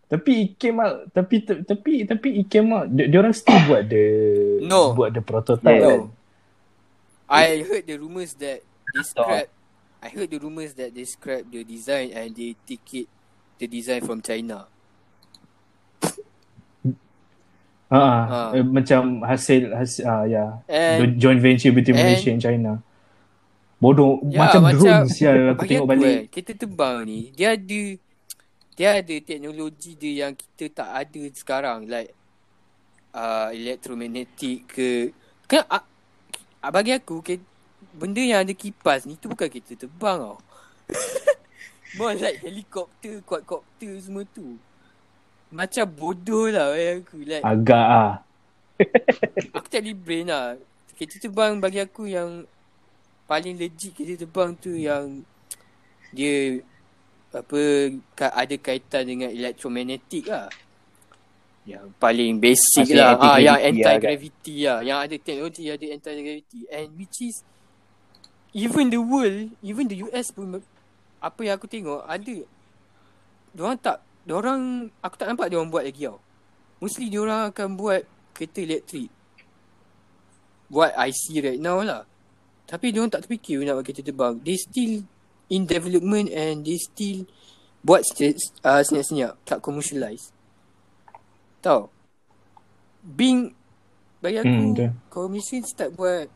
Tapi 0.10 0.32
it 0.42 0.52
came 0.58 0.82
out 0.82 1.06
tapi 1.14 1.46
tapi 1.46 2.02
tapi 2.02 2.42
it 2.42 2.50
came 2.50 2.74
out 2.74 2.90
dia, 2.90 3.06
dia 3.06 3.22
orang 3.22 3.30
still 3.30 3.62
buat 3.70 3.86
the 3.86 4.06
No. 4.66 4.98
buat 4.98 5.14
the 5.14 5.22
prototype. 5.22 5.70
Yeah. 5.70 5.86
kan. 5.86 6.02
I 7.30 7.62
heard 7.62 7.86
the 7.86 7.94
rumours 8.02 8.34
that 8.42 8.66
they 8.66 9.04
scrap. 9.06 9.54
I 10.02 10.10
heard 10.10 10.34
the 10.34 10.42
rumours 10.42 10.74
that 10.82 10.98
they 10.98 11.06
scrap 11.06 11.46
the 11.46 11.62
design 11.62 12.10
and 12.10 12.34
they 12.34 12.58
take 12.66 13.06
it 13.06 13.08
the 13.62 13.70
design 13.70 14.02
from 14.02 14.26
China. 14.26 14.66
Ha, 17.90 18.02
Ah. 18.02 18.54
eh, 18.54 18.66
macam 18.66 19.22
hasil 19.26 19.74
hasil 19.74 20.04
ah 20.06 20.26
ya. 20.26 20.46
The 20.66 21.06
And 21.06 21.18
joint 21.22 21.42
venture 21.42 21.70
between 21.70 21.98
and- 21.98 22.06
Malaysia 22.06 22.30
and 22.34 22.42
China. 22.42 22.72
Bodoh 23.80 24.20
Ya, 24.28 24.44
macam, 24.44 24.62
macam- 24.68 24.80
drone 24.84 25.08
sial 25.08 25.56
aku 25.56 25.64
tengok 25.64 25.88
balik. 25.88 26.16
Kan, 26.28 26.36
kita 26.36 26.52
terbang 26.60 26.98
ni, 27.08 27.20
dia 27.32 27.56
ada 27.56 27.82
dia 28.76 28.90
ada 28.96 29.16
teknologi 29.20 29.92
dia 30.00 30.28
yang 30.28 30.34
kita 30.36 30.84
tak 30.84 30.90
ada 31.04 31.24
sekarang 31.36 31.84
like 31.88 32.16
uh, 33.12 33.52
electromagnetic 33.52 34.68
ke 34.72 35.12
kan 35.52 35.68
uh, 35.68 35.84
bagi 36.72 36.96
aku 36.96 37.20
ke, 37.24 37.40
benda 37.96 38.24
yang 38.24 38.44
ada 38.44 38.52
kipas 38.56 39.08
ni 39.08 39.16
tu 39.16 39.32
bukan 39.32 39.48
kita 39.48 39.76
terbang 39.80 40.20
tau. 40.20 40.40
More 41.98 42.14
like 42.16 42.44
helikopter, 42.44 43.24
quadcopter 43.26 43.92
semua 43.98 44.22
tu. 44.30 44.60
Macam 45.50 45.90
bodoh 45.90 46.46
lah 46.52 46.76
bagi 46.76 47.02
aku. 47.02 47.18
Like, 47.26 47.44
Agak 47.44 47.86
ah. 47.90 48.14
aku 49.58 49.68
tak 49.68 49.82
boleh 49.82 49.98
brain 49.98 50.30
lah. 50.30 50.56
Kereta 50.94 51.18
terbang 51.18 51.58
bagi 51.58 51.82
aku 51.82 52.06
yang 52.06 52.46
paling 53.30 53.54
legit 53.62 53.94
kereta 53.94 54.26
terbang 54.26 54.58
tu 54.58 54.74
yang 54.74 55.22
dia 56.10 56.66
apa 57.30 57.94
ada 58.18 58.56
kaitan 58.58 59.06
dengan 59.06 59.30
electromagnetic 59.30 60.26
lah. 60.26 60.50
Yang 61.70 61.94
paling 62.02 62.42
basic 62.42 62.90
lah. 62.98 63.14
Ah, 63.22 63.38
yang 63.38 63.62
anti-gravity 63.62 63.86
lah, 63.86 63.94
anti-gravity 64.02 64.56
lah. 64.66 64.80
Yang 64.82 64.98
ada 64.98 65.16
teknologi 65.22 65.64
ada 65.70 65.86
anti-gravity. 65.94 66.60
And 66.74 66.88
which 66.98 67.18
is 67.22 67.46
even 68.58 68.90
the 68.90 68.98
world, 68.98 69.54
even 69.62 69.86
the 69.86 70.02
US 70.10 70.34
pun 70.34 70.58
apa 71.22 71.40
yang 71.46 71.54
aku 71.62 71.70
tengok 71.70 72.08
ada 72.10 72.36
diorang 73.54 73.78
tak 73.78 73.98
diorang 74.26 74.88
aku 75.04 75.16
tak 75.20 75.28
nampak 75.30 75.54
diorang 75.54 75.70
buat 75.70 75.86
lagi 75.86 76.10
tau. 76.10 76.18
Mostly 76.82 77.14
diorang 77.14 77.54
akan 77.54 77.78
buat 77.78 78.02
kereta 78.34 78.66
elektrik. 78.66 79.14
Buat 80.74 80.98
IC 80.98 81.46
right 81.46 81.62
now 81.62 81.86
lah. 81.86 82.10
Tapi 82.70 82.94
diorang 82.94 83.10
tak 83.10 83.26
terfikir 83.26 83.66
nak 83.66 83.82
buat 83.82 83.86
kereta 83.90 84.06
terbang. 84.06 84.38
They 84.46 84.62
still 84.62 85.02
in 85.50 85.66
development 85.66 86.30
and 86.30 86.62
they 86.62 86.78
still 86.78 87.26
buat 87.82 88.06
se- 88.06 88.54
uh, 88.62 88.86
senyap-senyap. 88.86 89.42
Tak 89.42 89.66
commercialize. 89.66 90.30
Tahu? 91.66 91.90
Being 93.02 93.58
bagi 94.20 94.38
aku 94.44 94.52
Hmm, 94.52 95.32
Malaysia 95.32 95.58
start 95.64 95.96
buat 95.96 96.28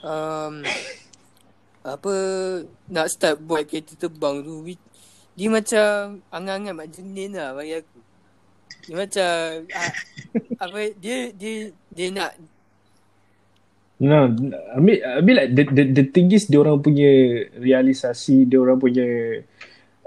um, 0.00 0.64
apa 1.84 2.14
nak 2.88 3.12
start 3.12 3.36
buat 3.44 3.68
kereta 3.68 3.92
terbang 4.00 4.40
tu 4.40 4.64
dia 5.36 5.48
macam 5.52 6.24
angan-angan 6.32 6.74
mak 6.78 6.88
jenin 6.94 7.36
lah 7.36 7.52
bagi 7.52 7.84
aku. 7.84 7.98
Dia 8.88 8.94
macam 8.96 9.34
ah, 9.76 9.92
apa 10.64 10.78
dia 10.96 11.16
dia 11.36 11.52
dia 11.92 12.06
nak 12.14 12.32
No, 13.94 14.26
I 14.74 14.78
mean, 14.82 14.98
I 15.00 15.20
mean 15.22 15.36
like 15.38 15.50
the, 15.54 15.64
the, 15.70 15.84
the 15.92 16.04
thing 16.10 16.26
is 16.34 16.50
dia 16.50 16.58
orang 16.58 16.82
punya 16.82 17.06
realisasi, 17.54 18.42
dia 18.42 18.58
orang 18.58 18.82
punya 18.82 19.06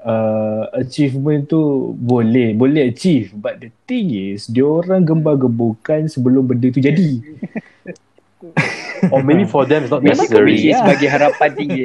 uh, 0.04 0.68
achievement 0.76 1.48
tu 1.48 1.60
boleh, 1.96 2.52
boleh 2.52 2.92
achieve. 2.92 3.32
But 3.32 3.64
the 3.64 3.72
thing 3.88 4.12
is, 4.12 4.52
dia 4.52 4.68
orang 4.68 5.08
gembar-gemburkan 5.08 6.12
sebelum 6.12 6.46
benda 6.46 6.68
tu 6.68 6.84
jadi. 6.84 7.12
Or 9.14 9.22
maybe 9.22 9.46
for 9.46 9.66
them 9.66 9.86
it's 9.86 9.94
not 9.94 10.02
Memang 10.02 10.26
necessary. 10.26 10.58
kami 10.58 10.74
sebagai 10.74 11.08
harapan 11.10 11.50
tinggi. 11.58 11.84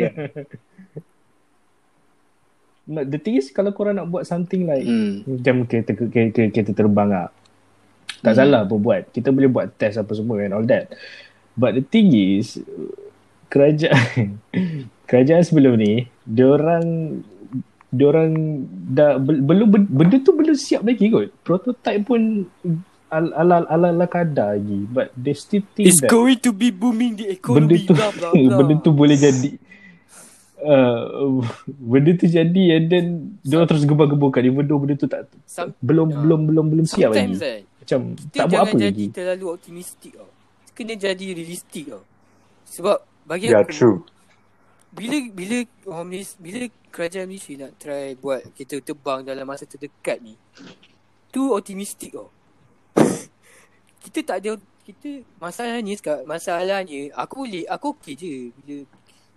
No, 2.83 3.07
the 3.07 3.17
thing 3.17 3.39
is 3.39 3.49
kalau 3.55 3.71
korang 3.71 3.95
nak 3.95 4.11
buat 4.11 4.27
something 4.27 4.67
like 4.67 4.83
hmm. 4.83 5.23
macam 5.39 5.65
kereta, 5.65 5.95
kereta, 5.95 6.41
kereta 6.51 6.73
terbang 6.75 7.09
lah. 7.09 7.29
Tak 8.21 8.35
Hmm. 8.35 8.39
salah 8.43 8.63
pun 8.67 8.83
buat. 8.83 9.07
Kita 9.11 9.31
boleh 9.31 9.49
buat 9.49 9.71
test 9.79 10.03
apa 10.03 10.13
semua 10.13 10.43
and 10.43 10.53
all 10.53 10.67
that. 10.67 10.91
But 11.55 11.75
the 11.75 11.85
thing 11.85 12.11
is 12.11 12.57
kerajaan 13.47 14.41
kerajaan 15.09 15.43
sebelum 15.43 15.77
ni 15.77 15.93
diorang 16.25 17.21
diorang 17.87 18.33
dah 18.89 19.17
bel- 19.17 19.41
belum 19.41 19.69
benda 19.87 20.17
tu 20.19 20.33
belum 20.33 20.57
siap 20.57 20.81
lagi 20.81 21.07
kot. 21.07 21.29
Prototype 21.43 22.03
pun 22.03 22.49
al- 23.09 23.35
ala 23.35 23.69
ala 23.69 23.89
ala 23.91 24.07
kadar 24.07 24.57
lagi 24.57 24.89
but 24.89 25.13
they 25.13 25.33
still 25.33 25.61
think 25.71 25.85
It's 25.87 26.01
that 26.01 26.09
going 26.09 26.41
to 26.41 26.51
be 26.51 26.73
booming 26.73 27.13
the 27.15 27.37
benda 27.37 27.77
economy 27.77 27.85
tu 27.85 27.93
blah 27.93 28.09
blah 28.11 28.33
blah. 28.33 28.57
benda 28.59 28.75
tu 28.81 28.91
boleh 28.91 29.13
jadi 29.15 29.61
uh, 30.59 31.45
benda 31.69 32.11
tu 32.15 32.27
jadi 32.27 32.63
and 32.73 32.85
then 32.87 33.05
dia 33.41 33.61
orang 33.61 33.69
terus 33.69 33.85
gembar-gemburkan 33.85 34.41
even 34.43 34.65
though 34.65 34.81
benda 34.81 34.97
tu 34.97 35.05
tak 35.07 35.29
Some, 35.45 35.77
belum 35.79 36.09
Ya. 36.09 36.17
belum 36.19 36.41
belum 36.49 36.65
belum 36.67 36.87
siap 36.87 37.13
lagi. 37.13 37.37
kan 37.37 37.61
Macam 37.77 38.01
kita 38.17 38.33
tak 38.33 38.47
buat 38.47 38.49
jangan 38.49 38.65
apa 38.65 38.77
jadi 38.79 38.89
lagi. 38.89 39.07
terlalu 39.13 39.47
optimistik 39.51 40.13
tau. 40.17 40.32
Kena 40.73 40.97
jadi 40.97 41.27
realistik 41.37 41.93
tau. 41.93 42.05
Sebab 42.69 43.05
bagi 43.29 43.53
Yeah, 43.53 43.63
aku 43.63 43.73
true. 43.73 43.99
bila 44.93 45.17
bila 45.33 45.57
orang 45.89 46.07
Malaysia, 46.09 46.37
bila 46.41 46.61
kerajaan 46.93 47.29
Malaysia 47.29 47.53
nak 47.57 47.73
try 47.81 48.17
buat 48.17 48.41
kereta 48.57 48.81
terbang 48.81 49.25
dalam 49.25 49.45
masa 49.45 49.65
terdekat 49.69 50.21
ni 50.21 50.37
tu 51.33 51.53
optimistik 51.53 52.13
tau. 52.13 52.29
kita 54.05 54.21
tak 54.25 54.37
ada 54.45 54.61
kita 54.83 55.23
masalahnya 55.39 55.95
sekarang 55.95 56.27
masalahnya 56.27 57.15
aku 57.15 57.47
boleh 57.47 57.65
aku 57.71 57.95
okey 57.97 58.15
je 58.19 58.33
bila 58.61 58.77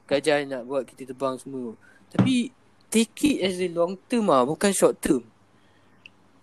kerajaan 0.09 0.43
nak 0.49 0.63
buat 0.65 0.83
kereta 0.87 1.13
terbang 1.13 1.35
semua. 1.39 1.75
Tapi 2.11 2.51
take 2.89 3.35
it 3.35 3.37
as 3.43 3.59
a 3.59 3.67
long 3.69 3.99
term 4.07 4.31
ah 4.31 4.43
bukan 4.43 4.71
short 4.71 4.97
term. 4.99 5.23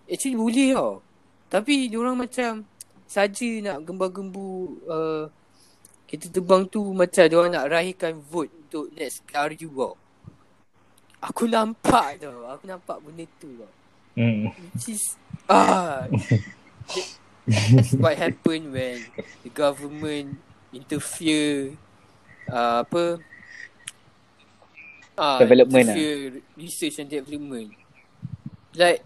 Actually 0.07 0.37
boleh 0.37 0.69
tau. 0.73 1.01
Tapi 1.53 1.85
diorang 1.85 2.17
macam 2.17 2.65
saja 3.13 3.49
nak 3.61 3.85
gembar-gembu 3.85 4.49
uh, 4.89 5.23
kereta 6.09 6.33
terbang 6.33 6.65
tu 6.65 6.81
macam 6.97 7.29
diorang 7.29 7.53
nak 7.53 7.69
raihkan 7.69 8.17
vote 8.17 8.49
untuk 8.65 8.89
next 8.97 9.21
PRU 9.29 9.69
tau. 9.69 9.93
Aku 11.21 11.45
nampak 11.45 12.17
tau. 12.17 12.49
Aku 12.49 12.65
nampak 12.65 12.97
benda 13.05 13.29
tu 13.37 13.53
tau. 13.53 13.71
Hmm. 14.17 14.49
Which 14.49 14.97
is 14.97 15.17
ah 15.45 16.05
that's 17.45 17.93
what 17.97 18.17
happen 18.17 18.71
when 18.73 19.01
the 19.41 19.51
government 19.53 20.37
interfere 20.69 21.73
uh, 22.49 22.85
apa 22.85 23.21
ah 25.17 25.41
Development 25.41 25.85
lah. 25.85 25.93
interfere 25.97 26.45
research 26.57 27.01
and 27.01 27.09
development 27.09 27.73
like 28.77 29.01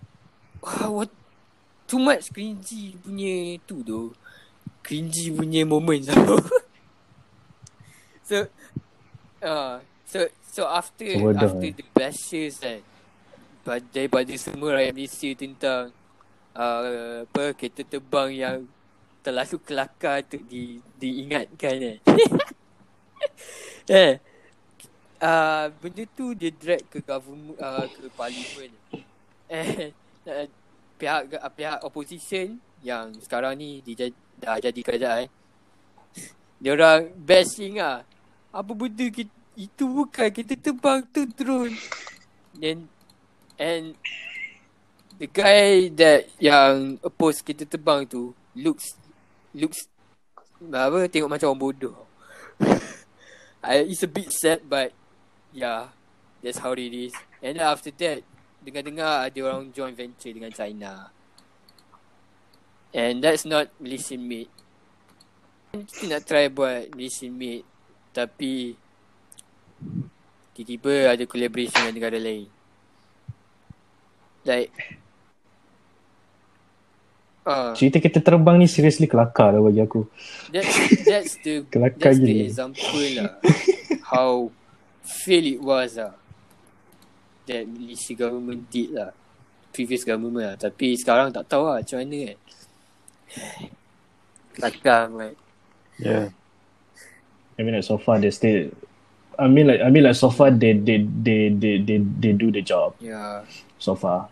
wow, 0.60 1.03
what 1.03 1.12
too 1.88 1.97
much 2.03 2.29
cringy 2.35 2.99
punya 2.99 3.55
tu 3.63 3.79
tu 3.81 4.11
cringy 4.83 5.31
punya 5.31 5.63
moment 5.63 6.03
tau 6.03 6.35
so 8.29 8.38
uh, 9.41 9.79
so 10.03 10.19
so 10.51 10.61
after 10.67 11.07
So 11.07 11.31
bodoh, 11.31 11.47
after 11.47 11.69
eh. 11.71 11.73
the 11.73 11.85
bashes 11.95 12.59
kan 12.59 12.83
pada 13.63 13.83
daripada 13.91 14.31
semua 14.35 14.79
rakyat 14.79 14.93
Malaysia 14.95 15.29
tentang 15.35 15.95
uh, 16.55 17.23
apa 17.23 17.55
kereta 17.55 17.83
terbang 17.88 18.29
yang 18.35 18.57
terlalu 19.23 19.59
kelakar 19.63 20.23
untuk 20.23 20.43
di, 20.47 20.79
diingatkan 20.95 21.75
eh. 21.83 21.97
eh 23.91 24.13
uh, 25.23 25.71
benda 25.79 26.03
tu 26.15 26.35
dia 26.35 26.51
drag 26.51 26.83
ke 26.88 26.99
government 26.99 27.59
uh, 27.59 27.88
ke 27.88 28.07
parlimen 28.15 28.71
eh 29.47 29.91
uh, 30.27 30.47
pihak 30.98 31.30
pihak 31.56 31.80
opposition 31.86 32.58
yang 32.82 33.14
sekarang 33.22 33.58
ni 33.58 33.82
dia 33.86 34.10
dah 34.38 34.58
jadi 34.58 34.80
kerajaan 34.82 35.30
dia 36.58 36.74
orang 36.74 37.14
bashing 37.14 37.78
ah 37.78 38.02
apa 38.50 38.72
benda 38.74 39.06
kita, 39.14 39.30
itu 39.58 39.86
bukan. 39.86 40.30
Kita 40.34 40.54
terbang 40.58 41.06
tu 41.14 41.26
drone 41.30 41.74
then 42.58 42.89
and 43.62 43.93
the 45.22 45.30
guy 45.30 45.89
that 45.93 46.26
yang 46.41 46.98
oppose 47.06 47.45
kita 47.45 47.70
terbang 47.70 48.06
tu 48.10 48.34
looks 48.58 48.98
looks 49.54 49.86
apa 50.62 51.06
tengok 51.06 51.30
macam 51.30 51.54
orang 51.54 51.62
bodoh. 51.62 51.98
I, 53.62 53.86
it's 53.86 54.02
a 54.02 54.10
bit 54.10 54.34
sad 54.34 54.66
but 54.66 54.89
yeah 55.54 55.93
that's 56.41 56.58
how 56.58 56.74
it 56.74 56.93
is. 56.93 57.14
And 57.45 57.62
after 57.62 57.93
that 58.02 58.26
dengar-dengar 58.68 59.32
ada 59.32 59.39
orang 59.47 59.72
joint 59.72 59.95
venture 59.95 60.36
dengan 60.36 60.51
China. 60.51 61.07
And 62.91 63.24
that's 63.24 63.47
not 63.47 63.72
Malaysian 63.80 64.28
made. 64.28 64.51
Kita 65.72 66.03
nak 66.11 66.28
try 66.28 66.51
buat 66.51 66.91
Malaysian 66.91 67.32
made 67.32 67.63
tapi 68.11 68.76
tiba-tiba 70.51 71.15
ada 71.15 71.24
collaboration 71.24 71.80
dengan 71.80 71.95
negara 71.95 72.18
lain. 72.20 72.49
Like 74.43 74.72
uh, 77.47 77.72
Cerita 77.72 78.03
kita 78.03 78.20
terbang 78.20 78.59
ni 78.59 78.68
seriously 78.68 79.07
kelakar 79.07 79.55
lah 79.55 79.63
bagi 79.63 79.80
aku. 79.80 80.03
that's 80.51 80.76
that's 81.07 81.34
the 81.39 81.63
Kelakar 81.72 82.11
that's 82.11 82.20
the 82.20 82.32
gila. 82.36 82.43
example 82.51 83.07
lah. 83.15 83.32
How 84.11 84.51
fail 85.07 85.45
it 85.47 85.61
was 85.63 85.95
lah 85.95 86.26
that 87.48 87.64
Malaysia 87.66 88.14
government 88.14 88.68
did 88.70 88.91
lah. 88.93 89.12
Previous 89.72 90.04
government 90.04 90.43
lah. 90.43 90.56
Tapi 90.60 91.00
sekarang 91.00 91.32
tak 91.32 91.48
tahu 91.48 91.68
lah 91.68 91.80
macam 91.80 91.98
mana 92.04 92.18
kan. 92.32 92.39
Kelakar 94.58 95.02
right 95.14 95.39
Yeah. 95.98 96.30
I 97.58 97.66
mean 97.66 97.74
like 97.74 97.86
so 97.89 97.98
far 97.98 98.22
they 98.22 98.30
still 98.30 98.70
I 99.38 99.50
mean 99.50 99.66
like 99.66 99.82
I 99.82 99.89
mean 99.89 100.06
like 100.06 100.18
so 100.18 100.30
far 100.30 100.54
they 100.54 100.78
they 100.78 101.02
they 101.02 101.50
they 101.50 101.82
they, 101.82 101.98
they 101.98 102.34
do 102.38 102.54
the 102.54 102.62
job. 102.62 102.93
Yeah. 103.02 103.45
So 103.82 103.98
far. 103.98 104.30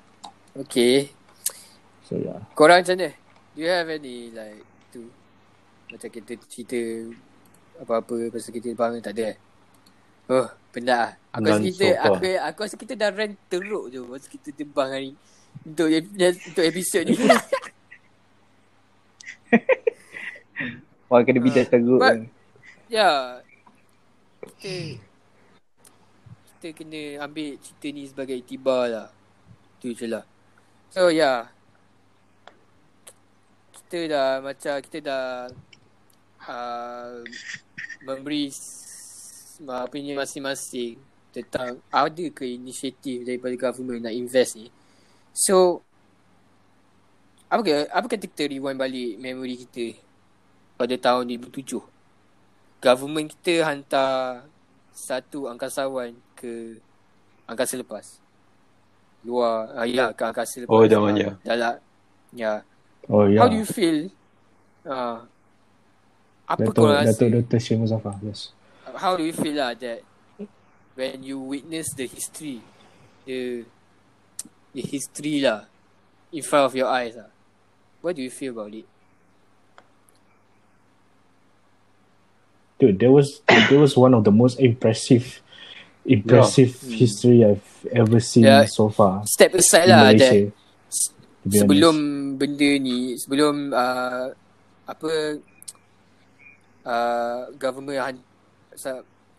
okay. 0.54 1.10
So 2.06 2.22
yeah. 2.22 2.42
korang 2.54 2.86
macam 2.86 3.02
mana? 3.02 3.10
Do 3.54 3.60
you 3.66 3.70
have 3.70 3.90
any 3.90 4.30
like 4.30 4.62
tu 4.94 5.10
macam 5.90 6.10
kita 6.10 6.38
cerita 6.46 6.80
apa-apa 7.82 8.30
pasal 8.30 8.54
kita 8.54 8.72
bang 8.78 9.02
tak 9.02 9.14
ada? 9.18 9.34
eh 9.34 9.45
oh 10.32 10.48
penat 10.74 10.96
lah 10.96 11.10
aku 11.32 11.48
rasa 11.48 11.64
kita 11.64 11.88
aku, 12.00 12.26
aku 12.40 12.60
rasa 12.66 12.76
kita 12.80 12.94
dah 12.98 13.10
rant 13.12 13.36
teruk 13.48 13.92
je 13.92 14.00
pasal 14.04 14.30
kita 14.30 14.50
terbang 14.56 14.90
hari 14.92 15.12
untuk 15.64 15.88
untuk 15.88 16.66
episod 16.66 17.04
ni 17.08 17.16
Orang 21.10 21.26
kena 21.26 21.40
bidas 21.42 21.70
teruk. 21.70 22.02
But- 22.02 22.28
Ya. 22.86 23.42
Kita 24.46 24.74
kita 26.46 26.68
kena 26.74 27.02
ambil 27.26 27.58
cerita 27.62 27.88
ni 27.94 28.04
sebagai 28.06 28.38
itibar 28.38 28.90
lah. 28.90 29.08
Tu 29.82 29.94
je 29.94 30.06
lah. 30.10 30.26
So 30.94 31.10
ya. 31.10 31.14
Yeah. 31.14 31.40
Kita 33.74 34.00
dah 34.10 34.30
macam 34.42 34.76
kita 34.82 34.98
dah 35.02 35.26
uh, 36.46 37.22
memberi 38.06 38.50
ni 39.60 40.14
masing-masing 40.14 40.96
tentang 41.32 41.80
ada 41.92 42.26
ke 42.32 42.48
inisiatif 42.48 43.24
daripada 43.24 43.56
government 43.56 44.08
nak 44.08 44.16
invest 44.16 44.56
ni. 44.56 44.68
So 45.36 45.84
apa 47.46 47.62
ke 47.62 47.76
apa 47.88 48.06
kata 48.10 48.26
kita 48.26 48.44
rewind 48.50 48.80
balik 48.80 49.22
memori 49.22 49.56
kita 49.68 49.96
pada 50.76 50.96
tahun 50.98 51.30
2007 51.40 51.78
government 52.82 53.28
kita 53.38 53.64
hantar 53.64 54.44
satu 54.92 55.48
angkasawan 55.48 56.16
ke 56.34 56.80
angkasa 57.46 57.78
lepas 57.78 58.18
luar 59.22 59.72
ah, 59.78 59.86
ya 59.86 60.10
ke 60.12 60.24
angkasa 60.26 60.66
lepas 60.66 60.74
Oh, 60.74 60.84
zamannya. 60.90 61.38
dalam 61.46 61.78
ya 62.34 62.64
Oh 63.06 63.30
yeah. 63.30 63.46
how 63.46 63.48
do 63.48 63.56
you 63.62 63.68
feel 63.70 64.10
uh, 64.90 65.22
apa 66.50 66.66
kau 66.74 66.90
rasa 66.90 67.14
Datuk 67.14 67.46
Dr. 67.46 67.60
Syed 67.62 67.78
Muzaffar. 67.82 68.18
Yes. 68.22 68.54
How 68.98 69.16
do 69.16 69.24
you 69.24 69.34
feel 69.34 69.56
lah 69.56 69.74
that 69.76 70.02
when 70.96 71.24
you 71.24 71.40
witness 71.40 71.92
the 71.94 72.08
history 72.08 72.62
the 73.28 73.64
the 74.72 74.82
history 74.82 75.40
lah 75.44 75.68
in 76.32 76.44
front 76.44 76.66
of 76.68 76.74
your 76.76 76.88
eyes 76.88 77.16
lah 77.16 77.30
what 78.02 78.16
do 78.16 78.22
you 78.22 78.30
feel 78.32 78.54
about 78.54 78.72
it? 78.74 78.86
Dude, 82.78 83.00
that 83.00 83.10
was 83.12 83.40
that 83.48 83.72
was 83.72 83.96
one 83.96 84.14
of 84.14 84.24
the 84.28 84.32
most 84.36 84.60
impressive 84.60 85.40
impressive 86.06 86.76
Hmm. 86.84 86.92
history 86.92 87.40
I've 87.42 87.66
ever 87.96 88.20
seen 88.20 88.44
Yeah. 88.46 88.68
so 88.68 88.92
far 88.92 89.24
Step 89.26 89.56
aside 89.56 89.88
lah 89.90 90.12
that 90.12 90.20
Malaysia. 90.20 90.52
to 90.52 91.46
be 91.50 91.56
sebelum 91.64 91.96
honest. 91.96 92.38
benda 92.38 92.70
ni 92.78 92.98
sebelum 93.18 93.72
uh, 93.74 94.28
apa 94.86 95.12
uh, 96.86 97.42
government 97.58 97.98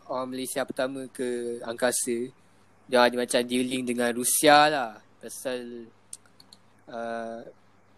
orang 0.06 0.28
Malaysia 0.32 0.62
pertama 0.64 1.06
ke 1.10 1.60
angkasa 1.62 2.30
dia 2.86 2.98
ada 3.02 3.14
macam 3.18 3.40
dealing 3.42 3.82
dengan 3.82 4.14
Rusia 4.14 4.70
lah 4.70 4.90
pasal 5.18 5.90
uh, 6.86 7.42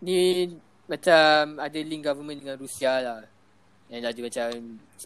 ni 0.00 0.48
macam 0.88 1.60
ada 1.60 1.78
link 1.84 2.02
government 2.02 2.40
dengan 2.40 2.56
Rusia 2.56 2.92
lah 3.04 3.20
and 3.92 4.04
ada 4.04 4.20
macam 4.20 4.46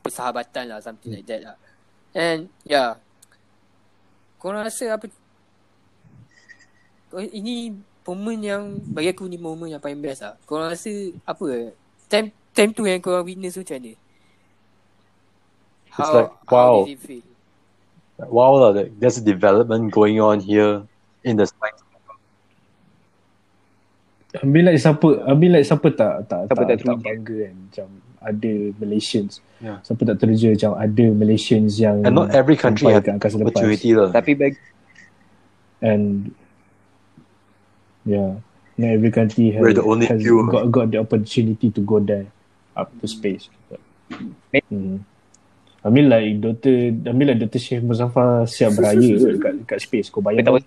persahabatan 0.03 0.65
lah 0.71 0.79
something 0.79 1.11
like 1.11 1.27
that 1.27 1.43
lah 1.43 1.57
and 2.15 2.47
yeah 2.63 2.95
korang 4.39 4.63
rasa 4.63 4.95
apa 4.95 5.11
Oh, 7.13 7.21
ini 7.21 7.77
momen 8.09 8.41
yang 8.41 8.63
bagi 8.89 9.13
aku 9.13 9.29
ni 9.29 9.37
momen 9.37 9.69
yang 9.69 9.83
paling 9.85 10.01
best 10.01 10.25
lah. 10.25 10.33
Korang 10.49 10.73
rasa 10.73 10.89
apa? 11.29 11.77
Time 12.09 12.33
time 12.57 12.73
tu 12.73 12.89
yang 12.89 13.05
korang 13.05 13.21
witness 13.29 13.61
tu 13.61 13.61
macam 13.61 13.77
mana? 13.77 13.93
It's 15.99 16.09
like, 16.09 16.51
wow. 16.51 16.81
How 16.81 16.85
did 16.85 16.93
it 16.93 17.01
feel? 17.01 17.23
Wow, 18.19 18.71
like, 18.73 18.99
there's 19.01 19.19
a 19.19 19.25
development 19.25 19.91
going 19.93 20.21
on 20.21 20.41
here 20.41 20.87
in 21.25 21.37
the 21.37 21.47
science. 21.47 21.83
Ambil 24.41 24.73
like 24.73 24.81
siapa 24.81 25.29
Ambil 25.29 25.61
like 25.61 25.67
siapa 25.69 25.93
tak 25.93 26.25
Tak 26.25 26.49
Siapa 26.49 26.65
tak, 26.65 26.69
tak 26.73 26.77
tak, 26.81 26.81
teruja. 26.81 27.05
bangga 27.05 27.37
kan 27.37 27.57
Macam 27.69 27.89
ada 28.23 28.53
Malaysians 28.81 29.45
Yeah. 29.61 29.79
Siapa 29.85 30.03
tak 30.09 30.17
teruja 30.25 30.57
Macam 30.57 30.73
ada 30.81 31.05
Malaysians 31.13 31.77
yang 31.77 32.01
And 32.01 32.17
not 32.17 32.33
every 32.33 32.57
country 32.57 32.89
sampai 32.89 33.13
has 33.13 33.21
ke 33.21 33.29
lepas. 33.29 33.37
opportunity 33.37 33.89
lah. 33.93 34.09
Tapi 34.09 34.33
bagi 34.33 34.57
And 35.85 36.33
Yeah 38.09 38.41
Not 38.81 38.91
every 38.97 39.13
country 39.13 39.53
has, 39.53 39.61
We're 39.61 39.77
the 39.77 39.85
only 39.85 40.09
has 40.09 40.25
few. 40.25 40.49
got, 40.49 40.73
got 40.73 40.87
the 40.89 40.99
opportunity 41.05 41.69
to 41.69 41.81
go 41.85 42.01
there 42.01 42.33
Up 42.73 42.89
to 43.05 43.07
space 43.07 43.53
hmm. 44.73 45.05
I 45.83 45.89
mean 45.91 46.07
like 46.07 46.39
Dr. 46.39 46.95
I 46.95 47.13
mean 47.13 47.27
like 47.27 47.43
Dr. 47.43 47.59
Syekh 47.59 47.83
Muzaffar 47.83 48.47
Siap 48.47 48.79
beraya 48.79 49.03
kot 49.19 49.37
kat, 49.43 49.55
kat 49.67 49.79
space 49.83 50.09
Kau 50.15 50.23
bayang 50.23 50.47
tak 50.47 50.63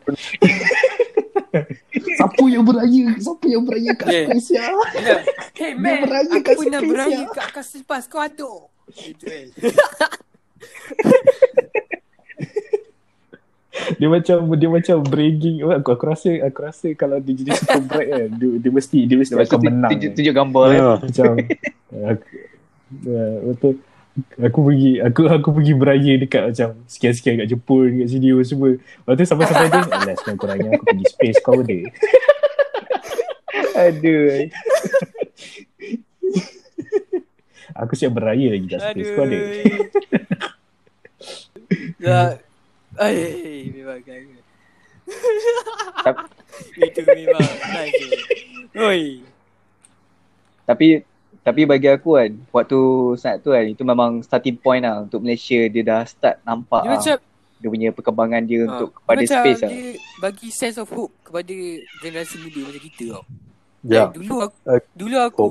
Siapa 1.96 2.44
yang 2.52 2.68
beraya 2.68 3.16
Siapa 3.16 3.46
yang 3.48 3.64
beraya 3.64 3.92
kat 3.96 4.08
Yeah. 4.12 4.28
space 4.28 4.50
ya 4.60 4.68
Yeah. 5.00 5.22
Hey 5.56 5.72
man, 5.72 6.04
beraya 6.04 6.28
aku 6.36 6.44
kat 6.44 6.56
space, 6.60 6.84
beraya 6.84 7.16
ya. 7.24 7.32
kat 7.32 7.44
angkasa 7.48 7.80
lepas. 7.80 8.04
Kau 8.12 8.20
kan. 8.20 8.32
dia 14.00 14.08
macam 14.08 14.38
dia 14.56 14.70
macam 14.72 14.98
bragging 15.04 15.58
aku 15.62 15.90
aku 15.92 16.06
rasa 16.08 16.30
aku 16.48 16.60
rasa 16.64 16.88
kalau 16.96 17.20
dia 17.20 17.36
jadi 17.36 17.52
super 17.60 17.82
bright 17.84 18.10
kan 18.10 18.30
dia, 18.40 18.50
dia 18.64 18.72
mesti 18.72 19.00
dia 19.04 19.18
mesti 19.20 19.34
tu 19.36 19.42
akan 19.44 19.60
menang 19.62 19.92
tunjuk, 19.92 20.10
kan. 20.10 20.16
tunjuk 20.16 20.34
gambar 20.36 20.64
kan. 20.64 20.76
Yeah. 20.76 20.96
macam 21.04 21.32
aku, 22.16 22.26
ya, 23.04 23.26
betul 23.52 23.74
aku 24.38 24.60
pergi 24.64 24.92
aku 24.98 25.22
aku 25.28 25.50
pergi 25.52 25.74
beraya 25.74 26.14
dekat 26.16 26.42
macam 26.48 26.70
sekian-sekian 26.88 27.36
kat 27.38 27.48
Jepun 27.52 28.00
kat 28.00 28.08
sini 28.08 28.32
apa 28.32 28.44
semua 28.44 28.70
lepas 28.80 29.14
tu 29.14 29.24
sampai-sampai 29.24 29.68
tu 29.68 29.80
alas 29.92 30.20
kan 30.20 30.36
kurangnya 30.36 30.70
aku 30.72 30.84
pergi 30.86 31.06
space 31.10 31.40
kau 31.42 31.60
dia 31.60 31.84
Aduh. 33.76 34.48
aku 37.76 37.92
siap 37.94 38.12
beraya 38.12 38.56
lagi 38.56 38.68
kat 38.68 38.82
space 38.86 39.12
kau 39.12 39.24
ada 39.24 39.40
Ya. 41.98 42.38
Ay, 42.96 43.18
memang 43.74 43.98
gaya. 44.00 44.38
Tap- 46.06 46.30
Itu 46.78 47.02
memang 47.02 47.42
nice. 47.74 48.06
Oi. 48.78 49.04
Tapi 50.64 51.02
tapi 51.46 51.62
bagi 51.64 51.86
aku 51.86 52.18
kan 52.18 52.34
waktu 52.50 52.80
saat 53.16 53.38
tu 53.40 53.54
kan 53.54 53.62
itu 53.62 53.86
memang 53.86 54.18
starting 54.20 54.58
point 54.58 54.82
lah 54.82 55.06
untuk 55.06 55.22
Malaysia 55.22 55.70
dia 55.70 55.86
dah 55.86 56.02
start 56.02 56.42
nampak 56.42 56.82
Dia 56.82 56.90
lah, 56.90 56.98
macam 56.98 57.18
dia 57.56 57.70
punya 57.70 57.90
perkembangan 57.94 58.42
dia 58.44 58.66
Ah, 58.66 58.68
untuk 58.68 58.90
dia 58.90 58.98
kepada 59.00 59.22
macam 59.22 59.38
space 59.40 59.62
lah. 59.62 59.70
Dia 59.72 59.88
bagi 60.20 60.48
sense 60.50 60.78
of 60.82 60.90
hope 60.90 61.14
kepada 61.22 61.56
generasi 62.02 62.36
muda 62.42 62.60
macam 62.66 62.82
kita 62.84 63.06
tau. 63.14 63.24
Yeah. 63.86 64.10
Like, 64.10 64.14
dulu 64.18 64.36
aku, 64.42 64.56
Uh, 64.66 64.82
dulu 64.92 65.16
aku 65.22 65.46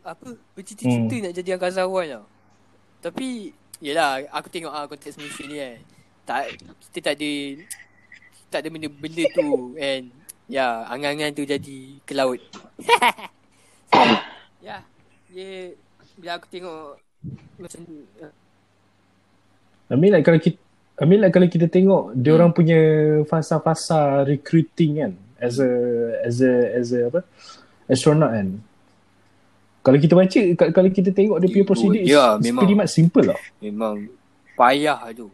apa 0.00 0.28
bercita-cita 0.56 1.14
Hmm. 1.14 1.22
nak 1.26 1.34
jadi 1.36 1.50
angkasawan 1.58 2.06
tau. 2.08 2.24
Tapi 3.02 3.52
yelah 3.82 4.24
aku 4.30 4.48
tengok 4.48 4.72
ah 4.72 4.86
konteks 4.86 5.18
Malaysia 5.18 5.44
ni 5.44 5.56
kan. 5.58 5.76
Tak 6.24 6.42
kita 6.88 6.98
tak 7.10 7.14
ada 7.18 7.32
tak 8.48 8.58
ada 8.62 8.68
benda-benda 8.70 9.24
tu 9.34 9.48
and 9.76 10.14
ya 10.46 10.86
angan-angan 10.86 11.34
tu 11.34 11.42
jadi 11.42 11.78
ke 12.02 12.12
laut. 12.14 12.40
ya 14.60 14.84
dia 15.32 15.72
bila 16.16 16.36
aku 16.36 16.46
tengok 16.52 17.00
macam 17.56 17.80
uh, 18.20 18.32
I 19.90 19.96
mean 19.98 20.12
like 20.14 20.24
kalau 20.24 20.38
kita 20.38 20.58
I 21.00 21.04
mean 21.08 21.24
like 21.24 21.32
kalau 21.32 21.48
kita 21.48 21.66
tengok 21.66 22.12
dia 22.12 22.36
orang 22.36 22.52
punya 22.52 22.78
fasa-fasa 23.24 24.22
recruiting 24.28 25.00
kan 25.00 25.12
as 25.40 25.56
a 25.56 25.70
as 26.22 26.36
a 26.44 26.52
as 26.76 26.88
a 26.92 27.00
apa 27.08 27.20
astronaut 27.88 28.30
kan. 28.36 28.48
Kalau 29.80 29.96
kita 29.96 30.12
baca 30.12 30.40
ka- 30.60 30.72
kalau 30.76 30.90
kita 30.92 31.08
tengok 31.08 31.40
dia 31.40 31.48
punya 31.48 31.64
prosedur 31.64 32.04
ya, 32.04 32.36
it's 32.36 32.44
memang. 32.44 32.62
pretty 32.62 32.76
much 32.76 32.92
simple 32.92 33.24
lah. 33.24 33.38
memang 33.64 34.12
payah 34.52 35.00
tu. 35.16 35.32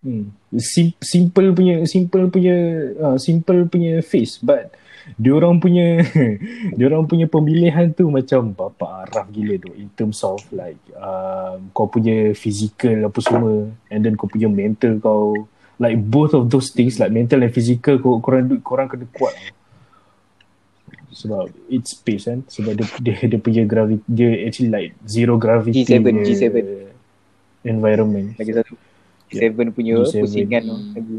Hmm. 0.00 0.32
Sim- 0.56 0.96
simple 1.04 1.52
punya 1.52 1.84
simple 1.84 2.32
punya 2.32 2.56
uh, 2.96 3.16
simple 3.20 3.68
punya 3.68 4.00
face 4.00 4.40
but 4.40 4.72
dia 5.14 5.32
orang 5.38 5.62
punya 5.62 6.02
dia 6.76 6.84
orang 6.90 7.06
punya 7.06 7.30
pemilihan 7.30 7.94
tu 7.94 8.10
macam 8.10 8.50
bapa 8.50 9.06
araf 9.06 9.30
gila 9.30 9.54
tu 9.62 9.70
in 9.78 9.86
terms 9.94 10.18
of 10.26 10.42
like 10.50 10.82
um, 10.98 11.70
kau 11.70 11.86
punya 11.86 12.34
physical 12.34 13.06
apa 13.06 13.18
semua 13.22 13.70
and 13.94 14.02
then 14.02 14.18
kau 14.18 14.26
punya 14.26 14.50
mental 14.50 14.98
kau 14.98 15.46
like 15.78 15.94
both 15.94 16.34
of 16.34 16.50
those 16.50 16.74
things 16.74 16.98
like 16.98 17.14
mental 17.14 17.38
and 17.38 17.54
physical 17.54 18.02
kau 18.02 18.18
korang 18.18 18.50
korang 18.66 18.90
kena 18.90 19.06
kuat 19.14 19.34
sebab 21.16 21.48
it's 21.72 21.96
space 21.96 22.28
kan 22.28 22.42
sebab 22.50 22.76
dia 22.76 22.86
dia, 23.00 23.16
dia 23.30 23.40
punya 23.40 23.62
gravity 23.64 24.04
dia 24.10 24.30
actually 24.44 24.68
like 24.68 24.92
zero 25.06 25.40
gravity 25.40 25.86
G7, 25.86 26.02
punya 26.02 26.22
G7. 26.26 26.56
environment 27.64 28.36
Lagi 28.36 28.52
satu 28.52 28.74
G7 29.32 29.54
punya 29.72 30.02
G7. 30.02 30.22
pusingan 30.22 30.62
lagi. 30.92 31.18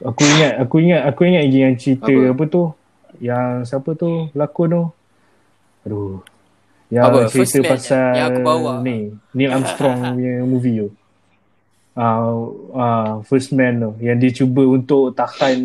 Aku 0.00 0.22
ingat, 0.24 0.52
aku 0.56 0.74
ingat, 0.80 1.02
aku 1.04 1.20
ingat 1.28 1.42
lagi 1.44 1.58
yang 1.60 1.74
cerita 1.76 2.08
Apa? 2.08 2.32
apa, 2.32 2.44
tu? 2.48 2.62
Yang 3.20 3.48
siapa 3.68 3.90
tu 3.92 4.10
lakon 4.32 4.68
tu? 4.72 4.84
Aduh. 5.84 6.24
Yang 6.88 7.04
Apa? 7.04 7.18
cerita 7.28 7.34
First 7.36 7.54
Man 7.54 7.68
pasal 7.68 8.06
yang 8.16 8.28
aku 8.32 8.40
bawa. 8.40 8.72
ni, 8.80 8.96
Neil 9.30 9.52
Armstrong 9.52 9.98
punya 10.16 10.34
movie 10.42 10.76
tu. 10.80 10.88
Ah, 11.92 12.22
uh, 12.22 12.38
uh, 12.72 13.10
First 13.28 13.52
Man 13.52 13.76
tu 13.76 13.90
yang 14.00 14.16
dia 14.16 14.32
cuba 14.32 14.62
untuk 14.64 15.12
tahan 15.12 15.58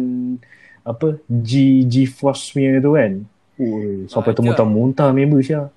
apa 0.83 1.15
G 1.25 1.85
G 1.87 2.03
force 2.05 2.51
punya 2.51 2.77
tu 2.77 2.93
kan. 2.93 3.23
Oh, 3.55 4.03
sampai 4.11 4.31
Ah, 4.31 4.35
tu 4.35 4.43
itu 4.43 4.47
muntah-muntah 4.51 5.09
member 5.15 5.39
Syah. 5.39 5.71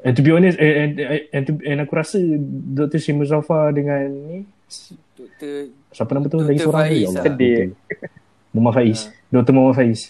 And 0.00 0.12
to 0.12 0.20
be 0.20 0.32
honest, 0.32 0.56
and, 0.60 1.00
and, 1.00 1.20
and, 1.32 1.44
and 1.64 1.78
aku 1.80 1.92
rasa 1.96 2.16
Dr. 2.76 2.96
Syed 2.96 3.16
Muzaffar 3.16 3.72
dengan 3.72 4.08
ni 4.08 4.44
Doktor 5.14 5.54
Siapa 5.90 6.10
nama 6.10 6.26
tu 6.26 6.36
Dr. 6.36 6.44
lagi 6.44 6.58
seorang 6.58 6.74
tu? 6.74 6.88
Faiz 6.88 7.04
Allah. 7.04 7.14
lah. 7.14 7.24
Sedih. 7.24 7.58
Dr. 7.64 8.52
Muhammad 8.52 8.74
Faiz. 8.74 8.98
Dr. 9.28 9.52
Muhammad 9.52 9.76
Faiz. 9.76 10.00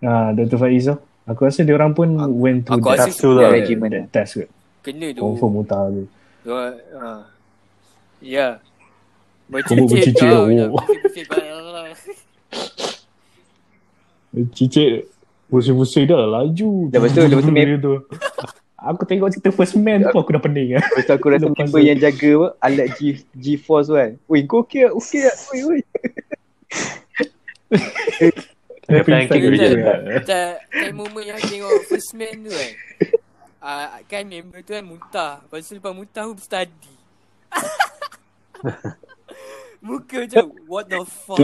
Ah, 0.00 0.28
Dr. 0.30 0.58
Faiz 0.58 0.82
tu. 0.84 0.96
Aku 1.22 1.40
rasa 1.42 1.62
dia 1.62 1.74
orang 1.74 1.92
pun 1.92 2.08
Aku- 2.18 2.34
went 2.34 2.66
through 2.66 2.82
aku 2.82 2.88
rasa 2.90 3.06
That's 3.06 3.16
true 3.16 3.34
lah. 3.34 3.46
that, 3.46 3.54
regimen. 3.54 3.88
that 3.88 4.04
test 4.10 4.32
kot. 4.36 4.48
kena 4.82 5.06
tu. 5.14 5.22
Confirm 5.22 5.50
muntah 5.54 5.82
tu. 5.88 6.02
Dua, 6.42 6.74
ha. 6.98 7.10
Ya. 8.18 8.58
Kau 9.46 9.86
bercicir, 9.86 10.16
tau, 10.16 10.48
oh. 10.48 10.50
dah 10.50 10.68
pusing-pusing. 10.72 11.68
Cicit 14.56 15.06
pusing-pusing 15.46 16.04
dah 16.08 16.24
laju. 16.24 16.70
Lepas 16.88 17.10
tu- 17.12 17.20
lepas 17.22 17.44
tu 17.44 17.52
tu. 17.78 17.94
Aku 18.82 19.06
tengok 19.06 19.30
cerita 19.30 19.54
first 19.54 19.78
man 19.78 20.02
tu 20.02 20.18
aku 20.18 20.34
dah 20.34 20.42
pening 20.42 20.74
lah. 20.74 20.82
Lepas 20.82 21.14
aku 21.14 21.30
rasa 21.30 21.46
Lepas 21.46 21.70
tu. 21.70 21.78
yang 21.78 21.98
jaga 22.02 22.30
apa 22.34 22.48
alat 22.58 22.86
G 22.98 23.00
G-force 23.32 23.86
tu 23.86 23.94
kan. 23.94 24.10
Oi 24.26 24.40
kau 24.42 24.66
okey 24.66 24.90
tak? 24.90 24.92
Okey 24.98 25.20
tak? 25.22 25.36
Oi 25.54 25.60
oi. 25.62 25.80
Kena 28.82 29.00
planking 29.06 29.42
Macam- 29.54 30.58
moment 30.98 31.24
yang 31.24 31.38
tengok 31.38 31.70
first 31.86 32.10
man 32.18 32.34
tu 32.42 32.50
kan. 32.50 32.70
Uh, 33.62 33.86
kan 34.10 34.26
member 34.26 34.58
tu 34.66 34.74
kan 34.74 34.82
muntah. 34.82 35.32
Lepas 35.46 35.62
tu 35.62 35.78
lepas 35.78 35.94
muntah 35.94 36.26
tu 36.26 36.42
study. 36.42 36.92
Muka 39.82 40.26
macam 40.26 40.46
what 40.66 40.86
the 40.90 41.02
fuck. 41.06 41.38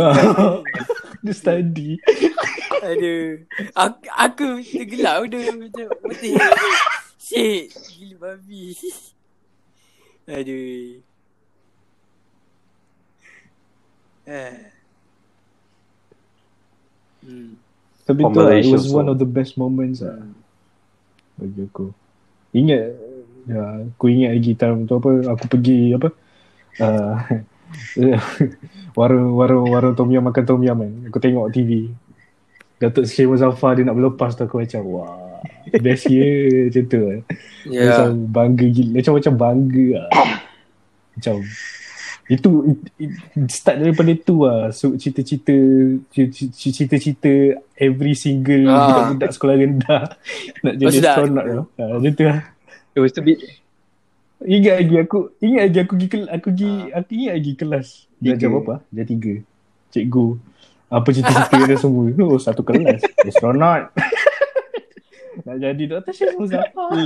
kena 1.22 1.32
study. 1.34 2.02
Aduh. 2.82 3.42
Aku, 3.74 3.98
aku 4.10 4.46
tergelak 4.62 5.26
udah 5.26 5.42
macam 5.54 5.86
betul. 6.06 6.38
Shit, 7.28 7.76
gila 7.92 8.16
babi. 8.16 8.72
Aduh. 10.32 11.04
Eh. 14.24 14.56
Hmm. 17.20 17.52
Tapi 18.08 18.20
tu 18.24 18.40
lah, 18.40 18.56
it 18.56 18.72
was 18.72 18.88
also. 18.88 18.96
one 19.04 19.08
of 19.12 19.20
the 19.20 19.28
best 19.28 19.60
moments 19.60 20.00
lah 20.00 20.16
bagi 21.36 21.68
aku. 21.68 21.92
Ingat, 22.56 22.96
ya, 23.44 23.60
aku 23.92 24.04
ingat 24.08 24.32
lagi 24.32 24.52
time 24.56 24.88
tu 24.88 24.96
apa, 24.96 25.10
aku 25.28 25.44
pergi 25.52 25.92
apa, 25.92 26.08
uh, 26.80 27.12
warung 28.98 29.36
warung 29.36 29.68
warung 29.68 29.92
tom 29.92 30.08
yum 30.08 30.24
makan 30.24 30.44
tom 30.48 30.64
yum 30.64 30.80
kan. 30.80 30.92
Aku 31.12 31.20
tengok 31.20 31.52
TV. 31.52 31.92
Datuk 32.80 33.04
Syed 33.04 33.28
Muzaffar 33.28 33.76
dia 33.76 33.84
nak 33.84 34.00
berlepas 34.00 34.32
tu 34.32 34.48
aku 34.48 34.64
macam 34.64 34.80
wah 34.88 35.27
best 35.84 36.06
ye 36.06 36.26
macam 36.68 36.84
tu 36.84 37.00
kan. 37.00 37.20
Ya. 37.64 37.82
Macam 37.86 38.08
bangga 38.26 38.66
gila 38.66 38.90
macam 38.98 39.12
macam 39.14 39.34
bangga 39.34 39.86
lah. 39.92 40.08
Macam 41.14 41.34
itu 42.28 42.48
it, 42.68 42.78
it, 43.00 43.10
start 43.48 43.80
daripada 43.80 44.12
tu 44.14 44.44
lah 44.44 44.68
so 44.68 44.92
cita-cita 44.94 45.56
cita-cita 46.52 47.32
every 47.72 48.12
single 48.12 48.68
Ah. 48.68 48.84
budak-budak 49.08 49.30
sekolah 49.32 49.56
rendah 49.56 50.02
nak 50.62 50.74
jadi 50.76 50.84
Maksudnya- 50.92 51.14
astronaut 51.14 51.44
tu. 51.46 51.62
Ha, 51.74 51.82
macam 51.90 52.12
tu 52.12 52.24
lah. 52.24 52.40
It 52.92 53.00
was 53.00 53.12
to 53.12 53.22
be 53.22 53.38
Ingat 54.38 54.74
lagi 54.78 54.96
aku 55.00 55.18
ingat 55.40 55.62
lagi 55.66 55.78
aku 55.80 55.92
pergi 55.96 56.06
aku 56.22 56.46
pergi 56.52 56.70
Ah. 56.86 57.00
aku 57.00 57.10
ingat 57.10 57.32
lagi 57.34 57.52
kelas 57.54 57.88
belajar 58.18 58.48
apa? 58.52 58.74
Dia 58.88 59.04
tiga. 59.04 59.34
Cikgu 59.88 60.26
apa 60.88 61.08
cita-cita 61.10 61.56
dia 61.64 61.76
semua. 61.76 62.06
Oh, 62.22 62.38
satu 62.38 62.62
kelas. 62.62 63.00
Astronaut. 63.28 63.90
Nak 65.44 65.56
jadi 65.58 65.82
Dr. 65.86 66.12
Syed 66.14 66.34
Muzaffar. 66.38 66.90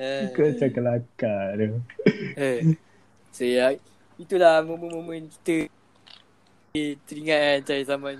Eh. 0.00 0.32
Kau 0.32 0.48
macam 0.48 0.70
kelakar 0.72 1.44
tu. 1.60 1.68
Eh. 2.40 2.72
So 3.30 3.44
ya, 3.44 3.76
itulah 4.16 4.64
momen-momen 4.64 5.28
kita 5.28 5.68
eh, 6.72 6.96
teringat 7.04 7.38
kan 7.38 7.58
cari 7.68 7.84
zaman 7.84 8.14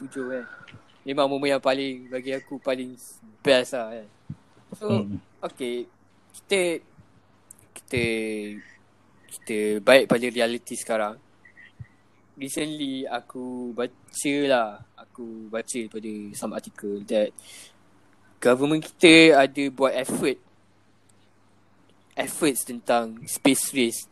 2007 0.00 0.32
kan. 0.32 0.44
Memang 1.04 1.28
momen 1.28 1.52
yang 1.52 1.62
paling 1.62 2.08
bagi 2.08 2.32
aku 2.32 2.56
paling 2.56 2.96
best 3.44 3.76
lah 3.76 3.92
kan. 3.92 4.08
So, 4.74 4.86
Hmm. 4.88 5.20
okay. 5.44 5.84
Kita 6.34 6.82
kita 7.76 8.04
kita 9.28 9.58
baik 9.84 10.08
pada 10.08 10.26
realiti 10.26 10.74
sekarang. 10.74 11.20
Recently 12.34 13.06
aku 13.06 13.70
baca 13.76 14.34
lah, 14.48 14.82
aku 15.14 15.46
baca 15.46 15.80
pada 15.86 16.12
some 16.34 16.50
article 16.50 16.98
that 17.06 17.30
government 18.42 18.82
kita 18.82 19.38
ada 19.38 19.64
buat 19.70 19.94
effort 19.94 20.42
efforts 22.18 22.66
tentang 22.66 23.22
space 23.30 23.70
race. 23.70 24.02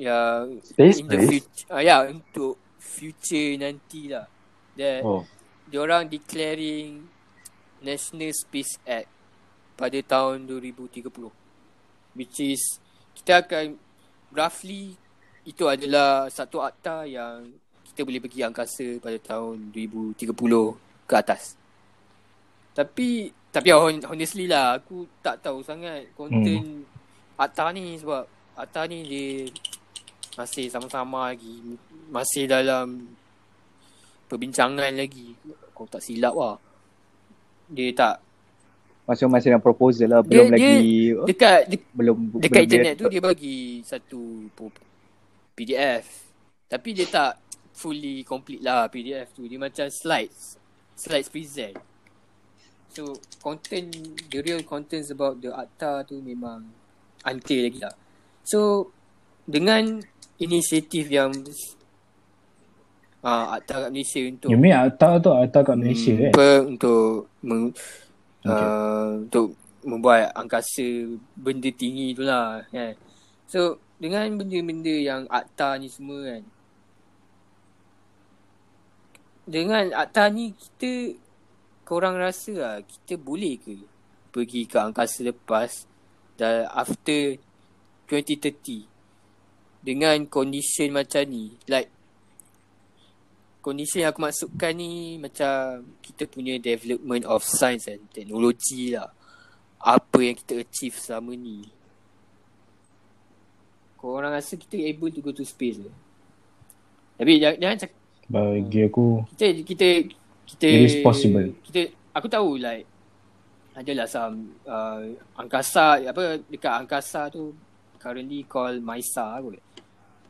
Yang 0.00 0.64
Space 0.64 0.96
in 0.96 1.06
the 1.12 1.20
race? 1.20 1.28
future 1.28 1.68
uh, 1.68 1.84
ya 1.84 2.08
untuk 2.08 2.56
future 2.80 3.60
nanti 3.60 4.08
lah. 4.08 4.24
That 4.80 5.04
Oh, 5.04 5.28
diorang 5.68 6.08
declaring 6.08 7.04
National 7.84 8.32
Space 8.32 8.80
Act 8.88 9.12
pada 9.76 10.00
tahun 10.00 10.48
2030 10.48 11.04
which 12.16 12.40
is 12.40 12.80
kita 13.12 13.44
akan 13.44 13.76
roughly 14.32 14.96
itu 15.44 15.68
adalah 15.68 16.30
satu 16.32 16.62
akta 16.64 17.04
yang 17.04 17.52
kita 17.94 18.02
boleh 18.02 18.18
pergi 18.18 18.42
angkasa 18.42 18.98
pada 18.98 19.14
tahun 19.22 19.70
2030 19.70 20.34
ke 21.06 21.14
atas. 21.14 21.54
Tapi 22.74 23.30
tapi 23.54 23.70
hon- 23.70 24.02
honestly 24.02 24.50
lah 24.50 24.82
aku 24.82 25.06
tak 25.22 25.38
tahu 25.38 25.62
sangat 25.62 26.10
konten 26.18 26.82
akta 27.38 27.70
ni 27.70 27.94
sebab 27.94 28.26
akta 28.58 28.90
ni 28.90 29.06
dia 29.06 29.46
masih 30.34 30.66
sama-sama 30.66 31.30
lagi 31.30 31.78
masih 32.10 32.50
dalam 32.50 33.14
perbincangan 34.26 34.90
lagi. 34.90 35.38
Kau 35.70 35.86
tak 35.86 36.02
silap 36.02 36.34
lah. 36.34 36.58
Dia 37.70 37.94
tak 37.94 38.18
masing-masing 39.06 39.54
dalam 39.54 39.62
proposal 39.62 40.08
lah 40.10 40.20
Dia- 40.26 40.28
belum 40.34 40.46
dia- 40.50 40.54
lagi 40.58 40.74
dekat 41.30 41.60
de- 41.70 41.90
belum 41.94 42.16
dekat 42.42 42.50
belum 42.50 42.64
internet 42.66 42.90
dia- 42.90 42.98
tu 42.98 43.06
dia 43.06 43.22
bagi 43.22 43.58
satu 43.86 44.20
PDF. 45.54 46.04
Tapi 46.66 46.88
dia 46.90 47.06
tak 47.06 47.38
fully 47.74 48.22
complete 48.22 48.62
lah 48.62 48.86
PDF 48.86 49.34
tu. 49.34 49.44
Dia 49.44 49.58
macam 49.58 49.90
slides. 49.90 50.56
Slides 50.94 51.28
present. 51.28 51.74
So 52.94 53.10
content 53.42 53.90
the 54.30 54.38
real 54.38 54.62
contents 54.62 55.10
about 55.10 55.42
the 55.42 55.50
akta 55.50 56.06
tu 56.06 56.22
memang 56.22 56.62
unclear 57.26 57.66
lagi 57.66 57.82
lah. 57.82 57.94
So 58.46 58.88
dengan 59.44 59.98
inisiatif 60.38 61.10
yang 61.10 61.34
uh, 63.22 63.46
akta 63.58 63.86
kat 63.86 63.90
Malaysia 63.90 64.20
untuk 64.22 64.48
You 64.48 64.58
mean 64.60 64.76
Atta 64.76 65.18
tu 65.18 65.30
Atta 65.34 65.60
kat 65.62 65.76
Malaysia 65.76 66.12
kan? 66.14 66.30
apa 66.32 66.48
untuk 66.64 67.02
meng, 67.42 67.74
Okay. 68.44 68.52
uh, 68.60 69.24
untuk 69.24 69.56
membuat 69.88 70.28
angkasa 70.36 70.84
benda 71.32 71.72
tinggi 71.72 72.12
tu 72.12 72.28
lah 72.28 72.60
kan. 72.68 72.92
So 73.48 73.80
dengan 73.96 74.36
benda-benda 74.36 74.92
yang 74.92 75.24
akta 75.32 75.80
ni 75.80 75.88
semua 75.88 76.20
kan. 76.28 76.42
Dengan 79.44 79.92
akta 79.92 80.32
ni 80.32 80.56
kita 80.56 81.20
korang 81.84 82.16
rasa 82.16 82.52
lah 82.56 82.76
kita 82.80 83.20
boleh 83.20 83.60
ke 83.60 83.76
pergi 84.32 84.64
ke 84.64 84.80
angkasa 84.80 85.20
lepas 85.20 85.84
dan 86.40 86.64
after 86.72 87.36
2030 88.08 88.88
dengan 89.84 90.16
condition 90.32 90.96
macam 90.96 91.22
ni 91.28 91.52
like 91.68 91.92
condition 93.64 94.04
yang 94.04 94.12
aku 94.12 94.20
maksudkan 94.20 94.76
ni 94.76 95.16
macam 95.16 95.88
kita 96.04 96.28
punya 96.28 96.60
development 96.60 97.24
of 97.24 97.40
science 97.40 97.88
and 97.88 98.04
technology 98.12 98.92
lah. 98.92 99.08
Apa 99.80 100.20
yang 100.20 100.36
kita 100.36 100.60
achieve 100.60 101.00
selama 101.00 101.32
ni. 101.32 101.64
Korang 103.96 104.36
rasa 104.36 104.60
kita 104.60 104.76
able 104.76 105.08
to 105.08 105.24
go 105.24 105.32
to 105.32 105.48
space 105.48 105.80
ke? 105.80 105.92
Tapi 107.16 107.40
jangan, 107.40 107.56
jangan 107.56 107.76
cakap 107.88 108.03
Bagi 108.28 108.88
aku 108.88 109.24
kita 109.34 109.46
kita 109.62 109.88
kita 110.44 110.68
It 110.68 110.84
is 110.88 110.96
possible. 111.04 111.52
Kita 111.64 111.88
aku 112.16 112.26
tahu 112.28 112.60
like 112.60 112.84
adalah 113.74 114.06
some 114.06 114.54
uh, 114.64 115.02
angkasa 115.34 115.98
apa 116.06 116.38
dekat 116.46 116.72
angkasa 116.84 117.26
tu 117.28 117.50
currently 117.98 118.46
called 118.46 118.78
MISA 118.80 119.42
kot. 119.42 119.58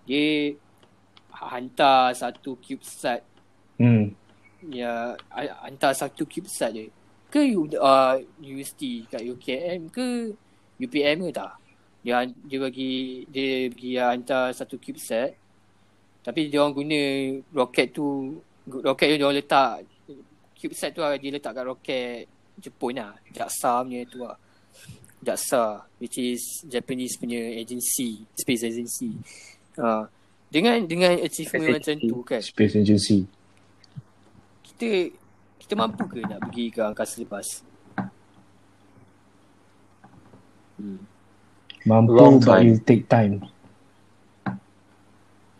Dia 0.08 0.54
hantar 1.34 2.14
satu 2.14 2.56
CubeSat. 2.62 3.20
Hmm, 3.76 4.14
ya 4.70 5.18
hantar 5.66 5.92
satu 5.92 6.24
CubeSat 6.24 6.70
je 6.72 6.86
ke 7.28 7.42
U- 7.58 7.66
uh, 7.74 8.14
universiti 8.38 9.02
kat 9.10 9.26
UKM 9.26 9.90
ke 9.90 10.30
UPM 10.78 11.26
ke 11.26 11.30
tak? 11.34 11.58
Dia 12.06 12.22
dia 12.26 12.58
bagi 12.62 13.24
dia 13.28 13.66
bagi 13.68 13.98
hantar 13.98 14.54
satu 14.54 14.78
CubeSat 14.78 15.43
tapi 16.24 16.48
dia 16.48 16.64
orang 16.64 16.72
guna 16.72 17.00
roket 17.52 17.92
tu 17.92 18.40
roket 18.64 19.12
tu 19.12 19.16
dia 19.20 19.26
orang 19.28 19.38
letak 19.38 19.84
CubeSat 20.56 20.90
tu 20.96 21.04
lah, 21.04 21.20
dia 21.20 21.30
letak 21.36 21.52
kat 21.52 21.64
roket 21.68 22.24
Jepun 22.56 22.96
lah 22.96 23.12
JAXA 23.28 23.84
punya 23.84 24.00
tu 24.08 24.24
lah 24.24 24.36
JAXA 25.20 25.84
which 26.00 26.16
is 26.16 26.40
Japanese 26.64 27.20
punya 27.20 27.38
agency 27.60 28.24
space 28.32 28.64
agency 28.64 29.12
uh, 29.76 30.08
dengan 30.48 30.80
dengan 30.88 31.12
achievement 31.20 31.68
Space 31.68 31.76
macam 31.76 31.94
tu 32.00 32.16
kan 32.24 32.40
Space 32.40 32.74
Agency 32.80 33.28
kita 34.62 35.12
kita 35.60 35.74
mampu 35.76 36.04
ke 36.08 36.20
nak 36.24 36.44
pergi 36.44 36.68
ke 36.68 36.80
angkasa 36.84 37.24
lepas? 37.24 37.46
Hmm. 40.76 41.00
Mampu 41.88 42.16
Long 42.16 42.36
but 42.40 42.60
time. 42.60 42.68
it 42.68 42.84
take 42.84 43.04
time 43.08 43.44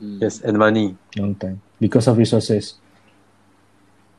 Hmm. 0.05 0.21
yes, 0.21 0.41
and 0.41 0.55
money. 0.55 0.93
Long 1.15 1.33
time. 1.33 1.59
Because 1.77 2.05
of 2.05 2.15
resources. 2.15 2.77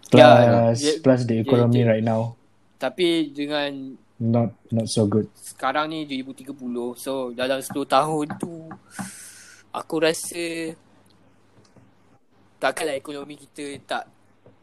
Plus 0.06 0.18
Ya, 0.18 0.72
dia- 0.72 1.00
Plus 1.00 1.22
the 1.24 1.38
economy 1.40 1.82
dia- 1.82 1.90
right 1.92 2.04
now. 2.04 2.34
Tapi 2.76 3.30
dengan 3.30 3.72
Not 4.16 4.56
Not 4.70 4.88
so 4.88 5.04
good. 5.06 5.28
sekarang 5.36 5.92
ni 5.92 6.08
2030 6.08 6.56
so 6.96 7.30
dalam 7.32 7.60
10 7.60 7.84
tahun 7.86 8.26
tu 8.38 8.64
aku 9.70 9.96
rasa 10.00 10.72
takkanlah 12.58 12.96
ekonomi 12.96 13.36
kita 13.36 13.76
tak 13.84 14.04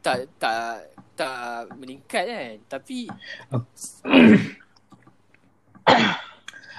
tak 0.01 0.19
tak 0.37 0.89
tak 1.13 1.69
meningkat 1.77 2.25
kan. 2.25 2.53
Tapi 2.67 3.13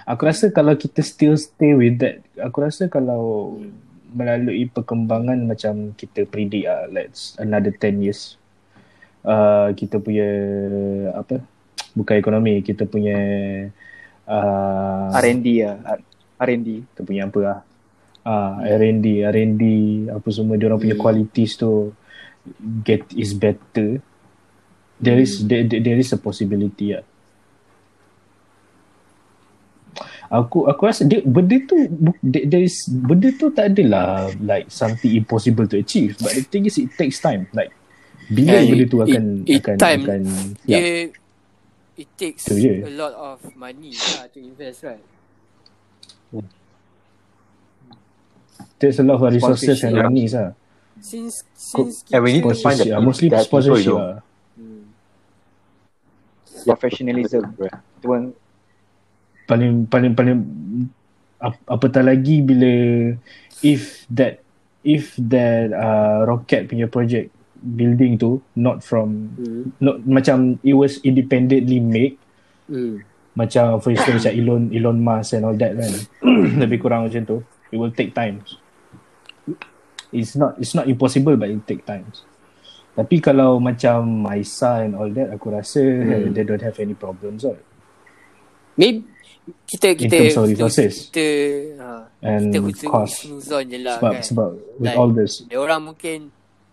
Aku 0.03 0.21
rasa 0.25 0.49
kalau 0.49 0.73
kita 0.73 0.99
still 0.99 1.37
stay 1.37 1.71
with 1.71 1.95
that 1.97 2.19
Aku 2.37 2.59
rasa 2.59 2.89
kalau 2.89 3.55
melalui 4.13 4.65
perkembangan 4.67 5.39
macam 5.43 5.91
kita 5.93 6.23
predict 6.23 6.65
lah 6.65 6.85
let's 6.87 7.33
another 7.37 7.69
10 7.69 7.99
years 7.99 8.37
uh, 9.23 9.73
kita 9.73 9.97
punya 9.97 10.29
apa 11.13 11.41
bukan 11.91 12.15
ekonomi 12.15 12.61
kita 12.61 12.85
punya 12.85 13.17
uh, 14.25 15.09
R&D 15.13 15.47
lah. 15.61 15.99
R&D. 16.39 16.67
kita 16.89 17.01
punya 17.01 17.21
apa 17.27 17.39
lah 17.39 17.59
uh, 18.23 18.53
R&D 18.61 19.05
R&D 19.23 19.63
apa 20.09 20.27
semua 20.29 20.55
dia 20.55 20.67
orang 20.67 20.79
punya 20.79 20.95
Hmm. 20.95 21.03
qualities 21.03 21.55
tu 21.55 21.93
get 22.83 23.05
is 23.13 23.31
better 23.31 23.99
there 24.97 25.19
is 25.19 25.43
there, 25.43 25.63
there- 25.63 25.81
there 25.81 25.97
is 25.97 26.11
a 26.11 26.19
possibility 26.19 26.91
lah 26.91 27.03
aku 30.33 30.65
aku 30.65 30.81
rasa 30.83 31.05
dia 31.05 31.21
benda 31.21 31.53
tu 31.63 31.77
there 32.25 32.65
is 32.65 32.73
benda 32.89 33.29
tu 33.31 33.53
tak 33.53 33.69
adalah 33.69 34.33
like 34.41 34.65
something 34.67 35.13
impossible 35.13 35.63
to 35.63 35.77
achieve 35.77 36.17
but 36.17 36.33
the 36.33 36.41
thing 36.43 36.65
is 36.65 36.73
it 36.75 36.89
takes 36.97 37.21
time 37.21 37.45
like 37.53 37.69
bila 38.27 38.57
And 38.57 38.65
benda 38.67 38.85
tu 38.89 38.97
it- 38.97 39.05
akan 39.05 39.23
it 39.45 39.57
akan 39.61 39.75
time. 39.77 40.01
akan 40.01 40.21
ya 40.65 40.79
it 41.93 42.09
takes 42.17 42.49
Tu 42.49 42.57
je. 42.57 42.73
a 42.81 42.91
lot 42.91 43.13
of 43.13 43.37
money 43.53 43.93
lah 43.93 44.25
to 44.27 44.41
invest 44.41 44.81
right. 44.81 45.03
there's 48.79 48.97
a 48.97 49.03
lot 49.03 49.21
of 49.21 49.29
resources 49.29 49.83
and 49.83 49.95
money 49.95 50.25
lah 50.27 50.51
Since 51.03 51.43
since 51.53 52.05
And 52.09 52.21
we 52.23 52.33
need 52.33 52.45
to 52.45 52.55
find 52.55 52.79
the 52.79 52.89
lah. 52.89 53.01
mostly 53.01 53.27
sponsorship 53.29 53.93
lah 53.93 54.19
Hmm. 54.53 54.85
Professionalism. 56.63 57.43
Tu 57.99 58.05
pun 58.05 58.31
paling 59.43 59.85
paling 59.87 60.13
paling 60.15 60.39
ap- 61.39 61.65
apatah 61.67 62.03
lagi 62.03 62.39
bila 62.39 62.71
if 63.59 64.07
that 64.07 64.39
if 64.83 65.15
that 65.19 65.71
uh, 65.71 66.23
rocket 66.27 66.67
punya 66.67 66.87
project 66.87 67.31
building 67.63 68.19
tu 68.19 68.43
not 68.55 68.83
from 68.83 69.35
Hmm. 69.39 69.71
not 69.79 70.03
macam 70.03 70.59
it 70.63 70.75
was 70.75 70.99
independently 71.03 71.79
made 71.79 72.19
Hmm. 72.67 72.99
macam 73.35 73.79
for 73.79 73.91
instance 73.91 74.23
macam 74.23 74.33
Elon 74.35 74.63
Elon 74.71 74.97
Musk 74.99 75.35
and 75.35 75.43
all 75.47 75.55
that 75.55 75.73
kan 75.75 75.91
lebih 76.61 76.83
kurang 76.83 77.07
macam 77.07 77.23
tu 77.23 77.37
it 77.71 77.77
will 77.79 77.91
take 77.95 78.11
time 78.11 78.43
it's 80.13 80.35
not 80.35 80.55
it's 80.59 80.75
not 80.75 80.85
impossible 80.85 81.35
but 81.39 81.49
it 81.49 81.63
take 81.65 81.83
times 81.83 82.23
tapi 82.93 83.17
kalau 83.17 83.57
macam 83.57 84.05
Maisa 84.05 84.85
and 84.85 84.93
all 84.93 85.09
that 85.09 85.33
aku 85.33 85.49
rasa 85.49 85.81
Hmm. 85.81 86.29
they 86.35 86.45
don't 86.45 86.61
have 86.61 86.77
any 86.77 86.93
problems 86.93 87.41
right? 87.47 87.63
Maybe 88.77 89.05
kita 89.65 89.87
kita 89.93 90.15
terms 90.23 90.33
of 90.33 90.43
kita- 90.43 90.51
resources. 90.55 90.93
kita 91.07 91.27
ha, 91.77 91.89
and 92.21 92.47
kita 92.47 92.57
husnuzon 92.61 92.89
cost 92.89 93.15
husnuzon 93.21 93.63
je 93.65 93.77
lah 93.79 93.97
sebab 93.97 94.11
kan. 94.11 94.23
sebab 94.23 94.49
with 94.77 94.87
Like- 94.87 94.97
all 94.97 95.11
this 95.11 95.33
Dia 95.43 95.59
orang 95.59 95.81
mungkin 95.83 96.19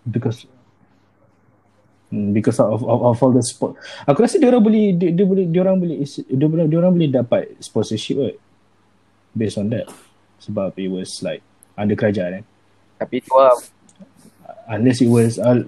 because 0.04 0.46
Hmm, 2.10 2.34
because 2.34 2.58
of, 2.58 2.82
of, 2.82 2.98
of 3.06 3.16
all 3.16 3.30
the 3.30 3.38
sport 3.38 3.78
aku 4.02 4.26
rasa 4.26 4.42
dia 4.42 4.50
orang 4.50 4.66
boleh 4.66 4.98
dia, 4.98 5.14
dia 5.14 5.22
boleh 5.22 5.46
dia 5.46 5.62
orang 5.62 5.78
boleh 5.78 6.02
dia, 6.02 6.42
boleh- 6.44 6.66
dia 6.66 6.78
orang 6.78 6.90
boleh 6.90 7.06
dapat 7.06 7.54
sponsorship 7.62 8.18
right? 8.18 8.38
based 9.30 9.54
on 9.54 9.70
that 9.70 9.86
sebab 10.42 10.74
it 10.74 10.90
was 10.90 11.22
like 11.22 11.38
under 11.78 11.94
kerajaan 11.94 12.42
eh? 12.42 12.44
tapi 12.98 13.22
tu 13.22 13.30
lah 13.30 13.54
unless 14.66 14.98
it 14.98 15.06
was 15.06 15.38
uh, 15.38 15.62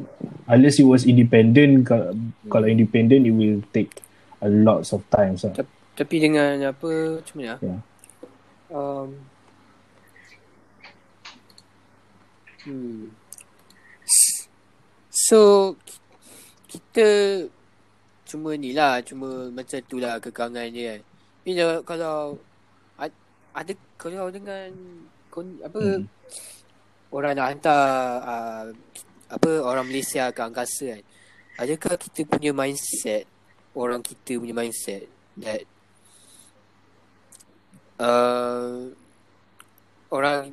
unless 0.47 0.77
it 0.77 0.87
was 0.87 1.07
independent 1.07 1.87
kalau, 1.87 2.11
kalau 2.51 2.67
independent 2.67 3.23
it 3.23 3.31
will 3.31 3.63
take 3.71 4.03
a 4.43 4.51
lots 4.51 4.91
of 4.91 5.07
times 5.09 5.47
lah. 5.47 5.55
Tap- 5.55 5.71
tapi 5.93 6.17
dengan 6.19 6.57
apa 6.73 7.21
macam 7.21 7.37
mana? 7.37 7.55
Ya. 7.61 7.77
Um, 8.73 9.09
hmm. 12.65 13.13
So 15.13 15.73
ki- 15.85 16.01
kita 16.73 17.09
cuma 18.25 18.57
ni 18.57 18.73
lah, 18.73 19.05
cuma 19.05 19.53
macam 19.53 19.79
tu 19.85 20.01
lah 20.01 20.17
kekangan 20.17 20.73
dia 20.73 20.97
kan. 20.97 21.01
Tapi 21.43 21.51
kalau- 21.59 21.85
kalau 21.85 22.17
ad- 22.97 23.23
ada 23.53 23.73
kalau 24.01 24.27
dengan 24.33 24.69
apa 25.65 25.81
Hmm. 25.81 26.05
orang 27.13 27.33
nak 27.37 27.49
hantar 27.57 27.85
uh, 28.25 28.65
apa 29.33 29.51
orang 29.65 29.85
Malaysia 29.89 30.33
ke 30.33 30.41
angkasa 30.41 30.97
kan. 30.97 31.05
Adakah 31.61 32.01
kita 32.01 32.25
punya 32.25 32.57
mindset 32.57 33.29
orang 33.77 34.01
kita 34.01 34.41
punya 34.41 34.57
mindset 34.57 35.05
that 35.37 35.65
uh, 38.03 38.91
orang 40.11 40.51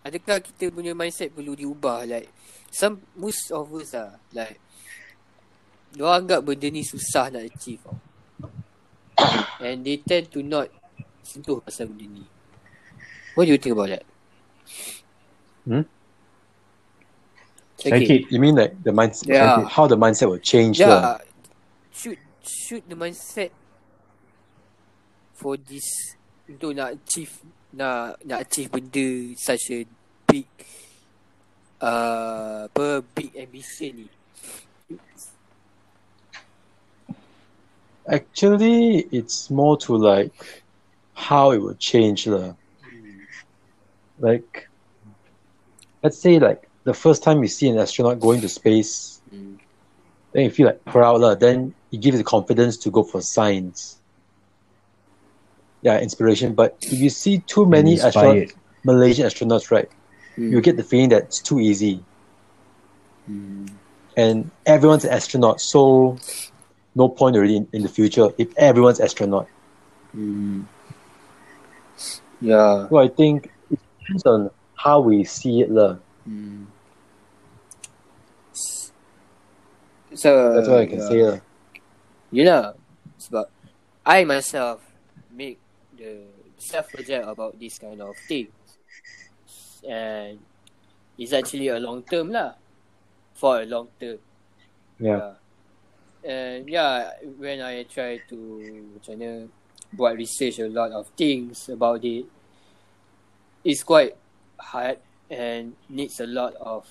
adakah 0.00 0.40
kita 0.40 0.72
punya 0.72 0.96
mindset 0.96 1.28
perlu 1.28 1.52
diubah 1.52 2.08
like 2.08 2.32
some 2.72 3.04
most 3.12 3.52
of 3.52 3.68
us 3.76 3.92
lah 3.92 4.16
like 4.32 4.56
Diorang 5.96 6.28
anggap 6.28 6.44
benda 6.44 6.68
ni 6.68 6.84
susah 6.84 7.32
nak 7.32 7.48
achieve 7.48 7.80
tau. 7.80 7.96
And 9.64 9.80
they 9.80 9.96
tend 10.04 10.28
to 10.36 10.44
not 10.44 10.68
sentuh 11.24 11.64
pasal 11.64 11.88
benda 11.88 12.20
ni. 12.20 12.24
What 13.32 13.48
do 13.48 13.56
you 13.56 13.60
think 13.60 13.72
about 13.72 13.88
that? 13.88 14.04
Hmm? 15.64 15.88
Okay. 17.80 17.92
Sakit. 17.96 18.20
You 18.28 18.40
mean 18.44 18.60
like 18.60 18.76
the 18.84 18.92
mindset? 18.92 19.32
Yeah. 19.32 19.64
How 19.64 19.88
the 19.88 19.96
mindset 19.96 20.28
will 20.28 20.42
change? 20.44 20.84
lah. 20.84 21.16
Yeah. 21.16 21.18
Should 21.96 22.20
should 22.44 22.84
the 22.92 22.96
mindset 22.96 23.56
for 25.32 25.56
this 25.56 26.15
untuk 26.48 26.72
nak 26.74 26.94
achieve 26.94 27.34
nak 27.74 28.16
nak 28.24 28.46
achieve 28.46 28.70
benda 28.70 29.34
such 29.36 29.70
a 29.74 29.84
big 30.26 30.46
uh, 31.82 32.70
apa 32.70 33.02
big 33.14 33.34
ambition 33.36 34.06
ni. 34.06 34.08
Actually, 38.08 39.00
it's 39.10 39.50
more 39.50 39.76
to 39.78 39.96
like 39.96 40.32
how 41.14 41.50
it 41.50 41.58
will 41.58 41.74
change. 41.74 42.26
lah. 42.26 42.54
Like, 44.18 44.68
let's 46.02 46.16
say 46.18 46.38
like 46.38 46.68
the 46.84 46.94
first 46.94 47.22
time 47.22 47.42
you 47.42 47.48
see 47.48 47.68
an 47.68 47.78
astronaut 47.78 48.20
going 48.20 48.40
to 48.40 48.48
space, 48.48 49.20
Hmm. 49.30 49.58
then 50.30 50.44
you 50.44 50.50
feel 50.54 50.66
like 50.70 50.84
proud. 50.86 51.20
lah. 51.20 51.34
Then 51.34 51.74
it 51.90 51.98
gives 51.98 52.14
you 52.14 52.22
the 52.22 52.30
confidence 52.30 52.76
to 52.86 52.90
go 52.94 53.02
for 53.02 53.20
science. 53.20 53.95
Yeah, 55.82 56.00
inspiration. 56.00 56.54
But 56.54 56.76
if 56.82 56.98
you 56.98 57.10
see 57.10 57.38
too 57.46 57.66
many 57.66 57.92
Inspired. 58.00 58.50
astronaut, 58.50 58.54
Malaysian 58.84 59.26
astronauts, 59.26 59.70
right, 59.70 59.88
Hmm. 60.36 60.52
you 60.52 60.60
get 60.60 60.76
the 60.76 60.84
feeling 60.84 61.08
that 61.10 61.24
it's 61.32 61.40
too 61.40 61.60
easy. 61.60 62.02
And 64.16 64.50
everyone's 64.64 65.04
an 65.04 65.12
astronaut, 65.12 65.60
so 65.60 66.16
no 66.94 67.08
point 67.08 67.36
already 67.36 67.56
in, 67.56 67.68
in 67.72 67.82
the 67.82 67.88
future 67.88 68.30
if 68.38 68.48
everyone's 68.56 69.00
astronaut. 69.00 69.48
Hmm. 70.12 70.62
Yeah. 72.40 72.88
So 72.88 72.96
I 72.98 73.08
think 73.08 73.50
it 73.70 73.80
depends 74.00 74.24
on 74.24 74.50
how 74.76 75.00
we 75.00 75.24
see 75.24 75.60
it. 75.62 75.70
lah. 75.72 75.96
Hmm. 76.24 76.64
So 80.14 80.54
That's 80.54 80.68
what 80.68 80.80
I 80.80 80.86
can 80.86 80.98
yeah. 81.00 81.08
say. 81.08 81.20
lah. 81.22 81.38
Yelah 82.32 82.62
Sebab 83.20 83.44
I 84.06 84.24
myself 84.24 84.80
Make 84.80 84.85
the 85.96 86.24
Self-project 86.56 87.26
about 87.28 87.58
this 87.60 87.78
kind 87.78 88.00
of 88.00 88.16
things 88.28 88.52
And 89.84 90.38
It's 91.18 91.32
actually 91.32 91.68
a 91.68 91.80
long 91.80 92.04
term 92.04 92.30
lah. 92.30 92.54
For 93.34 93.60
a 93.60 93.66
long 93.66 93.88
term. 94.00 94.18
Yeah. 95.00 95.36
And 96.24 96.68
yeah 96.68 97.16
When 97.36 97.60
I 97.60 97.84
try 97.84 98.20
to 98.28 98.36
Macam 98.96 99.16
mana 99.18 99.30
Buat 99.92 100.16
research 100.16 100.60
a 100.60 100.68
lot 100.68 100.92
of 100.92 101.08
things 101.16 101.68
About 101.68 102.04
it 102.04 102.24
It's 103.64 103.82
quite 103.82 104.16
Hard 104.56 104.98
And 105.28 105.76
Needs 105.88 106.20
a 106.20 106.28
lot 106.28 106.54
of 106.60 106.88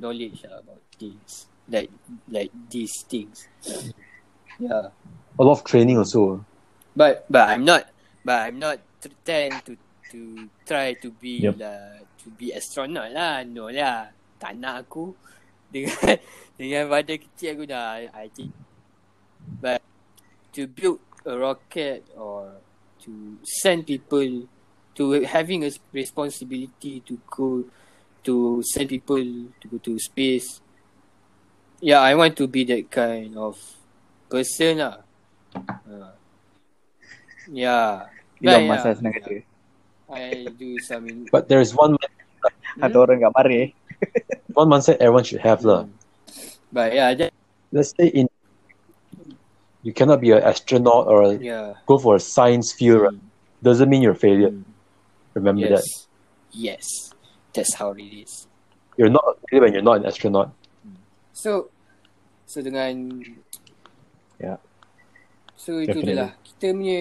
Knowledge 0.00 0.48
about 0.48 0.80
things. 0.96 1.44
Like 1.68 1.92
Like 2.32 2.48
these 2.72 3.04
things. 3.04 3.44
Yeah. 4.56 4.88
A 5.36 5.42
lot 5.44 5.60
of 5.60 5.64
training 5.64 6.00
also. 6.00 6.40
But 6.96 7.28
but 7.28 7.48
I'm 7.48 7.68
not 7.68 7.89
but 8.24 8.48
I'm 8.48 8.58
not 8.58 8.78
t- 9.00 9.14
tend 9.24 9.64
to 9.66 9.76
to 10.10 10.50
try 10.66 10.92
to 10.98 11.08
be 11.22 11.46
Yep. 11.46 11.56
lah 11.62 12.02
to 12.24 12.26
be 12.34 12.52
astronaut 12.52 13.14
lah. 13.14 13.46
No 13.46 13.70
lah. 13.70 14.10
Tak 14.40 14.56
nak 14.58 14.88
aku 14.88 15.14
dengan 15.72 16.18
dengan 16.58 16.90
badan 16.90 17.18
kecil 17.20 17.56
aku 17.56 17.64
dah 17.68 18.04
I 18.10 18.26
think. 18.32 18.52
But 19.60 19.80
to 20.52 20.66
build 20.66 21.00
a 21.24 21.36
rocket 21.36 22.04
or 22.16 22.60
to 23.06 23.38
send 23.44 23.86
people 23.86 24.48
to 24.98 25.24
having 25.24 25.64
a 25.64 25.70
responsibility 25.94 27.00
to 27.06 27.16
go 27.30 27.64
to 28.24 28.60
send 28.66 28.88
people 28.88 29.22
to 29.60 29.64
go 29.68 29.78
to 29.80 29.96
space. 29.96 30.60
Yeah, 31.80 32.04
I 32.04 32.12
want 32.12 32.36
to 32.36 32.44
be 32.44 32.68
that 32.68 32.92
kind 32.92 33.32
of 33.40 33.56
person 34.28 34.84
lah. 34.84 35.00
Uh, 35.56 36.12
yeah. 37.50 38.06
Elon 38.40 38.66
But 38.66 38.68
Musk 38.70 38.84
yeah, 38.84 38.90
lah 38.90 38.96
senang 38.96 39.14
kata 39.20 39.34
I 40.10 40.46
do 40.58 40.78
some 40.82 41.06
in, 41.06 41.26
But 41.34 41.46
there 41.46 41.60
is 41.60 41.74
one 41.74 41.98
Atau 42.80 43.02
orang 43.04 43.22
kat 43.22 43.32
mari. 43.34 43.56
Eh. 43.60 43.68
One 44.58 44.66
mindset 44.66 44.98
everyone 44.98 45.22
should 45.22 45.44
have 45.44 45.62
lah. 45.62 45.86
But 46.72 46.94
yeah, 46.94 47.14
that, 47.14 47.30
Let's 47.70 47.94
say 47.94 48.08
in 48.10 48.26
you 49.82 49.92
cannot 49.92 50.20
be 50.20 50.32
an 50.32 50.42
astronaut 50.42 51.06
or 51.06 51.34
yeah. 51.38 51.78
go 51.86 51.98
for 51.98 52.16
a 52.16 52.22
science 52.22 52.72
field. 52.72 53.02
right? 53.02 53.12
Hmm. 53.12 53.62
Doesn't 53.62 53.88
mean 53.88 54.02
you're 54.02 54.16
a 54.16 54.18
failure. 54.18 54.50
Mm. 54.50 54.64
Remember 55.34 55.68
that. 55.68 55.84
Yes. 55.84 56.08
Yes. 56.50 56.86
That's 57.54 57.74
how 57.74 57.92
it 57.92 58.02
is. 58.02 58.46
You're 58.96 59.12
not 59.12 59.22
a 59.24 59.60
when 59.60 59.72
you're 59.72 59.86
not 59.86 60.02
an 60.02 60.06
astronaut. 60.06 60.50
Hmm. 60.82 60.98
So 61.32 61.70
so 62.46 62.62
dengan 62.62 63.22
Ya. 64.40 64.56
So 65.54 65.84
itu 65.84 65.92
Definitely. 65.92 66.16
je 66.16 66.20
lah. 66.24 66.30
Kita 66.40 66.66
punya 66.72 67.00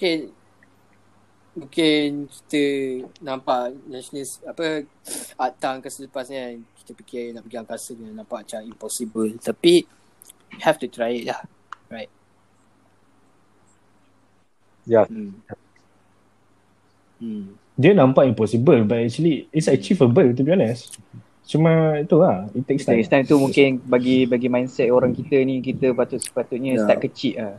mungkin 0.00 0.32
mungkin 1.60 2.24
kita 2.32 2.64
nampak 3.20 3.76
national 3.84 4.24
apa 4.48 4.88
akta 5.36 5.76
angkasa 5.76 6.08
lepas 6.08 6.24
ni 6.32 6.40
kan 6.40 6.56
kita 6.80 6.90
fikir 6.96 7.24
nak 7.36 7.44
pergi 7.44 7.58
angkasa 7.60 7.90
ni 8.00 8.08
nampak 8.16 8.48
macam 8.48 8.64
impossible 8.64 9.28
tapi 9.44 9.84
have 10.64 10.80
to 10.80 10.88
try 10.88 11.20
it 11.20 11.28
lah. 11.28 11.44
Right. 11.92 12.08
Yeah. 14.88 15.04
Hmm. 15.04 15.36
Hmm. 17.20 17.60
Dia 17.76 17.92
nampak 17.92 18.24
impossible 18.24 18.88
but 18.88 19.04
actually 19.04 19.52
it's 19.52 19.68
achievable 19.68 20.32
to 20.32 20.40
be 20.40 20.48
honest. 20.48 20.96
Cuma 21.44 22.00
itu 22.00 22.16
lah, 22.16 22.48
it 22.56 22.64
takes 22.64 22.88
time. 22.88 22.96
Next 22.96 23.12
time 23.12 23.28
tu 23.28 23.36
mungkin 23.36 23.84
bagi 23.84 24.24
bagi 24.24 24.48
mindset 24.48 24.88
orang 24.88 25.12
kita 25.12 25.44
ni 25.44 25.60
kita 25.60 25.92
patut 25.92 26.24
sepatutnya 26.24 26.80
Ya. 26.80 26.88
start 26.88 27.04
kecil 27.04 27.36
lah. 27.36 27.56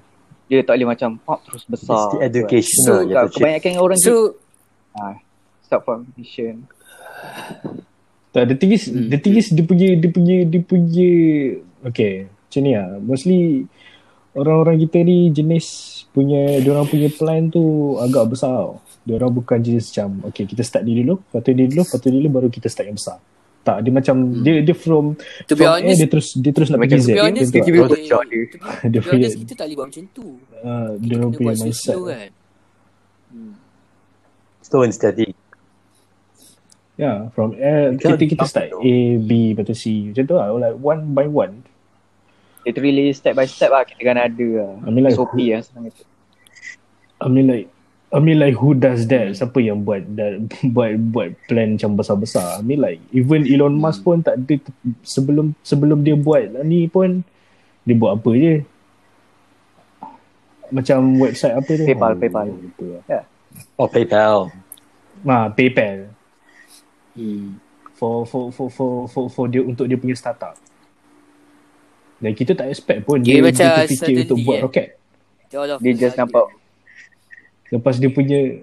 Dia 0.51 0.67
tak 0.67 0.75
boleh 0.75 0.89
macam 0.91 1.15
pop 1.23 1.39
terus 1.47 1.63
besar. 1.63 1.95
It's 1.95 2.11
the 2.11 2.19
education. 2.27 2.83
So, 2.83 2.93
check. 3.07 3.39
Kebanyakan 3.39 3.79
orang 3.79 3.99
so, 4.03 4.35
So 4.35 5.15
start 5.63 5.87
from 5.87 6.11
mission. 6.19 6.67
Tak, 8.35 8.43
the 8.51 8.55
thing 8.59 8.75
is, 8.75 8.91
Hmm. 8.91 9.07
the 9.07 9.15
thing 9.15 9.39
is 9.39 9.47
dia 9.47 9.63
punya, 9.63 9.95
dia 9.95 10.11
punya, 10.11 10.43
dia 10.43 10.59
punya, 10.59 11.11
okay, 11.87 12.27
macam 12.27 12.61
ni 12.63 12.71
lah. 12.75 12.99
Mostly 12.99 13.39
orang-orang 14.35 14.83
kita 14.83 14.97
ni 15.07 15.31
jenis 15.31 15.67
punya, 16.11 16.59
diorang 16.59 16.87
punya 16.87 17.07
plan 17.07 17.47
tu 17.47 17.95
agak 18.03 18.35
besar 18.35 18.51
tau. 18.51 18.83
Diorang 19.07 19.31
bukan 19.31 19.63
jenis 19.63 19.91
macam, 19.91 20.27
okay 20.27 20.43
kita 20.43 20.63
start 20.63 20.83
ni 20.83 20.99
dulu, 20.99 21.23
lepas 21.23 21.39
tu 21.39 21.55
ni 21.55 21.67
dulu, 21.71 21.81
lepas 21.87 21.99
tu 22.03 22.07
ni 22.11 22.17
dulu 22.19 22.29
baru 22.35 22.47
kita 22.51 22.67
start 22.67 22.91
yang 22.91 22.99
besar. 22.99 23.19
Tak, 23.61 23.85
dia 23.85 23.91
macam, 23.93 24.15
dia 24.41 24.65
dia 24.65 24.73
from, 24.73 25.13
to 25.45 25.53
be 25.53 25.61
from 25.61 25.69
A 25.69 25.77
honest 25.77 25.97
dia 26.01 26.09
terus, 26.09 26.27
dia 26.33 26.49
terus 26.49 26.67
nak 26.73 26.81
pergi 26.81 26.97
Z. 26.97 27.01
to 27.01 27.05
be 27.05 27.13
Dia 27.13 27.21
honest 27.29 27.49
dia. 27.53 27.61
Dia 27.61 27.61
to 27.61 28.99
be 29.05 29.09
honest 29.13 29.35
kita 29.37 29.53
tak 29.53 29.65
boleh 29.69 29.77
buat 29.77 29.87
macam 29.93 30.03
tu. 30.09 30.25
Ah, 30.65 30.89
Kita 30.97 31.05
Diorang 31.05 31.29
kena 31.29 31.45
buat 31.45 31.55
mindset. 31.61 31.93
slow 31.93 32.03
kan. 32.09 32.29
Hmm. 33.29 33.53
Slow 34.65 34.81
and 34.81 34.93
steady. 34.97 35.29
Yeah, 36.97 37.33
from 37.33 37.57
A, 37.57 37.97
cannot 37.97 38.17
kita, 38.21 38.33
kita 38.37 38.45
start 38.45 38.67
though. 38.69 38.81
A, 38.81 38.93
B, 39.17 39.53
lepas 39.53 39.65
tu 39.65 39.73
C. 39.73 40.09
Macam 40.13 40.23
tu 40.25 40.35
lah, 40.37 40.47
like 40.53 40.77
one 40.77 41.01
by 41.13 41.25
one. 41.25 41.65
Literally 42.61 43.09
step 43.13 43.33
by 43.33 43.49
step 43.49 43.73
lah 43.73 43.81
kita 43.81 44.01
kan 44.05 44.17
ada 44.21 44.47
lah. 44.57 44.73
I 44.85 44.89
mean 44.89 45.05
like, 45.05 45.17
SOP 45.17 45.33
lah 45.33 45.65
senang 45.65 45.89
kata. 45.89 46.03
I 47.17 47.25
mean 47.25 47.45
like 47.49 47.69
I 48.11 48.19
mean 48.19 48.43
like 48.43 48.59
who 48.59 48.75
does 48.75 49.07
that? 49.07 49.39
Siapa 49.39 49.55
yang 49.63 49.87
buat 49.87 50.03
that, 50.19 50.43
buat 50.75 50.99
buat 51.15 51.31
plan 51.47 51.79
macam 51.79 51.95
besar-besar? 51.95 52.59
I 52.59 52.63
mean 52.63 52.83
like 52.83 52.99
even 53.15 53.47
Elon 53.47 53.79
Musk 53.79 54.03
pun 54.03 54.19
tak 54.19 54.35
ada 54.35 54.59
sebelum 55.01 55.55
sebelum 55.63 56.03
dia 56.03 56.19
buat 56.19 56.51
ni 56.67 56.91
pun 56.91 57.23
dia 57.87 57.95
buat 57.95 58.19
apa 58.19 58.31
je? 58.35 58.55
Macam 60.71 61.19
website 61.19 61.55
apa 61.55 61.71
tu? 61.71 61.83
PayPal, 61.83 62.13
Oh, 62.15 62.19
PayPal. 62.19 62.47
lupa 62.47 62.85
lah. 63.07 63.23
Or 63.75 63.87
PayPal. 63.87 64.37
Ah, 65.23 65.47
PayPal 65.51 66.11
Hmm. 67.11 67.59
for 67.99 68.23
for 68.23 68.55
for 68.55 68.71
for 68.71 69.03
for, 69.03 69.27
for 69.27 69.45
dia 69.51 69.59
untuk 69.59 69.83
dia 69.83 69.99
punya 69.99 70.15
startup. 70.15 70.55
Dan 72.23 72.31
kita 72.31 72.55
tak 72.55 72.71
expect 72.71 73.03
pun 73.03 73.19
Dia 73.19 73.35
dia, 73.35 73.35
dia, 73.35 73.43
macam 73.51 73.65
terfikir 73.83 74.15
untuk 74.23 74.39
suddenly, 74.39 74.47
buat 74.47 74.57
eh. 74.57 74.63
roket. 74.63 74.87
Dia 75.83 75.93
just 75.95 76.15
nampak 76.15 76.60
Lepas 77.71 77.97
dia 77.97 78.11
punya 78.11 78.59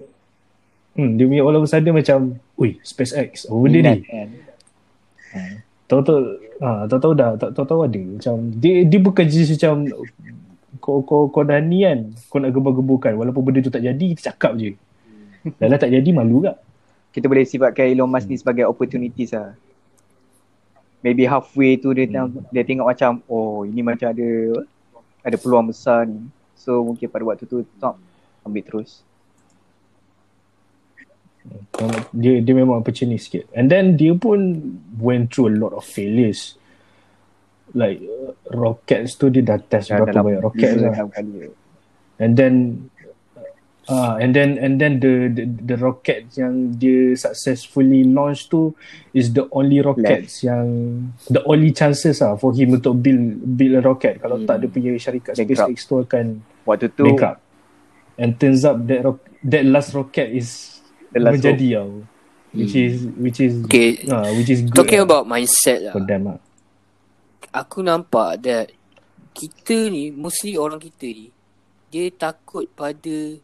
hmm, 0.93 1.11
dia 1.17 1.25
punya 1.25 1.41
all 1.41 1.57
of 1.57 1.65
a 1.65 1.69
sudden 1.69 1.97
macam, 1.97 2.37
ui, 2.55 2.77
SpaceX, 2.85 3.49
apa 3.49 3.57
benda 3.57 3.79
ni? 3.81 4.01
kan. 4.05 4.29
Tahu-tahu 5.89 6.19
ha, 6.61 6.85
tahu-tahu 6.85 7.13
dah 7.17 7.29
tahu-tahu 7.37 7.81
ada 7.89 7.97
macam 7.97 8.33
dia 8.61 8.85
dia 8.85 8.99
bukan 9.01 9.25
jenis 9.25 9.57
macam 9.57 9.89
kau 10.77 11.01
kau 11.01 11.25
kau 11.33 11.41
dah 11.41 11.57
ni 11.57 11.81
kan 11.81 12.13
kau 12.29 12.37
nak 12.37 12.53
gebur-geburkan 12.53 13.17
walaupun 13.17 13.41
benda 13.41 13.65
tu 13.65 13.73
tak 13.73 13.81
jadi 13.81 14.05
kita 14.13 14.33
cakap 14.33 14.53
je. 14.57 14.77
Dah 15.57 15.65
lah 15.65 15.81
tak 15.81 15.89
jadi 15.89 16.09
malu 16.13 16.45
tak? 16.45 16.61
Kita 17.09 17.25
boleh 17.25 17.41
sifatkan 17.41 17.89
Elon 17.89 18.05
Musk 18.05 18.29
ni 18.29 18.37
sebagai 18.37 18.69
opportunities 18.69 19.33
lah. 19.33 19.57
Maybe 21.01 21.25
halfway 21.25 21.79
tu 21.79 21.89
dia 21.95 22.05
tengok, 22.05 22.53
dia 22.53 22.63
tengok 22.67 22.85
macam 22.85 23.11
oh 23.25 23.65
ini 23.65 23.81
macam 23.81 24.13
ada 24.13 24.29
ada 25.25 25.35
peluang 25.41 25.73
besar 25.73 26.05
ni. 26.05 26.21
So 26.53 26.85
mungkin 26.85 27.09
pada 27.09 27.25
waktu 27.25 27.49
tu 27.49 27.65
stop 27.77 27.97
ambil 28.43 28.63
terus. 28.63 29.01
Dia 32.11 32.43
dia 32.43 32.53
memang 32.53 32.83
opportunity 32.83 33.17
sikit. 33.17 33.47
And 33.55 33.71
then 33.71 33.95
dia 33.95 34.13
pun 34.13 34.59
went 34.99 35.31
through 35.31 35.49
a 35.49 35.55
lot 35.57 35.71
of 35.71 35.81
failures. 35.81 36.59
Like 37.71 38.01
uh, 38.01 38.33
rockets 38.51 39.15
tu 39.15 39.29
dia 39.29 39.45
dah 39.45 39.57
test 39.61 39.89
Dah 39.89 40.01
berapa 40.03 40.19
banyak 40.19 40.41
rockets 40.41 40.73
dua 40.75 40.89
lah. 40.89 41.07
kali. 41.09 41.49
And 42.19 42.33
then 42.35 42.53
uh, 43.87 44.19
and 44.19 44.35
then 44.35 44.59
and 44.59 44.77
then 44.77 44.99
the, 44.99 45.31
the 45.31 45.45
the 45.47 45.77
rocket 45.79 46.27
yang 46.35 46.75
dia 46.75 47.15
successfully 47.15 48.03
launch 48.03 48.51
tu 48.51 48.75
is 49.15 49.31
the 49.31 49.47
only 49.49 49.79
rockets 49.79 50.43
yang 50.43 50.67
the 51.31 51.39
only 51.47 51.71
chances 51.71 52.19
ah 52.19 52.35
for 52.35 52.51
him 52.51 52.75
untuk 52.75 52.99
build 52.99 53.21
build 53.55 53.79
a 53.79 53.81
rocket. 53.81 54.19
Kalau 54.19 54.43
Hmm. 54.43 54.45
tak 54.45 54.59
dia 54.59 54.69
punya 54.69 54.91
syarikat 54.99 55.33
Bankrupt. 55.33 55.55
SpaceX 55.55 55.77
tu 55.87 55.95
akan 55.97 56.25
Waktu 56.67 56.87
tu 56.91 57.05
bankrupt. 57.07 57.39
And 58.19 58.35
turns 58.35 58.67
up 58.67 58.83
that 58.91 59.07
rock, 59.07 59.23
that 59.47 59.63
last 59.63 59.95
rocket 59.95 60.27
is 60.27 60.75
The 61.15 61.23
last 61.23 61.39
menjadi 61.39 61.79
tau. 61.79 62.03
Which 62.51 62.75
Hmm. 62.75 62.83
is 62.83 62.95
which 63.15 63.39
is 63.39 63.53
Okay. 63.63 64.03
ah, 64.11 64.27
which 64.35 64.51
is 64.51 64.67
good 64.67 64.75
Talking 64.75 64.99
lah 64.99 65.07
about 65.07 65.23
mindset 65.23 65.79
lah. 65.87 65.93
for 65.95 66.03
them 66.03 66.27
lah. 66.27 66.39
Aku 67.55 67.79
nampak 67.79 68.43
that 68.43 68.75
kita 69.31 69.87
ni, 69.87 70.11
mostly 70.11 70.59
orang 70.59 70.83
kita 70.83 71.07
ni, 71.07 71.31
dia 71.87 72.11
takut 72.11 72.67
pada 72.75 73.39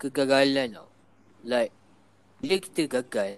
kegagalan 0.00 0.80
tau. 0.80 0.88
Like, 1.44 1.70
bila 2.40 2.56
kita 2.56 2.88
gagal, 2.88 3.36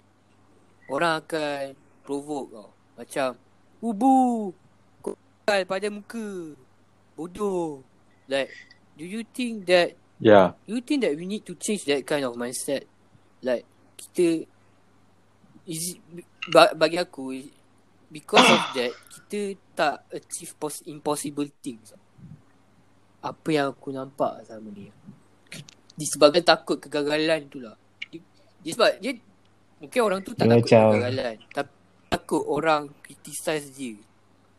orang 0.87 1.19
akan 1.19 1.75
provoke 2.01 2.47
tau. 2.55 2.69
Macam, 2.95 3.29
Ubu, 3.79 4.51
kau 4.99 5.15
gagal 5.43 5.61
pada 5.67 5.87
muka. 5.91 6.55
Bodoh. 7.15 7.83
Like, 8.31 8.47
do 8.95 9.03
you 9.03 9.27
think 9.35 9.67
that 9.67 9.98
Yeah. 10.19 10.59
you 10.67 10.83
think 10.83 11.07
that 11.07 11.15
we 11.15 11.23
need 11.23 11.47
to 11.47 11.55
change 11.55 11.87
that 11.87 12.03
kind 12.03 12.27
of 12.27 12.35
mindset? 12.35 12.83
Like 13.39 13.63
kita 13.95 14.43
is 15.63 15.95
ba- 16.51 16.75
bagi 16.75 16.99
aku 16.99 17.39
because 18.11 18.43
of 18.43 18.63
that 18.75 18.91
kita 19.15 19.39
tak 19.73 20.03
achieve 20.11 20.51
pos- 20.59 20.83
impossible 20.83 21.47
things. 21.63 21.95
Apa 23.19 23.47
yang 23.47 23.67
aku 23.71 23.95
nampak 23.95 24.43
sama 24.43 24.67
dia. 24.75 24.91
Disebabkan 25.95 26.43
takut 26.43 26.79
kegagalan 26.79 27.47
tu 27.47 27.59
lah. 27.59 27.75
Dia, 28.11 28.19
dia 28.59 28.71
sebab 28.75 28.91
dia 28.99 29.11
mungkin 29.79 29.99
orang 30.03 30.19
tu 30.19 30.35
tak 30.35 30.47
Dia 30.47 30.59
takut 30.59 30.67
macam- 30.67 30.91
kegagalan. 30.95 31.35
Tapi 31.51 31.71
takut 32.11 32.43
orang 32.43 32.81
criticize 32.99 33.71
dia. 33.71 33.95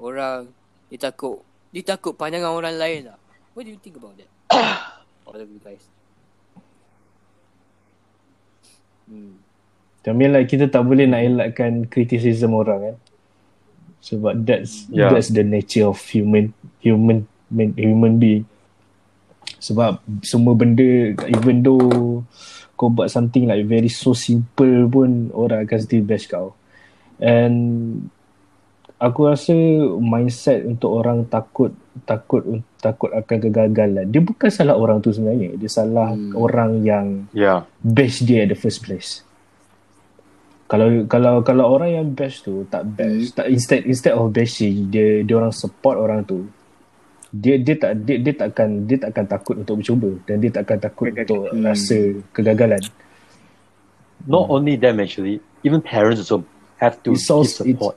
Orang 0.00 0.56
dia 0.88 0.96
takut 0.96 1.44
dia 1.68 1.84
takut 1.84 2.16
pandangan 2.16 2.56
orang 2.56 2.80
lain 2.80 3.12
lah. 3.12 3.18
What 3.52 3.68
do 3.68 3.76
you 3.76 3.80
think 3.80 4.00
about 4.00 4.16
that 4.16 4.30
all 5.30 5.38
of 5.38 5.46
you 5.46 5.62
guys 5.62 5.86
hmm. 9.06 9.38
I 10.08 10.16
mean 10.16 10.32
like 10.32 10.48
kita 10.48 10.72
tak 10.72 10.88
boleh 10.88 11.04
nak 11.04 11.20
elakkan 11.20 11.84
criticism 11.84 12.56
orang 12.56 12.80
kan. 12.80 12.96
Sebab 14.00 14.48
that's 14.48 14.88
Yeah. 14.88 15.12
that's 15.12 15.28
the 15.28 15.44
nature 15.44 15.84
of 15.84 16.00
human 16.08 16.56
human 16.80 17.28
man- 17.52 17.76
human 17.76 18.16
being. 18.16 18.48
Sebab 19.60 20.00
semua 20.24 20.56
benda 20.56 21.12
even 21.20 21.60
though 21.60 22.24
kau 22.80 22.88
buat 22.88 23.12
something 23.12 23.44
like 23.44 23.68
very 23.68 23.92
so 23.92 24.16
simple 24.16 24.88
pun 24.88 25.28
orang 25.36 25.68
akan 25.68 25.78
still 25.84 26.00
bash 26.00 26.24
kau. 26.24 26.56
And 27.20 28.08
aku 29.00 29.20
rasa 29.26 29.56
mindset 29.96 30.62
untuk 30.62 30.92
orang 30.92 31.24
takut 31.24 31.72
takut 32.04 32.44
takut 32.78 33.08
akan 33.10 33.36
kegagalan. 33.40 34.06
Dia 34.06 34.20
bukan 34.20 34.48
salah 34.48 34.76
orang 34.76 35.00
tu 35.00 35.10
sebenarnya. 35.10 35.56
Dia 35.56 35.70
salah 35.72 36.12
Hmm. 36.12 36.36
orang 36.36 36.84
yang 36.84 37.06
Yeah. 37.32 37.64
bash 37.80 38.20
dia 38.22 38.44
at 38.44 38.52
the 38.52 38.58
first 38.58 38.84
place. 38.84 39.24
Kalau 40.70 41.02
kalau 41.10 41.42
kalau 41.42 41.66
orang 41.66 41.90
yang 41.90 42.06
bash 42.14 42.46
tu 42.46 42.62
tak 42.70 42.86
bash, 42.86 43.34
tak 43.34 43.50
instead 43.50 43.82
instead 43.82 44.14
of 44.14 44.30
bashing 44.30 44.86
dia 44.86 45.26
dia 45.26 45.34
orang 45.34 45.50
support 45.50 45.98
orang 45.98 46.22
tu. 46.22 46.46
Dia 47.32 47.58
dia 47.58 47.74
tak 47.74 48.06
dia, 48.06 48.22
dia 48.22 48.34
takkan 48.36 48.86
dia 48.86 48.98
takkan 49.00 49.26
takut 49.26 49.58
untuk 49.58 49.82
mencuba 49.82 50.14
dan 50.28 50.38
dia 50.38 50.50
takkan 50.52 50.78
takut 50.78 51.10
Gagal. 51.10 51.24
untuk 51.26 51.40
Hmm. 51.50 51.62
rasa 51.64 51.98
kegagalan. 52.30 52.82
Not 54.22 54.46
only 54.46 54.76
them 54.76 55.00
actually. 55.00 55.40
even 55.60 55.84
parents 55.84 56.16
also 56.24 56.40
have 56.80 56.96
to 57.04 57.12
It's 57.12 57.28
give 57.28 57.76
support. 57.76 57.92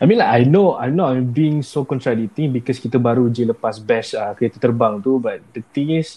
I 0.00 0.04
mean 0.06 0.18
like 0.22 0.32
I 0.32 0.42
know 0.46 0.78
I 0.78 0.88
know 0.88 1.10
I'm 1.10 1.28
being 1.32 1.60
so 1.60 1.84
contradicting 1.84 2.52
because 2.54 2.80
kita 2.80 2.96
baru 2.96 3.28
je 3.28 3.44
lepas 3.44 3.76
bash 3.82 4.14
uh, 4.16 4.32
kereta 4.38 4.56
terbang 4.62 5.02
tu 5.02 5.18
but 5.20 5.42
the 5.52 5.60
thing 5.74 5.98
is 6.00 6.16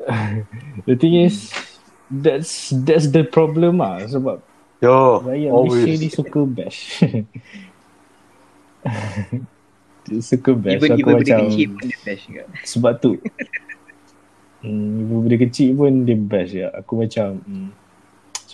the 0.88 0.96
thing 0.96 1.18
is 1.20 1.50
that's 2.08 2.70
that's 2.84 3.10
the 3.10 3.24
problem 3.26 3.80
ah 3.82 3.98
sebab 4.04 4.40
Yo, 4.84 5.24
rakyat 5.24 5.48
Malaysia 5.48 5.92
ni 5.96 6.08
always. 6.08 6.12
suka 6.12 6.40
bash. 6.44 6.80
Dia 10.04 10.20
suka 10.28 10.52
bash 10.52 10.76
Even 10.76 10.90
aku 10.92 11.00
even 11.00 11.14
benda 11.16 11.24
macam 11.24 11.40
kecil 11.48 11.66
pun 11.72 11.84
dia 11.88 11.98
bash 12.04 12.22
juga. 12.28 12.42
sebab 12.68 12.92
tu 13.00 13.10
hmm, 14.60 15.08
ibu 15.08 15.14
benda 15.24 15.36
kecil 15.40 15.68
pun 15.72 15.92
dia 16.04 16.16
bash 16.20 16.52
ya. 16.52 16.68
Aku 16.76 17.00
macam 17.00 17.40
hmm, 17.40 17.68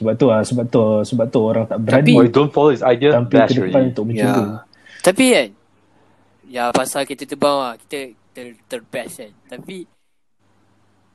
sebab 0.01 0.15
tu 0.17 0.27
ah 0.33 0.41
sebab 0.41 0.65
tu 0.73 0.81
sebab 1.05 1.27
tu 1.29 1.41
orang 1.45 1.69
tak 1.69 1.77
berani 1.85 2.17
you 2.17 2.33
don't 2.33 2.49
follow 2.49 2.73
his 2.73 2.81
idea, 2.81 3.13
tampil 3.13 3.37
bash 3.37 3.53
ke 3.53 3.69
depan 3.69 3.93
untuk 3.93 4.05
macam 4.09 4.29
tu. 4.33 4.45
Ya. 4.49 4.71
Tapi 5.01 5.25
kan 5.33 5.49
Ya 6.51 6.65
pasal 6.75 7.09
kita 7.09 7.25
terbang 7.25 7.57
lah 7.57 7.75
Kita 7.81 8.13
ter, 8.37 8.47
terbest 8.69 9.25
kan 9.25 9.33
Tapi 9.49 9.89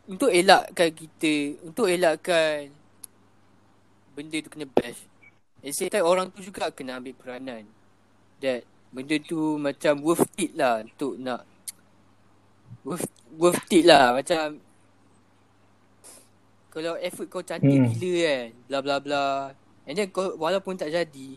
Untuk 0.10 0.34
elakkan 0.34 0.90
kita 0.90 1.62
Untuk 1.62 1.86
elakkan 1.86 2.74
Benda 4.18 4.38
tu 4.41 4.49
kena 4.49 4.66
bash 4.66 5.06
At 5.62 5.74
the 5.74 5.76
same 5.76 5.91
time 5.91 6.06
orang 6.06 6.30
tu 6.34 6.41
juga 6.41 6.70
kena 6.74 6.98
ambil 6.98 7.14
peranan 7.14 7.64
That 8.41 8.66
Benda 8.90 9.16
tu 9.22 9.60
macam 9.60 10.02
worth 10.02 10.34
it 10.40 10.56
lah 10.57 10.82
Untuk 10.82 11.20
nak 11.22 11.44
Worth, 12.86 13.10
worth 13.38 13.70
it 13.70 13.86
lah 13.86 14.18
Macam 14.18 14.65
Kalau 16.76 17.00
effort 17.00 17.28
kau 17.32 17.40
cantik 17.40 17.72
Hmm. 17.72 17.96
gila 17.96 18.20
kan 18.20 18.46
Bla 18.68 18.80
bla 18.84 18.96
bla 19.00 19.24
And 19.88 19.96
then 19.96 20.12
kau 20.12 20.36
walaupun 20.36 20.76
tak 20.76 20.92
jadi 20.92 21.30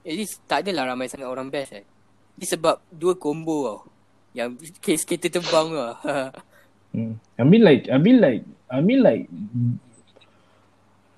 At 0.00 0.14
least 0.14 0.40
tak 0.46 0.64
adalah 0.64 0.88
ramai 0.88 1.04
sangat 1.06 1.28
orang 1.28 1.52
best 1.52 1.74
eh. 1.74 1.84
Ni 2.34 2.46
sebab 2.46 2.80
dua 2.88 3.12
combo 3.14 3.56
tau. 3.62 3.78
Yang 4.32 4.72
kes 4.78 5.04
kita 5.04 5.28
terbang 5.28 5.68
lah. 5.70 5.94
Hmm. 6.96 7.20
I 7.36 7.44
mean 7.44 7.60
like 7.60 7.92
I 7.92 8.00
mean 8.00 8.24
like 8.24 8.40
I 8.72 8.80
mean 8.80 9.04
like 9.04 9.28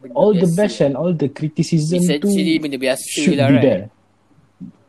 Benda 0.02 0.14
all 0.14 0.34
the 0.34 0.46
biasa. 0.46 0.56
bash 0.58 0.78
and 0.80 0.94
all 0.94 1.10
the 1.12 1.30
criticism 1.30 2.02
It's 2.02 2.18
tu 2.18 2.30
benda 2.58 2.78
biasa 2.78 3.02
should 3.02 3.38
lah 3.38 3.46
be 3.46 3.54
right. 3.54 3.62
there. 3.62 3.82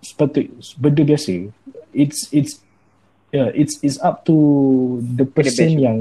Sepatut 0.01 0.49
benda 0.77 1.01
biasa. 1.05 1.49
It's 1.93 2.29
it's 2.29 2.61
yeah, 3.29 3.49
it's 3.53 3.77
it's 3.81 4.01
up 4.01 4.25
to 4.25 4.33
the 5.03 5.25
person 5.25 5.77
yang 5.77 5.99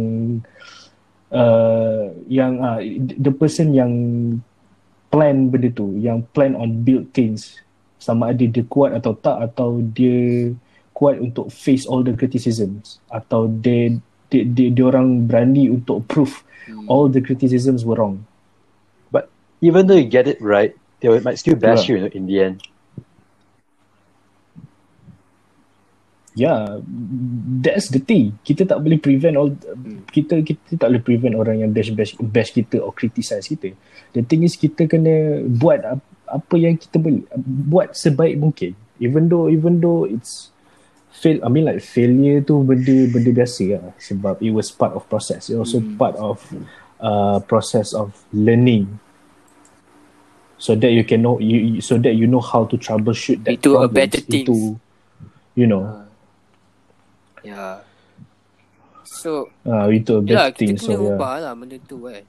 uh, 1.32 2.12
yang 2.28 2.60
uh, 2.60 2.80
the 3.18 3.32
person 3.32 3.72
yang 3.72 3.92
plan 5.08 5.48
benda 5.48 5.72
tu, 5.72 5.96
yang 5.96 6.20
plan 6.36 6.52
on 6.52 6.84
build 6.84 7.08
things 7.16 7.56
sama 7.98 8.30
ada 8.30 8.44
dia 8.46 8.62
kuat 8.68 8.94
atau 8.94 9.16
tak 9.16 9.50
atau 9.50 9.82
dia 9.82 10.52
kuat 10.94 11.18
untuk 11.18 11.50
face 11.50 11.88
all 11.88 12.04
the 12.06 12.14
criticisms 12.14 13.02
atau 13.10 13.48
dia 13.48 13.98
dia, 14.28 14.44
dia, 14.44 14.68
dia 14.70 14.84
orang 14.86 15.24
berani 15.26 15.72
untuk 15.72 16.04
prove 16.06 16.44
Hmm. 16.68 16.84
all 16.84 17.08
the 17.08 17.24
criticisms 17.24 17.80
were 17.80 17.96
wrong. 17.96 18.20
Even 19.58 19.88
though 19.88 19.98
you 19.98 20.06
get 20.06 20.28
it 20.30 20.38
right, 20.38 20.70
they 21.00 21.10
might 21.18 21.38
still 21.40 21.56
bash 21.58 21.88
Yeah. 21.90 22.06
you 22.06 22.14
in 22.14 22.30
the 22.30 22.36
end. 22.44 22.62
Yeah, 26.38 26.78
that's 27.66 27.90
the 27.90 27.98
thing. 27.98 28.38
Kita 28.46 28.62
tak 28.62 28.78
boleh 28.78 29.02
prevent 29.02 29.34
all 29.34 29.50
kita 30.14 30.46
kita 30.46 30.78
tak 30.78 30.94
boleh 30.94 31.02
prevent 31.02 31.34
orang 31.34 31.66
yang 31.66 31.74
bash 31.74 31.90
bash 31.90 32.14
bash 32.14 32.54
kita 32.54 32.78
or 32.78 32.94
criticize 32.94 33.50
kita. 33.50 33.74
The 34.14 34.22
thing 34.22 34.46
is 34.46 34.54
kita 34.54 34.86
kena 34.86 35.42
buat 35.50 35.82
ap- 35.82 36.14
apa 36.30 36.54
yang 36.54 36.78
kita 36.78 37.02
boleh 37.02 37.26
buat 37.42 37.98
sebaik 37.98 38.38
mungkin. 38.38 38.78
Even 39.02 39.26
though 39.26 39.50
even 39.50 39.82
though 39.82 40.06
it's 40.06 40.54
fail 41.10 41.42
I 41.42 41.50
mean 41.50 41.66
like 41.66 41.82
failure 41.82 42.38
tu 42.46 42.62
benda 42.62 43.10
benda 43.10 43.34
biasa 43.34 43.64
lah 43.74 43.90
sebab 43.98 44.38
it 44.38 44.54
was 44.54 44.70
part 44.70 44.94
of 44.94 45.10
process. 45.10 45.50
It 45.50 45.58
also 45.58 45.82
part 45.98 46.14
of 46.22 46.38
uh, 47.02 47.42
process 47.50 47.98
of 47.98 48.14
learning. 48.30 48.86
So 50.58 50.78
that 50.78 50.94
you 50.94 51.02
can 51.02 51.26
know 51.26 51.42
you 51.42 51.82
so 51.82 51.98
that 51.98 52.14
you 52.14 52.30
know 52.30 52.42
how 52.42 52.66
to 52.70 52.78
troubleshoot 52.78 53.42
that 53.46 53.58
Into 53.58 53.78
a 53.78 53.90
better 53.90 54.22
into 54.22 54.78
you 55.58 55.66
know 55.66 56.07
Ya. 57.44 57.82
So, 59.08 59.48
uh, 59.64 59.88
into 59.88 60.18
a 60.18 60.22
yalah 60.22 60.52
better 60.52 60.56
thing 60.56 60.76
so 60.76 60.92
kena 60.92 61.00
yeah. 61.00 61.08
ubah 61.16 61.34
lah 61.40 61.52
benda 61.56 61.76
tu 61.80 61.96
kan. 62.04 62.24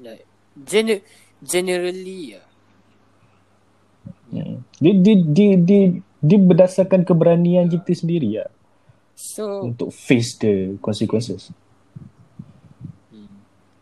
Like, 0.00 0.24
gener 0.54 1.00
generally 1.40 2.36
ya. 2.36 2.42
Hmm. 4.34 4.66
Dia, 4.82 4.92
dia, 4.98 5.16
dia, 5.22 5.50
dia, 5.56 5.82
dia 6.18 6.38
berdasarkan 6.40 7.06
keberanian 7.06 7.70
kita 7.70 7.94
sendiri 7.94 8.42
lah 8.42 8.50
So, 9.14 9.70
untuk 9.70 9.94
face 9.94 10.34
the 10.42 10.74
consequences. 10.82 11.54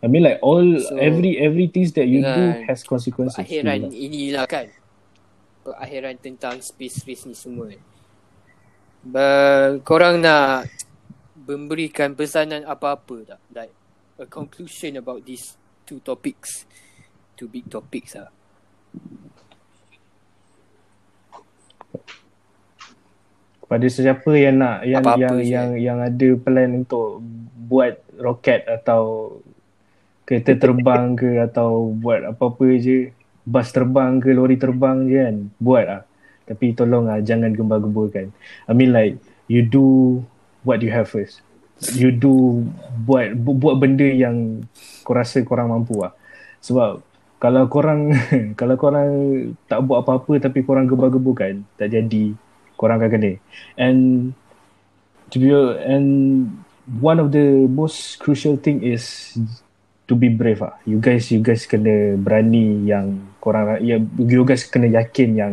I 0.02 0.10
mean 0.10 0.26
like 0.26 0.42
all 0.42 0.66
So, 0.82 0.98
every 0.98 1.38
every 1.38 1.70
things 1.70 1.94
that 1.94 2.10
you 2.10 2.26
do 2.26 2.44
has 2.66 2.82
consequences. 2.82 3.38
akhiran 3.38 3.86
Lah. 3.86 3.94
inilah 3.94 4.44
kan. 4.50 4.66
Akhiran 5.78 6.18
tentang 6.18 6.58
space 6.58 7.06
race 7.06 7.22
ni 7.24 7.38
semua 7.38 7.70
kan. 7.70 7.80
Ba- 9.02 9.82
korang 9.82 10.22
nak 10.22 10.70
memberikan 11.42 12.14
pesanan 12.14 12.62
apa-apa 12.62 13.34
tak? 13.34 13.40
Like 13.50 13.74
a 14.22 14.26
conclusion 14.30 14.94
about 15.02 15.26
these 15.26 15.58
two 15.82 15.98
topics. 15.98 16.62
Two 17.34 17.50
big 17.50 17.66
topics 17.66 18.14
lah. 18.14 18.30
Pada 23.66 23.86
sesiapa 23.88 24.30
yang 24.36 24.60
nak 24.60 24.86
yang 24.86 25.02
Apa-apa 25.02 25.18
yang 25.18 25.38
yang 25.42 25.68
yang 25.80 25.98
ada 25.98 26.28
plan 26.38 26.70
untuk 26.86 27.24
buat 27.66 27.98
roket 28.20 28.68
atau 28.68 29.34
kereta 30.28 30.54
terbang 30.54 31.18
ke 31.18 31.42
atau 31.42 31.90
buat 31.90 32.22
apa-apa 32.22 32.78
je 32.78 33.10
bas 33.42 33.66
terbang 33.74 34.22
ke 34.22 34.30
lori 34.30 34.54
terbang 34.54 35.08
je 35.10 35.18
kan 35.18 35.36
buat 35.58 35.84
lah 35.88 36.02
tapi 36.46 36.74
tolong 36.74 37.08
lah 37.08 37.22
jangan 37.22 37.54
gembar-gemburkan. 37.54 38.30
I 38.66 38.72
mean 38.72 38.90
like 38.94 39.18
you 39.46 39.62
do 39.62 40.20
what 40.66 40.82
you 40.82 40.90
have 40.90 41.10
first. 41.10 41.42
You 41.94 42.14
do 42.14 42.62
buat 43.02 43.34
bu- 43.34 43.58
buat 43.58 43.78
benda 43.82 44.06
yang 44.06 44.62
kau 45.02 45.18
rasa 45.18 45.42
korang 45.42 45.74
mampu 45.74 45.98
lah 45.98 46.14
sebab 46.62 47.02
kalau 47.42 47.66
korang 47.66 48.14
kalau 48.60 48.78
korang 48.78 49.10
tak 49.66 49.82
buat 49.82 50.06
apa-apa 50.06 50.38
tapi 50.38 50.62
korang 50.62 50.86
gembar-gemburkan 50.86 51.66
tak 51.74 51.90
jadi 51.90 52.38
korang 52.78 53.02
akan 53.02 53.10
kena. 53.10 53.32
And 53.74 54.32
to 55.34 55.42
be 55.42 55.50
and 55.82 56.46
one 57.02 57.18
of 57.18 57.34
the 57.34 57.66
most 57.66 58.22
crucial 58.22 58.54
thing 58.54 58.86
is 58.86 59.34
to 60.12 60.16
be 60.20 60.28
brave 60.28 60.60
ah. 60.60 60.76
You 60.84 61.00
guys 61.00 61.32
you 61.32 61.40
guys 61.40 61.64
kena 61.64 62.20
berani 62.20 62.84
yang 62.84 63.32
korang 63.40 63.80
ya 63.80 63.96
you 64.20 64.44
guys 64.44 64.68
kena 64.68 64.92
yakin 64.92 65.32
yang 65.32 65.52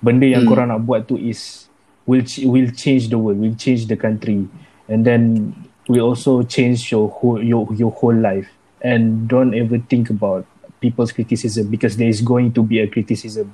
benda 0.00 0.24
yang 0.24 0.48
Hmm. 0.48 0.50
korang 0.50 0.66
nak 0.72 0.80
buat 0.88 1.04
tu 1.04 1.20
is 1.20 1.68
will 2.08 2.24
will 2.48 2.72
change 2.72 3.12
the 3.12 3.20
world, 3.20 3.36
will 3.36 3.52
change 3.60 3.84
the 3.84 4.00
country. 4.00 4.48
And 4.88 5.04
then 5.04 5.52
will 5.84 6.08
also 6.08 6.40
change 6.48 6.88
your 6.88 7.12
whole 7.12 7.44
your 7.44 7.68
your 7.76 7.92
whole 7.92 8.16
life. 8.16 8.48
And 8.80 9.28
don't 9.28 9.52
ever 9.52 9.76
think 9.76 10.08
about 10.08 10.48
people's 10.80 11.12
criticism 11.12 11.68
because 11.68 12.00
there 12.00 12.08
is 12.08 12.24
going 12.24 12.56
to 12.56 12.64
be 12.64 12.80
a 12.80 12.88
criticism 12.88 13.52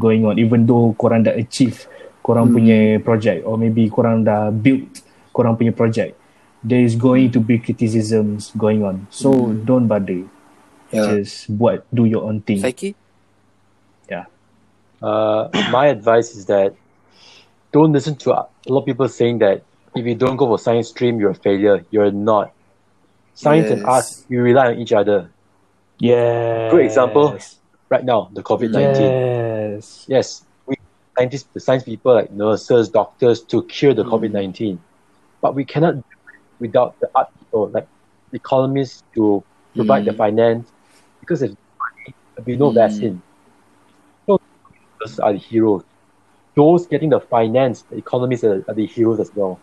going 0.00 0.24
on. 0.24 0.40
Even 0.40 0.64
though 0.64 0.96
korang 0.96 1.28
dah 1.28 1.36
achieve 1.36 1.84
korang 2.20 2.52
punya 2.52 3.00
project 3.00 3.44
or 3.48 3.56
maybe 3.56 3.88
korang 3.88 4.24
dah 4.24 4.52
build 4.52 4.84
korang 5.32 5.56
punya 5.56 5.72
project 5.72 6.19
there 6.62 6.80
is 6.80 6.94
going 6.96 7.30
to 7.32 7.40
be 7.40 7.58
criticisms 7.58 8.52
going 8.56 8.84
on 8.84 9.06
so 9.10 9.52
don't 9.64 9.88
bother 9.88 10.24
Yeah. 10.90 11.22
just 11.22 11.46
buat 11.54 11.86
do 11.94 12.04
your 12.04 12.26
own 12.26 12.42
thing 12.42 12.58
Saiki? 12.60 12.98
Uh, 15.02 15.48
my 15.72 15.86
advice 15.86 16.34
is 16.36 16.44
that 16.46 16.74
don't 17.72 17.92
listen 17.92 18.14
to 18.16 18.32
a 18.32 18.46
lot 18.68 18.80
of 18.80 18.86
people 18.86 19.08
saying 19.08 19.38
that 19.38 19.64
if 19.94 20.04
you 20.04 20.14
don't 20.14 20.36
go 20.36 20.46
for 20.46 20.58
science 20.58 20.88
stream, 20.88 21.18
you're 21.18 21.30
a 21.30 21.34
failure. 21.34 21.84
You're 21.90 22.12
not. 22.12 22.52
Science 23.34 23.70
and 23.70 23.80
Yes. 23.80 23.88
arts, 23.88 24.26
we 24.28 24.36
rely 24.36 24.68
on 24.72 24.78
each 24.78 24.92
other. 24.92 25.30
yes 25.98 26.70
Good 26.70 26.84
example. 26.84 27.38
Right 27.88 28.04
now, 28.04 28.30
the 28.32 28.42
COVID 28.42 28.70
19. 28.70 29.10
yes 29.10 30.04
Yes, 30.06 30.46
we 30.66 30.76
scientists, 31.16 31.48
the 31.54 31.60
science 31.60 31.82
people 31.82 32.14
like 32.14 32.30
nurses, 32.30 32.88
doctors 32.88 33.42
to 33.50 33.64
cure 33.64 33.94
the 33.94 34.04
COVID 34.04 34.30
19. 34.32 34.78
But 35.40 35.54
we 35.54 35.64
cannot 35.64 35.94
do 35.94 36.00
it 36.00 36.09
without 36.60 36.94
the 37.00 37.08
art 37.14 37.28
people, 37.38 37.70
like 37.72 37.88
economists 38.32 39.02
to 39.14 39.42
provide 39.74 40.04
the 40.04 40.12
Mm. 40.12 40.16
finance 40.16 40.72
because 41.20 41.42
if 41.42 41.50
there'll 42.36 42.44
be 42.46 42.56
no 42.56 42.70
Mm. 42.70 42.74
vaccine. 42.74 43.22
So 44.26 44.38
those 45.00 45.18
are 45.18 45.32
the 45.32 45.38
heroes. 45.38 45.82
Those 46.54 46.86
getting 46.86 47.10
the 47.10 47.20
finance, 47.20 47.82
the 47.90 47.96
economists 47.96 48.44
are, 48.44 48.64
are 48.68 48.74
the 48.74 48.86
heroes 48.86 49.20
as 49.20 49.30
well. 49.34 49.60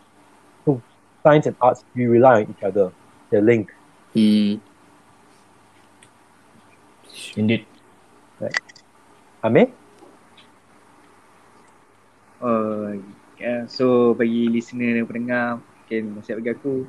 So 0.64 0.82
science 1.22 1.46
and 1.46 1.56
arts, 1.60 1.84
we 1.94 2.06
rely 2.06 2.42
on 2.42 2.50
each 2.50 2.62
other. 2.62 2.92
They're 3.30 3.42
linked. 3.42 3.72
Hmm. 4.12 4.56
Indeed. 7.36 7.66
Amir? 9.42 9.70
Oh, 12.42 12.94
yeah. 13.38 13.66
So 13.66 14.14
bagi 14.14 14.50
listener 14.50 14.94
dan 14.98 15.06
pendengar 15.06 15.46
mungkin 15.88 16.20
nasihat 16.20 16.36
bagi 16.44 16.52
aku 16.52 16.84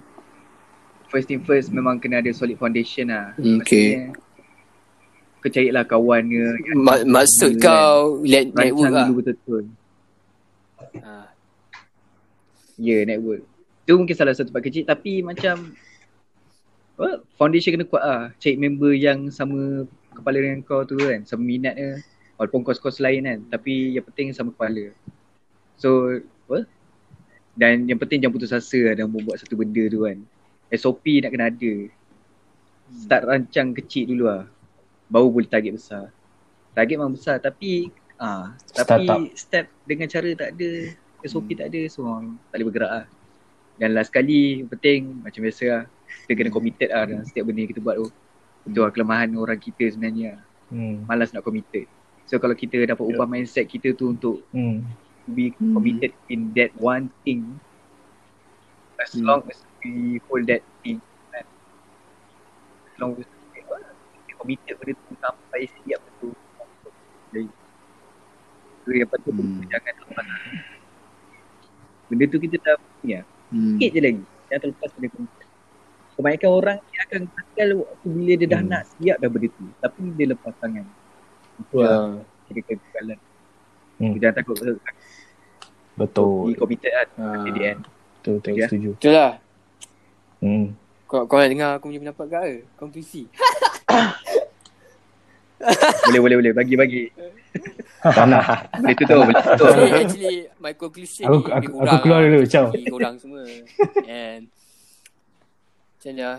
first 1.08 1.32
thing 1.32 1.40
first 1.48 1.72
memang 1.72 2.04
kena 2.04 2.20
ada 2.20 2.36
solid 2.36 2.60
foundation 2.60 3.08
lah. 3.08 3.32
Okay. 3.40 4.12
Maksudnya, 4.12 4.28
Kau 5.40 5.48
carilah 5.48 5.88
kawan 5.88 6.24
ke 6.28 6.46
yang 6.68 6.80
Ma- 6.84 7.08
maksud 7.08 7.64
kau 7.64 8.20
let 8.28 8.52
kan. 8.52 8.60
network 8.60 8.92
lah. 8.92 9.08
betul-betul. 9.08 9.64
Ha. 11.00 11.32
Ya, 12.76 12.92
yeah, 12.92 13.02
network. 13.08 13.48
Tu 13.88 13.96
mungkin 13.96 14.20
salah 14.20 14.36
satu 14.36 14.52
part 14.52 14.68
kecil 14.68 14.84
tapi 14.84 15.24
macam 15.24 15.72
well, 17.00 17.24
foundation 17.40 17.72
kena 17.72 17.88
kuat 17.88 18.04
lah. 18.04 18.24
Cari 18.36 18.60
member 18.60 18.92
yang 18.92 19.32
sama 19.32 19.88
kepala 20.12 20.44
dengan 20.44 20.60
kau 20.60 20.84
tu 20.84 21.00
kan. 21.00 21.24
Sama 21.24 21.48
minat 21.48 21.80
ke. 21.80 22.04
Walaupun 22.36 22.68
kos-kos 22.68 23.00
lain 23.00 23.24
kan. 23.24 23.40
Tapi 23.48 23.96
yang 23.96 24.04
penting 24.12 24.36
sama 24.36 24.52
kepala. 24.52 24.92
So, 25.80 26.20
well, 26.52 26.68
dan 27.60 27.84
yang 27.92 28.00
penting 28.00 28.24
jangan 28.24 28.40
putus 28.40 28.56
asa 28.56 28.80
lah 28.80 28.96
dalam 28.96 29.12
buat 29.12 29.36
satu 29.36 29.60
benda 29.60 29.84
tu 29.92 30.08
kan. 30.08 30.16
SOP 30.72 31.20
nak 31.20 31.36
kena 31.36 31.52
ada. 31.52 31.74
Start 32.96 33.24
rancang 33.28 33.76
kecil 33.76 34.16
dulu 34.16 34.32
lah. 34.32 34.48
Baru 35.12 35.28
boleh 35.28 35.52
target 35.52 35.76
besar. 35.76 36.08
Target 36.72 36.96
memang 36.96 37.20
besar 37.20 37.36
tapi 37.44 37.92
ah 38.16 38.56
tapi 38.72 39.04
Startup. 39.04 39.20
step 39.36 39.66
dengan 39.84 40.08
cara 40.08 40.30
tak 40.40 40.56
ada 40.56 40.72
SOP 41.28 41.52
tak 41.60 41.68
ada 41.68 41.82
so 41.92 42.08
tak 42.48 42.64
boleh 42.64 42.68
bergerak 42.72 42.92
lah. 43.04 43.06
Dan 43.76 43.92
last 43.92 44.16
kali 44.16 44.64
penting 44.64 45.20
macam 45.20 45.44
biasa 45.44 45.64
lah. 45.68 45.84
Kita 46.24 46.32
kena 46.40 46.52
committed 46.56 46.90
lah 46.96 47.04
dalam 47.12 47.28
setiap 47.28 47.44
benda 47.44 47.60
yang 47.68 47.72
kita 47.76 47.84
buat 47.84 47.96
tu. 48.00 48.08
Itu 48.72 48.80
lah 48.88 48.92
kelemahan 48.96 49.36
orang 49.36 49.60
kita 49.60 49.92
sebenarnya. 49.92 50.40
Hmm. 50.72 51.04
Malas 51.04 51.36
nak 51.36 51.44
committed. 51.44 51.92
So 52.24 52.40
kalau 52.40 52.56
kita 52.56 52.80
dapat 52.88 53.04
ubah 53.04 53.28
mindset 53.28 53.68
kita 53.68 53.92
tu 53.92 54.16
untuk 54.16 54.48
Hmm. 54.56 54.88
Be 55.30 55.54
committed 55.54 56.14
in 56.28 56.50
that 56.54 56.74
one 56.76 57.10
thing. 57.22 57.46
As 58.98 59.16
Hmm. 59.16 59.26
long 59.26 59.42
as 59.48 59.60
we 59.80 60.20
hold 60.28 60.44
that 60.46 60.60
thing 60.82 61.00
kan? 61.32 61.46
As 62.86 62.96
long 62.98 63.16
as 63.16 63.28
we 63.54 63.60
we 64.28 64.34
committed 64.36 64.76
pada 64.76 64.92
tu 64.92 65.14
sampai 65.18 65.62
siap 65.82 66.00
betul 66.04 66.32
jadi 67.30 67.48
tu? 68.84 68.90
Yang 68.90 69.10
patut 69.14 69.34
Hmm. 69.34 69.46
hmm. 69.46 69.64
jangan 69.70 69.94
terlepas. 69.94 70.26
Benda 72.10 72.26
tu 72.26 72.38
kita 72.42 72.56
dah 72.60 72.76
punya. 73.00 73.20
Hmm. 73.50 73.78
sikit 73.78 73.90
je 73.94 74.02
lagi. 74.02 74.24
Jangan 74.50 74.62
terlepas 74.66 74.90
pada 74.92 75.08
kebanyakan 76.20 76.50
orang 76.52 76.78
dia 76.92 77.00
akan 77.08 77.22
gagal 77.32 77.70
waktu 77.80 78.06
bila 78.12 78.34
dia 78.36 78.48
dah 78.50 78.62
Hmm. 78.62 78.72
nak 78.74 78.84
siap 78.98 79.16
dah 79.22 79.30
benda 79.30 79.48
tu. 79.48 79.66
Tapi 79.80 80.00
dia 80.18 80.26
lepas 80.28 80.54
tangan. 80.60 80.86
Itu 81.60 81.76
lah 81.80 82.20
kira 82.50 82.62
kegagalan 82.66 83.20
Hmm. 84.00 84.16
jangan 84.16 84.36
takut 84.38 84.56
be 84.56 84.72
Betul. 85.98 86.56
committed 86.56 86.88
kan 86.90 87.08
Ha. 87.20 87.44
the 87.46 87.64
end 87.66 87.82
Betul, 88.20 88.34
betul. 88.38 88.52
Ya. 88.54 88.68
Setuju. 88.68 88.90
Betul 88.96 89.14
lah. 89.14 89.34
Hmm. 90.40 90.66
Kau, 91.06 91.24
kau 91.24 91.36
nak 91.36 91.48
dengar 91.48 91.70
aku 91.74 91.88
punya 91.88 92.00
pendapat 92.02 92.26
kau 92.26 92.40
ke? 92.42 92.60
Konklusi. 92.76 93.24
boleh 96.06 96.20
boleh 96.20 96.36
boleh 96.38 96.54
bagi 96.54 96.76
bagi 96.76 97.04
Tak 98.00 98.26
nak. 98.26 98.44
boleh 98.80 98.96
tutup 98.96 99.18
boleh 99.22 99.36
tutup 99.36 99.68
actually, 99.68 99.92
actually 99.94 100.38
my 100.58 100.72
conclusion 100.72 101.28
Aku- 101.28 101.44
ni 101.44 101.68
aku- 101.68 101.80
aku 101.82 101.96
keluar 102.00 102.20
lah 102.22 102.30
dulu, 102.30 102.42
ciao. 102.46 102.68
bagi 102.72 102.88
korang 102.88 103.16
semua. 103.20 103.44
And 104.06 104.48
macam 106.00 106.12
mana? 106.14 106.30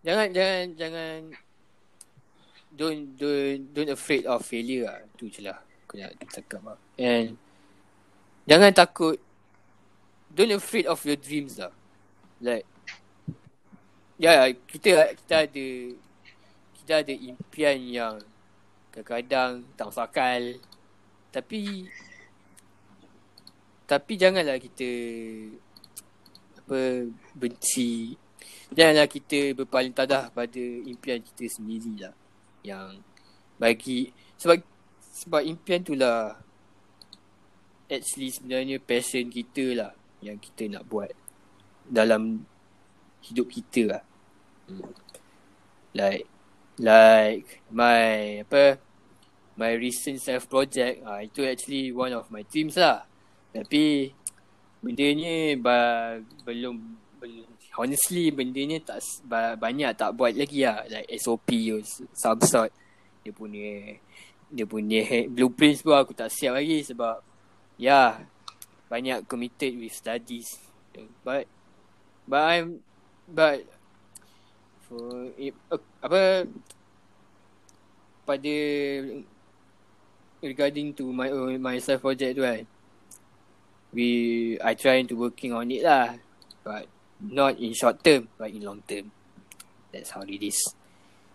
Jangan 0.00 0.26
jangan 0.30 0.64
jangan 0.78 1.18
don't 2.70 3.00
don't 3.14 3.60
don't 3.74 3.90
afraid 3.90 4.22
of 4.24 4.38
failure 4.40 4.86
lah. 4.86 5.02
Tu 5.14 5.26
je 5.26 5.42
lah 5.42 5.58
aku 5.88 5.96
nak 5.96 6.12
cakap 6.28 6.60
lah. 6.60 6.76
And 7.00 7.40
jangan 8.44 8.76
takut 8.76 9.16
don't 10.28 10.52
afraid 10.52 10.84
of 10.84 11.00
your 11.08 11.16
dreams 11.16 11.56
lah. 11.56 11.72
Like 12.44 12.68
ya 14.20 14.44
yeah, 14.44 14.52
kita 14.68 15.16
kita 15.24 15.34
ada 15.48 15.66
kita 16.76 16.92
ada 17.00 17.14
impian 17.16 17.78
yang 17.88 18.14
kadang-kadang 18.92 19.64
tak 19.78 19.88
masuk 19.88 20.04
akal 20.04 20.42
tapi 21.30 21.86
tapi 23.86 24.12
janganlah 24.18 24.58
kita 24.58 24.90
apa 26.58 27.06
benci 27.32 28.18
janganlah 28.74 29.06
kita 29.06 29.54
berpaling 29.54 29.94
tadah 29.94 30.34
pada 30.34 30.64
impian 30.84 31.22
kita 31.22 31.46
sendiri 31.46 32.08
lah 32.08 32.14
yang 32.66 32.98
bagi 33.56 34.10
sebab 34.34 34.58
sebab 35.18 35.42
impian 35.42 35.82
tu 35.82 35.98
lah. 35.98 36.38
Actually 37.88 38.30
sebenarnya 38.30 38.76
passion 38.78 39.32
kita 39.32 39.72
lah 39.72 39.92
yang 40.20 40.36
kita 40.36 40.68
nak 40.68 40.84
buat 40.86 41.10
dalam 41.88 42.44
hidup 43.24 43.48
kita 43.48 43.82
lah. 43.96 44.02
Like 45.96 46.28
like 46.78 47.64
my 47.72 48.44
apa 48.46 48.78
my 49.58 49.74
recent 49.74 50.22
self 50.22 50.46
project 50.46 51.02
ah 51.02 51.18
itu 51.18 51.42
actually 51.42 51.90
one 51.90 52.12
of 52.12 52.28
my 52.30 52.44
dreams 52.46 52.76
lah. 52.78 53.08
Tapi 53.50 54.12
benda 54.84 55.06
ni 55.10 55.58
belum 55.58 56.76
belum 57.18 57.54
honestly 57.74 58.30
benda 58.30 58.60
ni 58.62 58.78
tak 58.84 59.00
banyak 59.58 59.96
tak 59.96 60.12
buat 60.12 60.36
lagi 60.36 60.68
lah. 60.68 60.84
Like 60.92 61.08
SOP 61.18 61.48
tu 61.50 61.80
some 62.12 62.44
sort. 62.44 62.70
Dia 63.24 63.32
punya 63.34 63.96
dia 64.48 64.64
punya 64.64 65.28
blueprints 65.28 65.84
pun 65.84 65.96
aku 65.96 66.16
tak 66.16 66.32
siap 66.32 66.56
lagi 66.56 66.80
sebab 66.80 67.20
ya 67.76 67.84
yeah, 67.84 68.10
banyak 68.88 69.28
committed 69.28 69.76
with 69.76 69.92
studies. 69.92 70.56
But 71.22 71.46
but 72.24 72.42
I'm 72.42 72.80
but 73.28 73.68
for 74.88 75.28
uh, 75.36 75.80
apa 76.00 76.48
pada 78.24 78.56
regarding 80.40 80.96
to 80.96 81.12
my 81.12 81.28
own 81.28 81.60
my 81.60 81.76
self 81.78 82.00
project 82.00 82.40
tu 82.40 82.42
kan 82.44 82.64
we 83.92 84.08
I 84.64 84.72
trying 84.76 85.08
to 85.12 85.16
working 85.16 85.52
on 85.52 85.68
it 85.68 85.84
lah 85.84 86.16
but 86.64 86.88
not 87.20 87.60
in 87.60 87.76
short 87.76 88.00
term 88.00 88.32
but 88.40 88.48
in 88.48 88.64
long 88.64 88.80
term. 88.88 89.12
That's 89.92 90.12
how 90.12 90.24
it 90.24 90.40
is. 90.40 90.60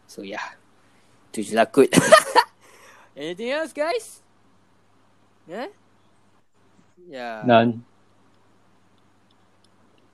So 0.10 0.26
yeah 0.26 0.58
tu 1.34 1.42
je 1.42 1.58
lah 1.58 1.66
kot 1.66 1.90
anything 3.16 3.50
else 3.52 3.74
guys 3.74 4.20
yeah 5.46 5.68
yeah 7.10 7.42
None. 7.44 7.82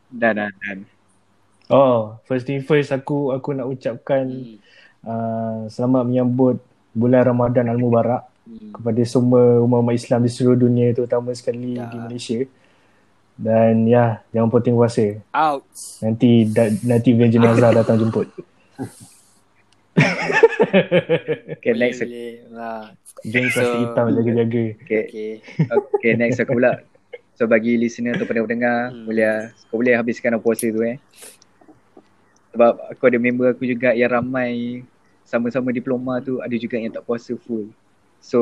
dan 0.10 0.36
dan 0.36 0.54
dan 0.60 0.80
Oh, 1.70 2.18
first 2.26 2.50
thing 2.50 2.66
first 2.66 2.90
aku 2.90 3.30
aku 3.30 3.54
nak 3.54 3.70
ucapkan 3.70 4.26
hmm. 4.26 4.58
uh, 5.06 5.70
selamat 5.70 6.02
menyambut 6.02 6.58
bulan 6.98 7.30
Ramadan 7.30 7.70
Al-Mubarak 7.70 8.26
Hmm. 8.50 8.74
kepada 8.74 8.98
semua 9.06 9.62
umat-umat 9.62 9.94
Islam 9.94 10.26
di 10.26 10.32
seluruh 10.34 10.58
dunia 10.58 10.90
terutama 10.90 11.30
sekali 11.38 11.78
Ya. 11.78 11.86
di 11.86 12.02
Malaysia. 12.02 12.40
Dan 13.38 13.86
ya, 13.86 14.26
jangan 14.34 14.50
puting 14.50 14.74
puasa. 14.74 15.22
out 15.30 15.62
Nanti 16.02 16.50
da, 16.50 16.66
nanti 16.82 17.14
van 17.14 17.30
jenazah 17.30 17.70
datang 17.78 18.02
jemput. 18.02 18.26
okay 20.60 21.72
boleh, 21.72 21.82
next 21.82 22.00
boleh. 22.02 22.32
Ha. 22.52 22.70
So- 23.20 23.52
plastik 23.52 23.80
hitam 23.82 24.06
jaga-jaga. 24.14 24.64
okay 24.78 25.02
okay 25.04 25.32
okay 25.70 26.12
next 26.14 26.40
aku 26.40 26.54
pula 26.54 26.84
so 27.34 27.46
bagi 27.46 27.76
listener 27.76 28.16
atau 28.16 28.26
pendengar 28.26 28.92
Hmm. 28.92 29.04
boleh 29.04 29.28
kau 29.66 29.78
boleh 29.78 29.94
habiskan 29.94 30.36
puasa 30.38 30.66
tu 30.66 30.82
eh 30.82 31.00
sebab 32.50 32.72
aku 32.90 33.04
ada 33.06 33.18
member 33.18 33.48
aku 33.50 33.64
juga 33.64 33.94
yang 33.94 34.10
ramai 34.10 34.82
sama-sama 35.24 35.70
diploma 35.70 36.18
tu 36.18 36.40
ada 36.40 36.54
juga 36.54 36.76
yang 36.76 36.90
tak 36.90 37.04
puasa 37.04 37.38
full 37.38 37.70
so 38.20 38.40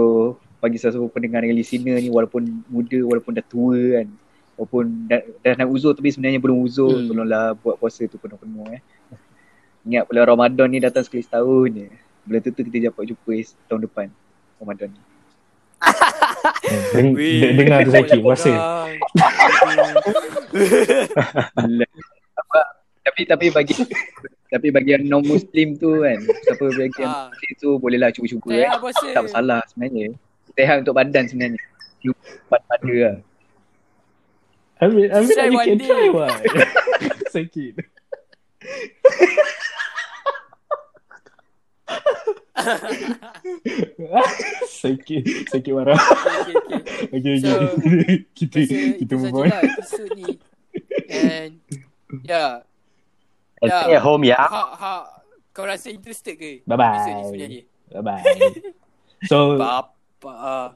bagi 0.57 0.75
sesiapa 0.75 1.03
pendengar 1.07 1.41
dengan 1.41 1.53
listener 1.53 1.97
ni 1.97 2.09
walaupun 2.09 2.41
muda 2.65 2.97
walaupun 3.03 3.31
dah 3.31 3.45
tua 3.45 3.77
kan 3.95 4.07
walaupun 4.55 4.83
dah, 5.05 5.21
dah 5.37 5.53
nak 5.55 5.69
uzur 5.69 5.93
tapi 5.93 6.09
sebenarnya 6.09 6.39
belum 6.39 6.57
uzur 6.59 6.97
Hmm. 6.97 7.07
tolonglah 7.07 7.53
buat 7.55 7.77
puasa 7.77 8.05
tu 8.05 8.17
penuh-penuh 8.17 8.65
eh 8.71 8.81
ingat 9.83 10.03
bulan 10.05 10.25
Ramadan 10.27 10.67
ni 10.67 10.79
datang 10.79 11.01
sekali 11.01 11.21
setahun 11.21 11.69
je 11.71 11.87
bulan 12.27 12.39
tu 12.41 12.51
tu 12.51 12.61
kita 12.61 12.91
dapat 12.91 13.03
jumpa 13.07 13.33
tahun 13.65 13.81
depan 13.83 14.07
Ramadan 14.59 14.89
ni 14.89 15.01
Deng, 16.89 17.09
de- 17.13 17.53
dengar 17.55 17.79
tu 17.81 17.91
sakit 17.91 18.19
puasa. 18.19 18.49
Apa, 22.35 22.59
tapi 23.01 23.21
tapi 23.23 23.45
bagi 23.49 23.73
tapi 24.47 24.67
bagi 24.69 24.89
yang 24.91 25.03
non 25.05 25.23
muslim 25.23 25.75
tu 25.75 26.01
kan 26.01 26.17
siapa 26.43 26.65
bagi 26.69 26.97
yang 26.97 27.09
Ah. 27.09 27.27
muslim 27.29 27.51
tu 27.57 27.69
bolehlah 27.77 28.09
cuba-cuba 28.09 28.47
eh. 28.53 28.67
Tak 29.13 29.23
masalah 29.23 29.59
sebenarnya 29.67 30.07
sehat 30.51 30.75
untuk 30.81 30.93
badan 30.93 31.23
sebenarnya 31.25 31.61
Cuba 31.99 32.19
pada 32.47 32.91
lah 32.91 33.17
I 34.77 34.85
mean, 34.87 35.09
I 35.09 35.19
mean 35.19 35.29
Try 35.31 35.47
you 35.47 35.55
one 35.55 35.65
can 35.65 35.77
day. 35.77 35.87
try 35.87 36.05
what. 36.07 36.37
sakit. 37.31 37.73
Sakit, 44.81 45.23
sakit 45.51 45.71
marah. 45.73 45.97
Okay, 45.97 46.53
okay. 46.55 46.79
Okay, 47.13 47.31
okay. 47.35 47.35
So, 47.41 47.51
kita 48.37 48.59
kita 49.01 49.13
move 49.17 49.33
on. 49.33 49.49
sajalah 49.49 49.61
episod 49.63 50.09
ni. 50.15 50.25
And 51.07 51.51
yeah. 52.23 52.63
Ya. 53.63 53.81
stay 53.81 53.97
at 53.97 54.03
home 54.05 54.23
ya. 54.27 54.37
Ha, 54.37 54.63
ha, 54.77 54.93
kau 55.49 55.65
rasa 55.65 55.89
interested 55.89 56.37
ke? 56.37 56.61
Ni 57.17 57.23
sebenarnya. 57.25 57.63
Bye 57.89 58.03
bye. 58.03 58.23
So 59.29 59.57
Bapa. 59.57 60.29
ah. 60.29 60.69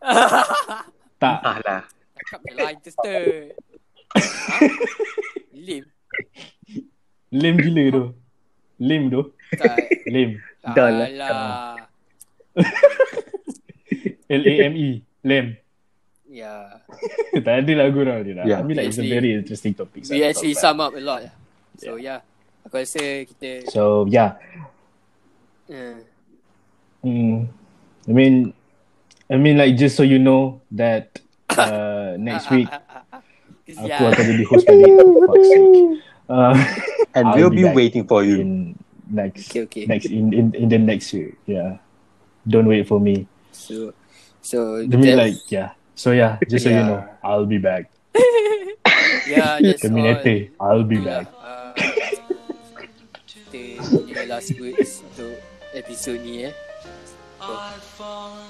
tak 1.22 1.36
Ah 1.40 1.56
lah. 1.64 1.82
Cakap 2.20 2.40
lah 2.52 2.68
interested. 2.76 3.56
ha? 4.12 4.20
Lim. 5.66 5.84
lame 7.32 7.58
gila 7.64 7.84
tu. 7.88 8.04
Lame 8.76 9.06
tu. 9.08 9.22
Tak. 9.56 9.76
Lame. 10.12 10.36
Dah 10.60 10.88
lah. 10.92 11.08
Alah. 11.08 11.74
L 14.30 14.42
A 14.46 14.52
M 14.68 14.74
E. 14.76 14.88
Lame. 15.24 15.50
Yeah. 16.30 16.78
tak 17.44 17.66
ada 17.66 17.72
lah 17.74 17.86
gurau 17.90 18.22
dia 18.22 18.34
lah. 18.38 18.44
Yeah. 18.46 18.60
I 18.60 18.64
mean 18.64 18.78
like 18.78 18.94
it's 18.94 19.02
a 19.02 19.06
very 19.06 19.34
interesting 19.34 19.74
topic. 19.74 20.06
We 20.06 20.22
actually 20.22 20.54
sum 20.54 20.78
up 20.78 20.94
a 20.94 21.02
lot. 21.02 21.26
So 21.80 21.98
yeah. 21.98 22.22
Aku 22.68 22.76
rasa 22.78 23.24
kita 23.26 23.66
So 23.72 24.06
yeah. 24.06 24.36
uh, 25.72 25.98
Hmm. 27.00 27.48
I 28.04 28.12
mean, 28.12 28.52
I 29.32 29.40
mean 29.40 29.56
like 29.56 29.72
just 29.80 29.96
so 29.96 30.04
you 30.04 30.20
know 30.20 30.60
that 30.76 31.16
uh, 31.56 32.12
next 32.20 32.52
week 32.52 32.68
aku 33.72 34.02
akan 34.04 34.24
jadi 34.36 34.44
host. 34.44 34.68
Fuck's 34.68 35.48
sake. 35.48 35.68
Uh, 36.28 36.54
And 37.16 37.26
I'll 37.26 37.48
we'll 37.48 37.50
be 37.50 37.64
be 37.66 37.72
waiting 37.74 38.04
for 38.06 38.22
you. 38.22 38.38
in 38.38 38.52
next 39.10 39.50
Okay, 39.50 39.62
okay. 39.66 39.84
next 39.86 40.06
in, 40.06 40.32
in 40.32 40.54
in 40.54 40.68
the 40.70 40.78
next 40.78 41.12
year. 41.12 41.34
Yeah. 41.46 41.78
Don't 42.46 42.66
wait 42.66 42.88
for 42.88 42.98
me. 42.98 43.26
So 43.52 43.92
so 44.40 44.80
I 44.80 44.96
mean 44.96 45.16
like 45.16 45.36
yeah. 45.50 45.76
So 45.94 46.16
yeah, 46.16 46.40
just 46.48 46.64
so 46.64 46.72
you 46.72 46.80
know, 46.80 47.04
I'll 47.20 47.44
be 47.44 47.58
back. 47.58 47.92
yeah, 49.28 49.58
that's 49.60 49.84
all. 49.84 50.24
I'll 50.60 50.86
be 50.86 50.96
back. 50.96 51.28
Uh, 51.36 51.76
kita 54.08 54.24
last 54.24 54.56
words 54.56 55.04
untuk 55.12 55.36
episod 55.76 56.16
ni 56.24 56.48
eh. 56.48 56.54
So, 57.40 57.56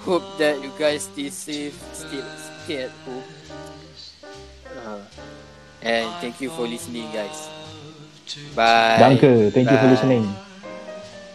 hope 0.03 0.27
that 0.43 0.59
you 0.59 0.75
guys 0.75 1.07
stay 1.07 1.31
safe, 1.31 1.79
stay, 1.95 2.23
stay 2.67 2.91
at 2.91 2.95
home. 3.07 3.23
Uh, 4.67 4.99
and 5.83 6.11
thank 6.19 6.43
you 6.43 6.51
for 6.51 6.67
listening 6.67 7.07
guys. 7.15 7.47
Bye. 8.55 8.99
Danke, 8.99 9.55
thank 9.55 9.71
you 9.71 9.79
for 9.79 10.50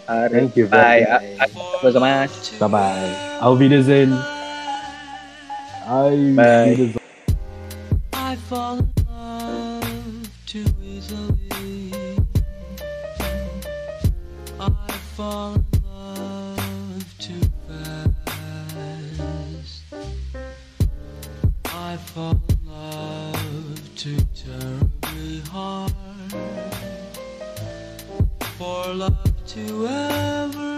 Bye. 0.08 0.30
Thank 0.30 0.56
you 0.56 0.68
Bye. 0.68 1.02
very 1.02 1.38
much. 1.38 1.50
Apa 1.82 1.88
zaman? 1.92 2.30
Bye 2.62 2.70
bye. 2.70 3.42
Auf 3.42 3.58
Wiedersehen. 3.60 4.14
Auf 5.86 6.14
Bye. 6.38 6.78
Wiedersehen. 6.78 7.02
I 8.14 8.36
fall 8.50 8.78
in 8.80 8.90
love 9.10 10.30
too 10.46 10.66
easily. 10.86 11.90
I 14.62 14.94
fall 15.18 15.58
in 15.58 15.66
love 15.82 17.02
too 17.18 17.42
fast. 17.66 18.06
I 21.66 21.98
fall 22.14 22.38
in 22.46 22.58
love 22.70 23.82
too 23.98 24.22
terribly 24.38 25.42
hard. 25.50 25.94
For 28.58 28.94
love 28.94 29.35
to 29.48 29.86
ever 29.88 30.75